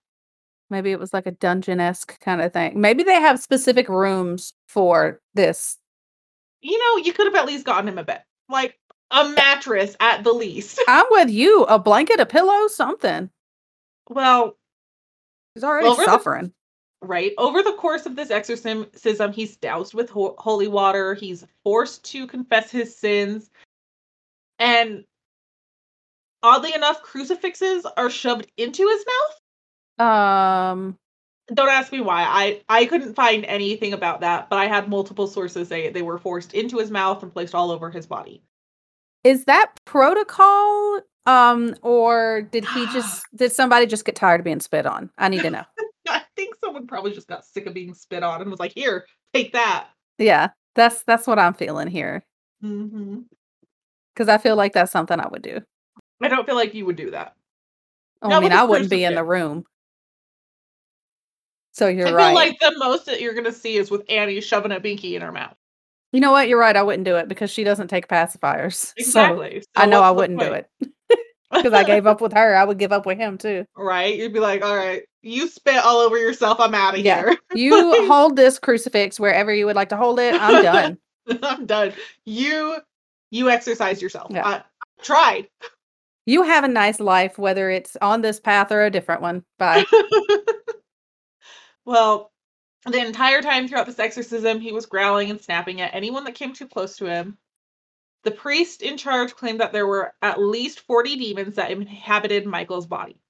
[0.70, 2.78] Maybe it was like a dungeon esque kind of thing.
[2.80, 5.78] Maybe they have specific rooms for this.
[6.60, 8.78] You know, you could have at least gotten him a bed, like
[9.10, 9.28] a eh.
[9.28, 10.82] mattress at the least.
[10.88, 11.64] I'm with you.
[11.64, 13.30] A blanket, a pillow, something.
[14.10, 14.58] Well,
[15.54, 16.52] He's already the- suffering.
[17.02, 21.14] Right over the course of this exorcism, he's doused with ho- holy water.
[21.14, 23.50] He's forced to confess his sins,
[24.58, 25.04] and
[26.42, 30.06] oddly enough, crucifixes are shoved into his mouth.
[30.06, 30.98] Um,
[31.54, 32.24] don't ask me why.
[32.24, 36.18] I I couldn't find anything about that, but I had multiple sources say they were
[36.18, 38.42] forced into his mouth and placed all over his body.
[39.24, 41.00] is that protocol?
[41.26, 45.10] Um, or did he just did somebody just get tired of being spit on?
[45.18, 45.64] I need to know.
[46.78, 49.52] I someone probably just got sick of being spit on and was like, "Here, take
[49.52, 49.88] that."
[50.18, 52.24] yeah, that's that's what I'm feeling here.
[52.60, 53.22] hmm
[54.14, 55.60] Because I feel like that's something I would do.
[56.22, 57.34] I don't feel like you would do that.
[58.22, 59.64] I Not mean, I wouldn't be in the room.
[61.72, 62.34] So you're I feel right.
[62.34, 65.32] like the most that you're gonna see is with Annie shoving a binky in her
[65.32, 65.56] mouth.
[66.12, 66.48] you know what?
[66.48, 66.76] You're right.
[66.76, 68.94] I wouldn't do it because she doesn't take pacifiers.
[69.04, 69.62] So Exactly.
[69.74, 70.68] I know I wouldn't do it
[71.50, 72.54] because I gave up with her.
[72.56, 73.64] I would give up with him too.
[73.76, 74.16] right?
[74.16, 76.60] You'd be like, "All right, you spit all over yourself.
[76.60, 77.20] I'm out of Yeah.
[77.30, 77.38] here.
[77.54, 80.34] You hold this crucifix wherever you would like to hold it.
[80.34, 80.98] I'm done.
[81.42, 81.92] I'm done.
[82.24, 82.78] You
[83.30, 84.30] you exercise yourself.
[84.30, 84.46] Yeah.
[84.46, 84.62] I, I
[85.02, 85.48] tried."
[86.26, 89.44] You have a nice life, whether it's on this path or a different one.
[89.58, 89.84] Bye.
[91.84, 92.30] well,
[92.86, 96.52] the entire time throughout this exorcism, he was growling and snapping at anyone that came
[96.52, 97.38] too close to him.
[98.24, 102.86] The priest in charge claimed that there were at least 40 demons that inhabited Michael's
[102.86, 103.20] body.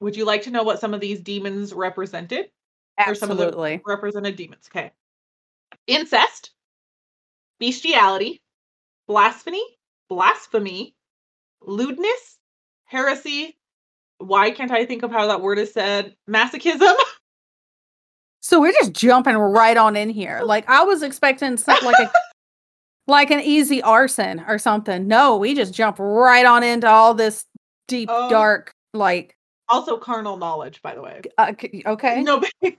[0.00, 2.50] Would you like to know what some of these demons represented?
[3.04, 3.82] Or some of the- Absolutely.
[3.84, 4.68] Represented demons.
[4.70, 4.92] Okay.
[5.86, 6.52] Incest,
[7.58, 8.42] bestiality,
[9.08, 9.62] blasphemy,
[10.08, 10.94] blasphemy,
[11.60, 12.38] lewdness,
[12.84, 13.58] heresy.
[14.18, 16.14] Why can't I think of how that word is said?
[16.28, 16.94] Masochism.
[18.40, 20.42] So we're just jumping right on in here.
[20.44, 22.12] Like I was expecting something like a
[23.06, 25.06] like an easy arson or something.
[25.06, 27.44] No, we just jump right on into all this
[27.88, 28.30] deep, Oh.
[28.30, 29.36] dark, like
[29.68, 31.20] Also, carnal knowledge, by the way.
[31.38, 31.52] uh,
[31.86, 32.22] okay.
[32.22, 32.42] No,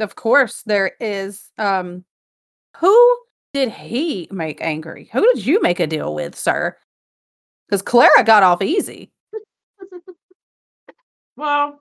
[0.00, 1.50] Of course there is.
[1.58, 2.04] Um,
[2.76, 3.16] who
[3.52, 5.10] did he make angry?
[5.12, 6.76] Who did you make a deal with, sir?
[7.66, 9.10] Because Clara got off easy.
[11.36, 11.80] well,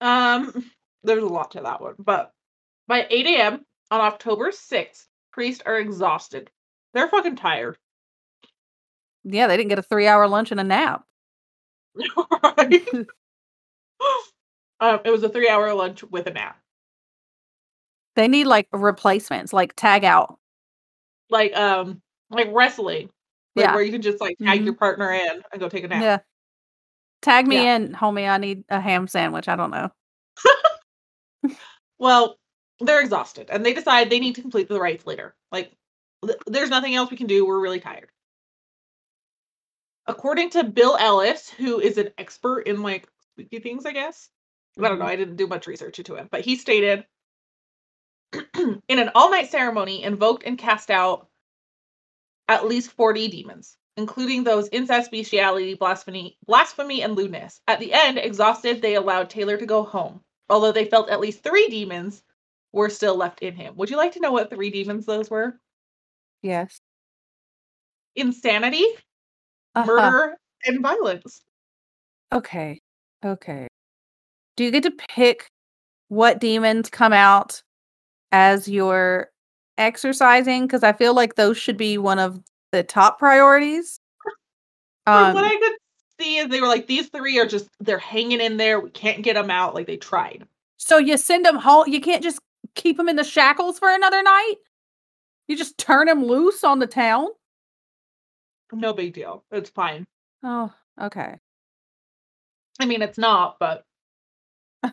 [0.00, 0.70] um,
[1.04, 2.32] there's a lot to that one, but
[2.88, 3.64] by 8 a.m.
[3.90, 6.48] on October 6th, priests are exhausted.
[6.94, 7.76] They're fucking tired.
[9.24, 11.04] Yeah, they didn't get a three-hour lunch and a nap.
[12.56, 12.86] right?
[14.80, 16.58] um, it was a three-hour lunch with a nap.
[18.14, 20.38] They need like replacements, like tag out.
[21.30, 22.00] like um
[22.30, 23.08] like wrestling
[23.56, 23.74] like Yeah.
[23.74, 24.64] where you can just like tag Mhm.
[24.66, 26.18] your partner in and go take a nap Yeah.
[27.22, 27.76] Tag me Yeah.
[27.76, 28.28] in, homie.
[28.28, 29.48] I need a ham sandwich.
[29.48, 29.90] I don't know.
[31.98, 32.38] well
[32.80, 35.34] they're exhausted and they decide they need to complete the rites later.
[35.52, 35.72] Like
[36.24, 38.10] th- there's nothing else we can do we're really tired.
[40.06, 44.28] According to bill ellis who is an expert in like spooky things i guess
[44.78, 45.12] i don't know mm-hmm.
[45.12, 47.04] i didn't do much research into it but he stated
[48.56, 51.28] in an all-night ceremony invoked and cast out
[52.48, 57.60] at least 40 demons including those incest bestiality blasphemy blasphemy and lewdness.
[57.68, 60.20] At the end exhausted they allowed taylor to go home
[60.50, 62.22] although they felt at least three demons
[62.74, 65.58] were still left in him would you like to know what three demons those were
[66.42, 66.78] Yes.
[68.16, 68.84] insanity
[69.74, 69.86] Uh-huh.
[69.86, 70.36] murder
[70.66, 71.42] and violence
[72.32, 72.80] Okay.
[73.24, 73.68] Okay.
[74.56, 75.48] Do you get to pick
[76.08, 77.62] what demons come out
[78.32, 79.28] as you're
[79.78, 80.66] exercising?
[80.66, 82.40] Because I feel like those should be one of
[82.72, 84.00] the top priorities.
[85.06, 85.72] Um, what i could
[86.18, 89.20] see is they were like these three are just they're hanging in there we can't
[89.22, 90.48] get them out like they tried
[90.78, 91.88] so you send them home.
[91.88, 92.38] You can't just
[92.74, 94.54] keep him in the shackles for another night.
[95.48, 97.28] You just turn him loose on the town.
[98.72, 100.06] no big deal it's fine
[100.42, 101.38] Oh, okay.
[102.80, 103.84] I mean, it's not, but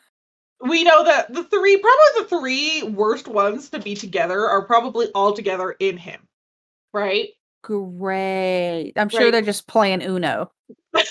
[0.62, 5.08] we know that the three, probably the three worst ones to be together are probably
[5.16, 6.22] all together in him,
[6.94, 7.30] right?
[7.64, 8.94] Great.
[8.96, 9.32] I'm sure Right.
[9.32, 10.52] they're just playing Uno.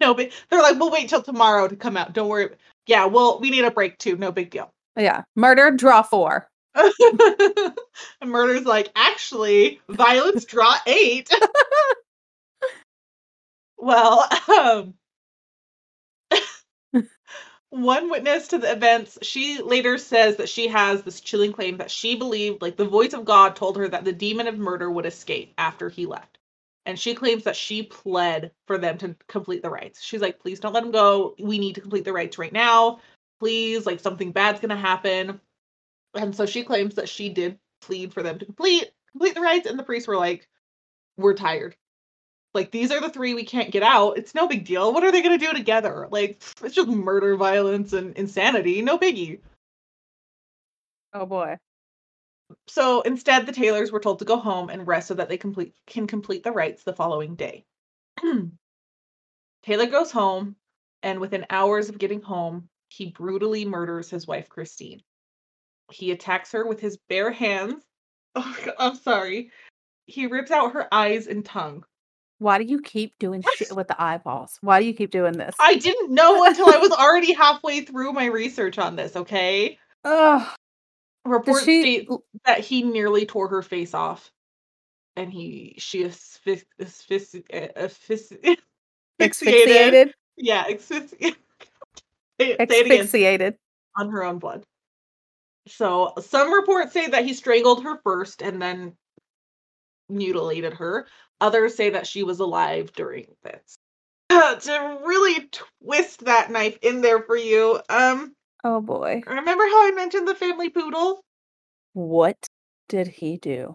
[0.00, 2.12] No, but they're like, we'll wait till tomorrow to come out.
[2.14, 2.48] Don't worry.
[2.86, 4.16] Yeah, well, we need a break too.
[4.16, 4.72] No big deal.
[4.96, 5.22] Yeah.
[5.36, 6.48] Murder, draw four.
[8.24, 11.30] murder's like, actually, violence draw eight.
[13.78, 14.28] well,
[14.58, 14.94] um,
[17.70, 21.90] One witness to the events, she later says that she has this chilling claim that
[21.90, 25.06] she believed, like, the voice of God told her that the demon of murder would
[25.06, 26.38] escape after he left.
[26.86, 30.02] And she claims that she pled for them to complete the rites.
[30.02, 31.34] She's like, please don't let him go.
[31.38, 33.00] We need to complete the rites right now.
[33.42, 35.40] Please, like, something bad's going to happen.
[36.14, 39.68] And so she claims that she did plead for them to complete complete the rites,
[39.68, 40.48] and the priests were like,
[41.16, 41.76] we're tired.
[42.54, 44.18] Like these are the three we can't get out.
[44.18, 44.92] It's no big deal.
[44.92, 46.06] What are they going to do together?
[46.10, 48.82] Like it's just murder, violence, and insanity.
[48.82, 49.40] No biggie.
[51.14, 51.58] Oh boy.
[52.68, 55.74] So instead, the Taylors were told to go home and rest so that they complete
[55.86, 57.64] can complete the rites the following day.
[59.62, 60.56] Taylor goes home,
[61.02, 65.02] and within hours of getting home, he brutally murders his wife Christine.
[65.90, 67.82] He attacks her with his bare hands.
[68.34, 69.50] Oh, I'm sorry.
[70.06, 71.84] He rips out her eyes and tongue.
[72.38, 74.56] Why do you keep doing shit with the eyeballs?
[74.62, 75.54] Why do you keep doing this?
[75.60, 79.78] I didn't know until I was already halfway through my research on this, okay?
[80.04, 80.48] Ugh.
[81.26, 82.08] Reports she- state
[82.46, 84.30] that he nearly tore her face off.
[85.14, 88.62] And he she asphyx, asphyx, eh, asphyx, asphyxiated.
[89.20, 90.14] Asphyxiated.
[90.38, 90.80] Yeah, asphyxiated.
[90.80, 91.36] Say it say it again.
[92.58, 93.56] Asphyxiated.
[93.96, 94.64] on her own blood.
[95.68, 98.96] So some reports say that he strangled her first and then
[100.08, 101.06] mutilated her.
[101.40, 103.76] Others say that she was alive during this.
[104.30, 105.48] to really
[105.82, 109.22] twist that knife in there for you, um, Oh boy.
[109.26, 111.20] remember how I mentioned the family poodle?
[111.94, 112.36] What
[112.88, 113.74] did he do?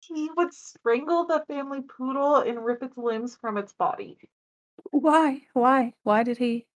[0.00, 4.18] He would strangle the family poodle and rip its limbs from its body.
[4.90, 5.42] Why?
[5.52, 5.92] Why?
[6.02, 6.66] Why did he?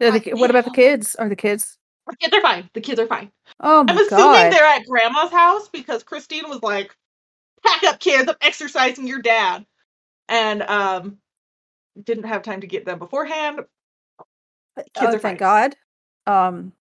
[0.00, 1.14] The what about the kids?
[1.16, 1.78] Are the kids?
[2.06, 2.68] The kids are fine.
[2.74, 3.30] The kids are fine.
[3.60, 4.52] Oh my I'm assuming god.
[4.52, 6.94] they're at grandma's house because Christine was like,
[7.64, 8.28] "Pack up, kids!
[8.28, 9.64] I'm exercising your dad,"
[10.28, 11.18] and um,
[12.02, 13.60] didn't have time to get them beforehand.
[14.76, 15.72] Kids oh, are thank fine.
[16.26, 16.72] God.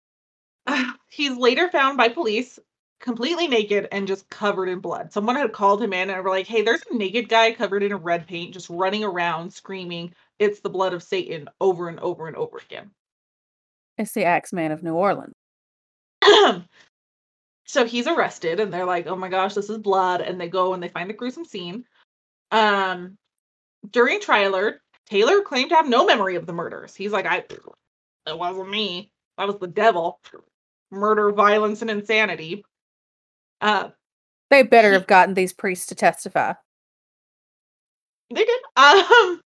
[0.67, 0.95] Um.
[1.07, 2.59] He's later found by police
[2.99, 5.11] completely naked and just covered in blood.
[5.13, 7.95] Someone had called him in and were like, "Hey, there's a naked guy covered in
[7.95, 12.35] red paint, just running around screaming, it's the blood of Satan!" over and over and
[12.35, 12.91] over again.
[13.97, 15.33] It's the Axeman of New Orleans.
[17.65, 20.73] so he's arrested and they're like oh my gosh this is blood and they go
[20.73, 21.83] and they find the gruesome scene
[22.51, 23.17] um
[23.91, 24.73] during trial
[25.05, 29.11] taylor claimed to have no memory of the murders he's like i it wasn't me
[29.37, 30.19] that was the devil
[30.91, 32.63] murder violence and insanity
[33.61, 33.89] uh
[34.49, 36.53] They better He- have gotten these priests to testify.
[38.33, 38.61] They did.
[38.75, 39.41] Um,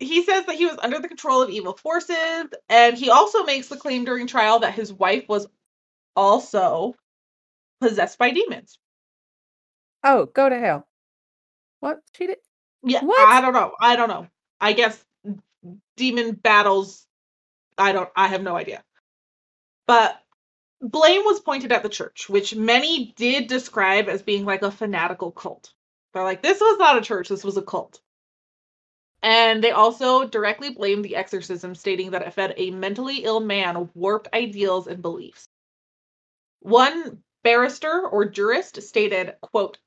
[0.00, 3.68] he says that he was under the control of evil forces, and he also makes
[3.68, 5.46] the claim during trial that his wife was
[6.16, 6.94] also
[7.80, 8.78] possessed by demons.
[10.02, 10.86] Oh, go to hell.
[11.80, 12.00] What?
[12.16, 12.38] She did?
[12.82, 13.20] Yeah, What?
[13.20, 13.72] I don't know.
[13.78, 14.26] I don't know.
[14.60, 15.02] I guess
[15.96, 17.06] demon battles.
[17.76, 18.08] I don't.
[18.16, 18.82] I have no idea.
[19.86, 20.18] But
[20.80, 25.30] blame was pointed at the church, which many did describe as being like a fanatical
[25.30, 25.72] cult.
[26.12, 27.28] They're like, this was not a church.
[27.28, 28.00] This was a cult.
[29.22, 33.90] And they also directly blamed the exorcism, stating that it fed a mentally ill man
[33.94, 35.48] warped ideals and beliefs.
[36.60, 39.78] One barrister or jurist stated, quote,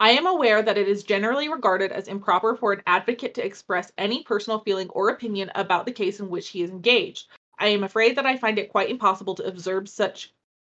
[0.00, 3.92] I am aware that it is generally regarded as improper for an advocate to express
[3.96, 7.28] any personal feeling or opinion about the case in which he is engaged.
[7.58, 10.32] I am afraid that I find it quite impossible to observe such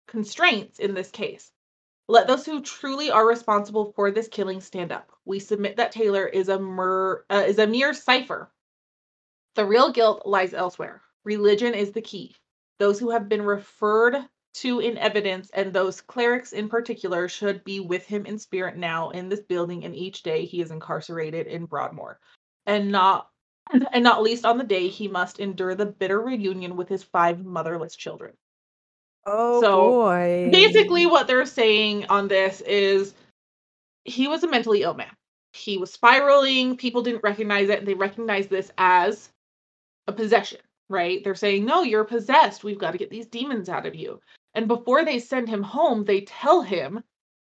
[0.07, 1.51] constraints in this case.
[2.10, 5.11] Let those who truly are responsible for this killing stand up.
[5.26, 8.52] We submit that Taylor is a mer- uh, is a mere cipher.
[9.56, 11.03] The real guilt lies elsewhere.
[11.23, 12.36] Religion is the key.
[12.80, 14.18] Those who have been referred
[14.56, 19.11] to in evidence and those clerics in particular should be with him in spirit now
[19.11, 22.19] in this building and each day he is incarcerated in Broadmoor
[22.65, 23.30] and not
[23.94, 27.45] and not least on the day he must endure the bitter reunion with his five
[27.45, 28.34] motherless children.
[29.30, 30.49] Oh So, boy.
[30.51, 33.14] Basically what they're saying on this is
[34.06, 35.11] he was a mentally ill man.
[35.53, 39.30] He was spiraling, people didn't recognize it and they recognized this as
[40.07, 41.23] a possession, right?
[41.23, 42.64] They're saying, "No, you're possessed.
[42.64, 44.22] We've got to get these demons out of you."
[44.56, 47.03] And before they send him home, they tell him,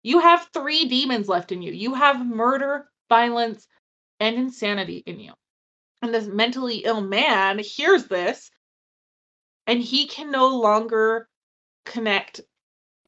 [0.04, 1.74] You have three demons left in you.
[1.74, 3.68] You have murder, violence,
[4.20, 5.34] and insanity in you.
[6.02, 8.52] And this mentally ill man hears this
[9.68, 11.28] and he can no longer
[11.86, 12.42] connect,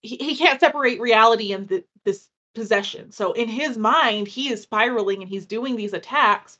[0.01, 3.11] he, he can't separate reality and th- this possession.
[3.11, 6.57] So in his mind, he is spiraling and he's doing these attacks,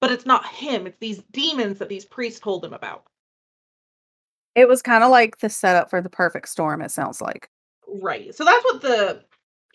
[0.00, 3.04] but it's not him, it's these demons that these priests told him about.
[4.54, 7.48] It was kind of like the setup for the perfect storm, it sounds like.
[7.86, 8.34] Right.
[8.34, 9.24] So that's what the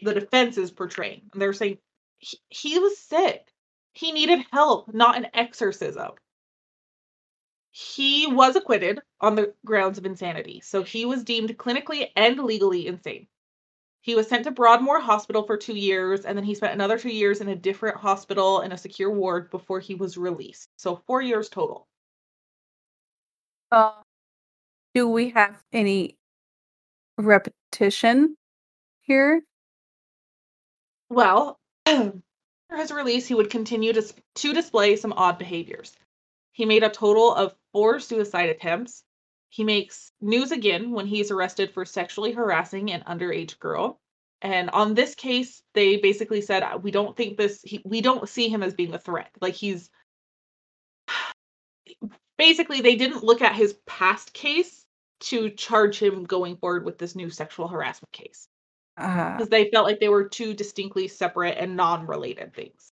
[0.01, 1.21] the defense is portraying.
[1.33, 1.79] And they're saying
[2.19, 3.47] he, he was sick.
[3.93, 6.11] He needed help, not an exorcism.
[7.77, 10.59] He was acquitted on the grounds of insanity.
[10.61, 13.27] So he was deemed clinically and legally insane.
[14.01, 17.11] He was sent to Broadmoor Hospital for two years, and then he spent another two
[17.11, 20.69] years in a different hospital in a secure ward before he was released.
[20.77, 21.87] So four years total.
[23.71, 23.91] Uh,
[24.95, 26.17] do we have any
[27.19, 28.37] repetition
[29.01, 29.43] here?
[31.09, 32.21] Well, after
[32.71, 35.95] his release, he would continue to, to display some odd behaviors.
[36.57, 39.03] He made a total of four suicide attempts.
[39.49, 44.01] He makes news again when he's arrested for sexually harassing an underage girl.
[44.41, 48.27] And on this case, they basically said, "Uh, we don't think this, he, we don't
[48.27, 49.29] see him as being a threat.
[49.39, 49.91] Like he's
[52.39, 54.83] basically, they didn't look at his past case
[55.19, 58.47] to charge him going forward with this new sexual harassment case
[58.97, 62.91] Uh, because they felt like they were two distinctly separate and non-related things.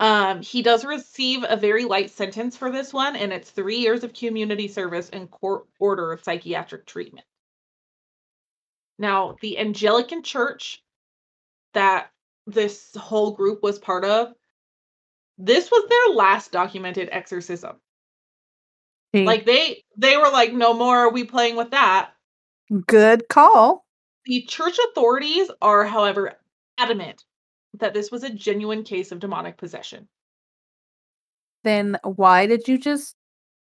[0.00, 4.04] Um, he does receive a very light sentence for this one, and it's three years
[4.04, 7.26] of community service and court order of psychiatric treatment.
[8.98, 10.82] Now, the Anglican Church
[11.74, 12.10] that
[12.46, 14.32] this whole group was part of,
[15.36, 17.76] this was their last documented exorcism.
[19.14, 22.10] Like they they were like, no more are we playing with that.
[22.86, 23.84] good call.
[24.26, 26.34] The church authorities are, however,
[26.76, 27.24] adamant
[27.74, 30.08] that this was a genuine case of demonic possession.
[31.64, 33.14] Then why did you just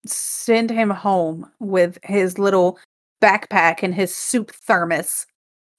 [0.05, 2.77] send him home with his little
[3.21, 5.25] backpack and his soup thermos?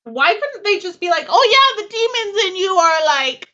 [0.05, 3.49] Why couldn't they just be like, "Oh yeah, the demons in you are like,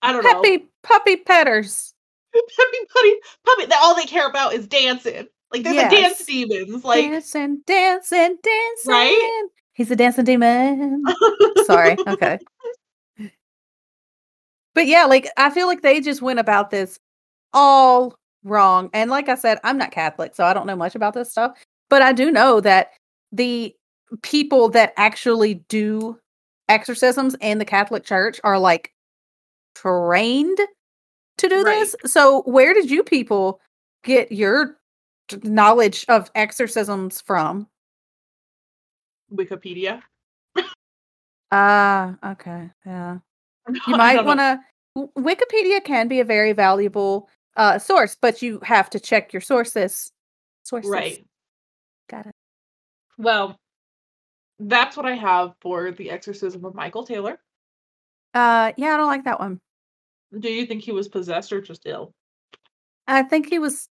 [0.00, 1.94] I don't know, Puppy puppy petters.
[2.32, 5.28] puppy, puppy, puppy." That all they care about is dancing.
[5.52, 6.82] Like they're the dance demons.
[6.82, 8.90] Like dancing, dancing, dancing.
[8.90, 9.42] Right?
[9.74, 11.02] He's a dancing demon.
[11.64, 11.96] Sorry.
[12.06, 12.38] Okay.
[14.74, 16.98] But yeah, like I feel like they just went about this
[17.52, 18.90] all wrong.
[18.92, 21.58] And like I said, I'm not Catholic, so I don't know much about this stuff.
[21.90, 22.92] But I do know that
[23.32, 23.74] the
[24.22, 26.18] people that actually do
[26.68, 28.92] exorcisms in the Catholic Church are like
[29.74, 30.58] trained
[31.38, 31.80] to do Right.
[31.80, 31.96] this.
[32.06, 33.60] So where did you people
[34.04, 34.78] get your
[35.42, 37.66] knowledge of exorcisms from?
[39.32, 40.02] Wikipedia.
[41.54, 42.70] Ah, okay.
[42.86, 43.18] Yeah.
[43.86, 44.60] You might want to.
[44.96, 50.12] Wikipedia can be a very valuable uh, source, but you have to check your sources.
[50.64, 50.90] Sources.
[50.90, 51.26] Right.
[52.10, 52.34] Got it.
[53.18, 53.58] Well,
[54.58, 57.38] that's what I have for the exorcism of Michael Taylor.
[58.34, 59.60] Uh, yeah, I don't like that one.
[60.38, 62.14] Do you think he was possessed or just ill?
[63.06, 63.88] I think he was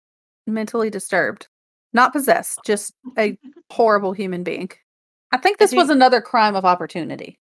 [0.47, 1.49] mentally disturbed,
[1.93, 3.39] not possessed, just a
[3.71, 4.71] horrible human being.
[5.33, 7.39] I think I this was another crime of opportunity.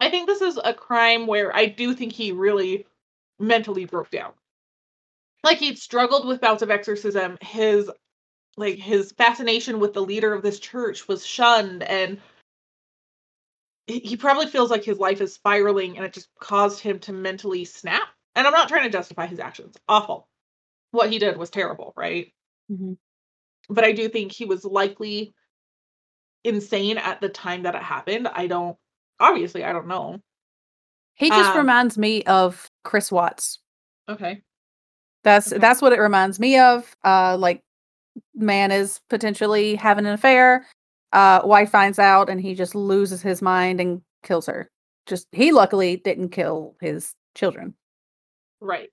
[0.00, 2.86] I think this is a crime where I do think he really
[3.38, 4.32] mentally broke down.
[5.42, 7.38] Like he'd struggled with bouts of exorcism.
[7.40, 7.90] His
[8.56, 12.20] like his fascination with the leader of this church was shunned and
[13.86, 17.64] he probably feels like his life is spiraling and it just caused him to mentally
[17.64, 18.08] snap.
[18.34, 19.76] And I'm not trying to justify his actions.
[19.88, 20.28] Awful.
[20.92, 22.32] What he did was terrible, right?
[22.70, 22.98] Mhm.
[23.68, 25.34] But I do think he was likely
[26.44, 28.28] insane at the time that it happened.
[28.28, 28.76] I don't
[29.20, 30.20] obviously I don't know.
[31.14, 33.58] He just Um, reminds me of Chris Watts.
[34.08, 34.42] Okay.
[35.24, 35.58] That's Okay.
[35.58, 36.94] that's what it reminds me of.
[37.04, 37.62] Uh, like
[38.34, 40.66] man is potentially having an affair.
[41.12, 44.70] Uh, wife finds out and he just loses his mind and kills her.
[45.06, 47.74] Just he luckily didn't kill his children,
[48.60, 48.90] Right.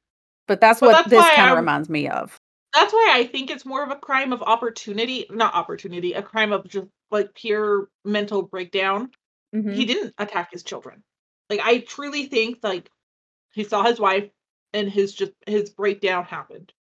[0.48, 2.40] but that's But what that's this kind of reminds me of.
[2.74, 6.52] That's why I think it's more of a crime of opportunity, not opportunity, a crime
[6.52, 9.12] of just like pure mental breakdown.
[9.54, 9.74] Mhm.
[9.74, 11.04] He didn't attack his children.
[11.50, 12.90] Like I truly think like
[13.54, 14.30] he saw his wife
[14.74, 16.74] and his just his breakdown happened.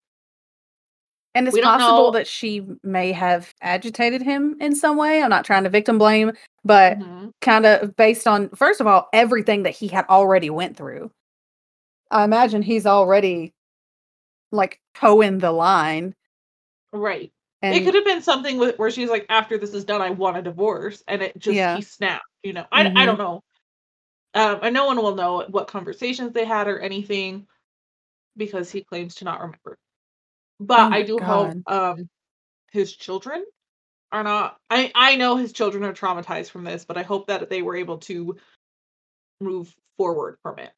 [1.35, 5.23] And it's possible know- that she may have agitated him in some way.
[5.23, 6.33] I'm not trying to victim blame,
[6.65, 7.33] but Mhm.
[7.41, 11.11] kind of based on first of all everything that he had already went through.
[12.11, 13.55] I imagine he's already
[14.53, 16.15] like toeing the line.
[16.93, 17.33] Right.
[17.63, 20.11] And it could have been something with, where she's like, after this is done, I
[20.11, 21.77] want a divorce, and it just Yeah.
[21.77, 22.25] he snapped.
[22.43, 23.07] You know, I I Mhm.
[23.07, 23.43] don't know.
[24.35, 27.47] Um, and no one will know what conversations they had or anything
[28.37, 29.79] because he claims to not remember.
[30.59, 32.09] But Oh I do hope um
[32.73, 33.45] his children
[34.11, 34.59] are not.
[34.71, 37.77] I I know his children are traumatized from this, but I hope that they were
[37.77, 38.37] able to
[39.41, 40.73] move forward from it.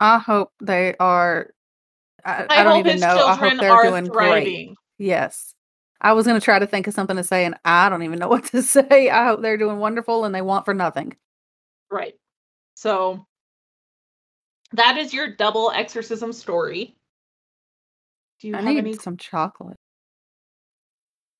[0.00, 1.50] I hope they are.
[2.24, 3.24] I, I, I don't hope even his know.
[3.26, 4.70] I hope they're are doing great.
[4.98, 5.54] Yes.
[6.04, 8.18] I was going to try to think of something to say, and I don't even
[8.18, 9.08] know what to say.
[9.10, 11.16] I hope they're doing wonderful and they want for nothing.
[11.90, 12.14] Right.
[12.74, 13.26] So
[14.72, 16.94] that is your double exorcism story.
[18.40, 18.92] Do you I have need any?
[18.94, 19.78] some chocolate.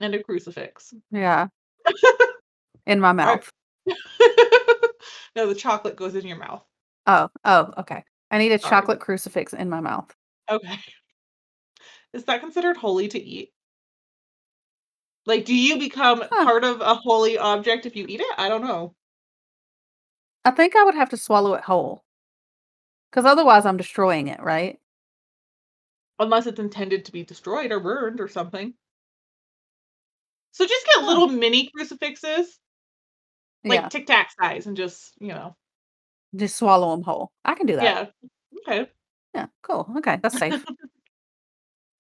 [0.01, 0.95] and a crucifix.
[1.11, 1.49] Yeah.
[2.87, 3.51] In my mouth.
[5.37, 6.63] no, the chocolate goes in your mouth.
[7.07, 8.03] Oh, oh, okay.
[8.31, 8.71] I need a Sorry.
[8.71, 10.11] chocolate crucifix in my mouth.
[10.51, 10.79] Okay.
[12.13, 13.53] Is that considered holy to eat?
[15.27, 16.45] Like, do you become Huh.
[16.45, 18.35] part of a holy object if you eat it?
[18.37, 18.95] I don't know.
[20.45, 22.05] I think I would have to swallow it whole.
[23.11, 24.79] Because otherwise I'm destroying it, right?
[26.19, 28.75] Unless it's intended to be destroyed or burned or something.
[30.53, 32.61] So just get little mini crucifixes,
[33.65, 33.89] like yeah.
[33.89, 35.57] Tic Tac size, and just, you know.
[36.37, 37.33] Just swallow them whole.
[37.45, 37.83] I can do that.
[37.83, 38.29] Yeah.
[38.69, 38.91] Okay.
[39.35, 39.47] Yeah.
[39.63, 39.93] Cool.
[39.99, 40.19] Okay.
[40.23, 40.65] That's safe.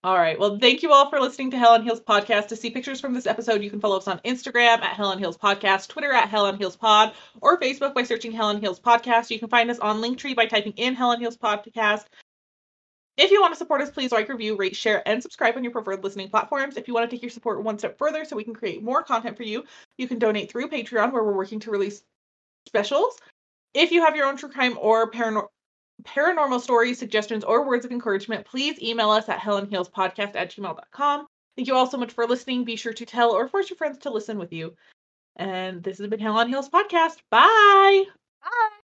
[0.04, 0.38] All right.
[0.38, 2.48] Well, thank you all for listening to Hell on Heels podcast.
[2.48, 5.18] To see pictures from this episode, you can follow us on Instagram at Hell on
[5.18, 8.78] Heels podcast, Twitter at Hell on Heels pod, or Facebook by searching Hell on Heels
[8.78, 9.30] podcast.
[9.30, 12.04] You can find us on Linktree by typing in Hell on Heels podcast.
[13.16, 15.72] If you want to support us, please like, review, rate, share, and subscribe on your
[15.72, 16.76] preferred listening platforms.
[16.76, 19.02] If you want to take your support one step further so we can create more
[19.02, 19.64] content for you,
[19.96, 22.02] you can donate through Patreon, where we're working to release
[22.68, 23.16] specials.
[23.72, 25.48] If you have your own true crime or paranormal
[26.02, 31.26] paranormal stories, suggestions, or words of encouragement, please email us at hellonheelspodcast at gmail.com.
[31.56, 32.64] Thank you all so much for listening.
[32.64, 34.74] Be sure to tell or force your friends to listen with you.
[35.36, 37.18] And this has been Hell on Heels Podcast.
[37.30, 38.04] Bye.
[38.42, 38.83] Bye.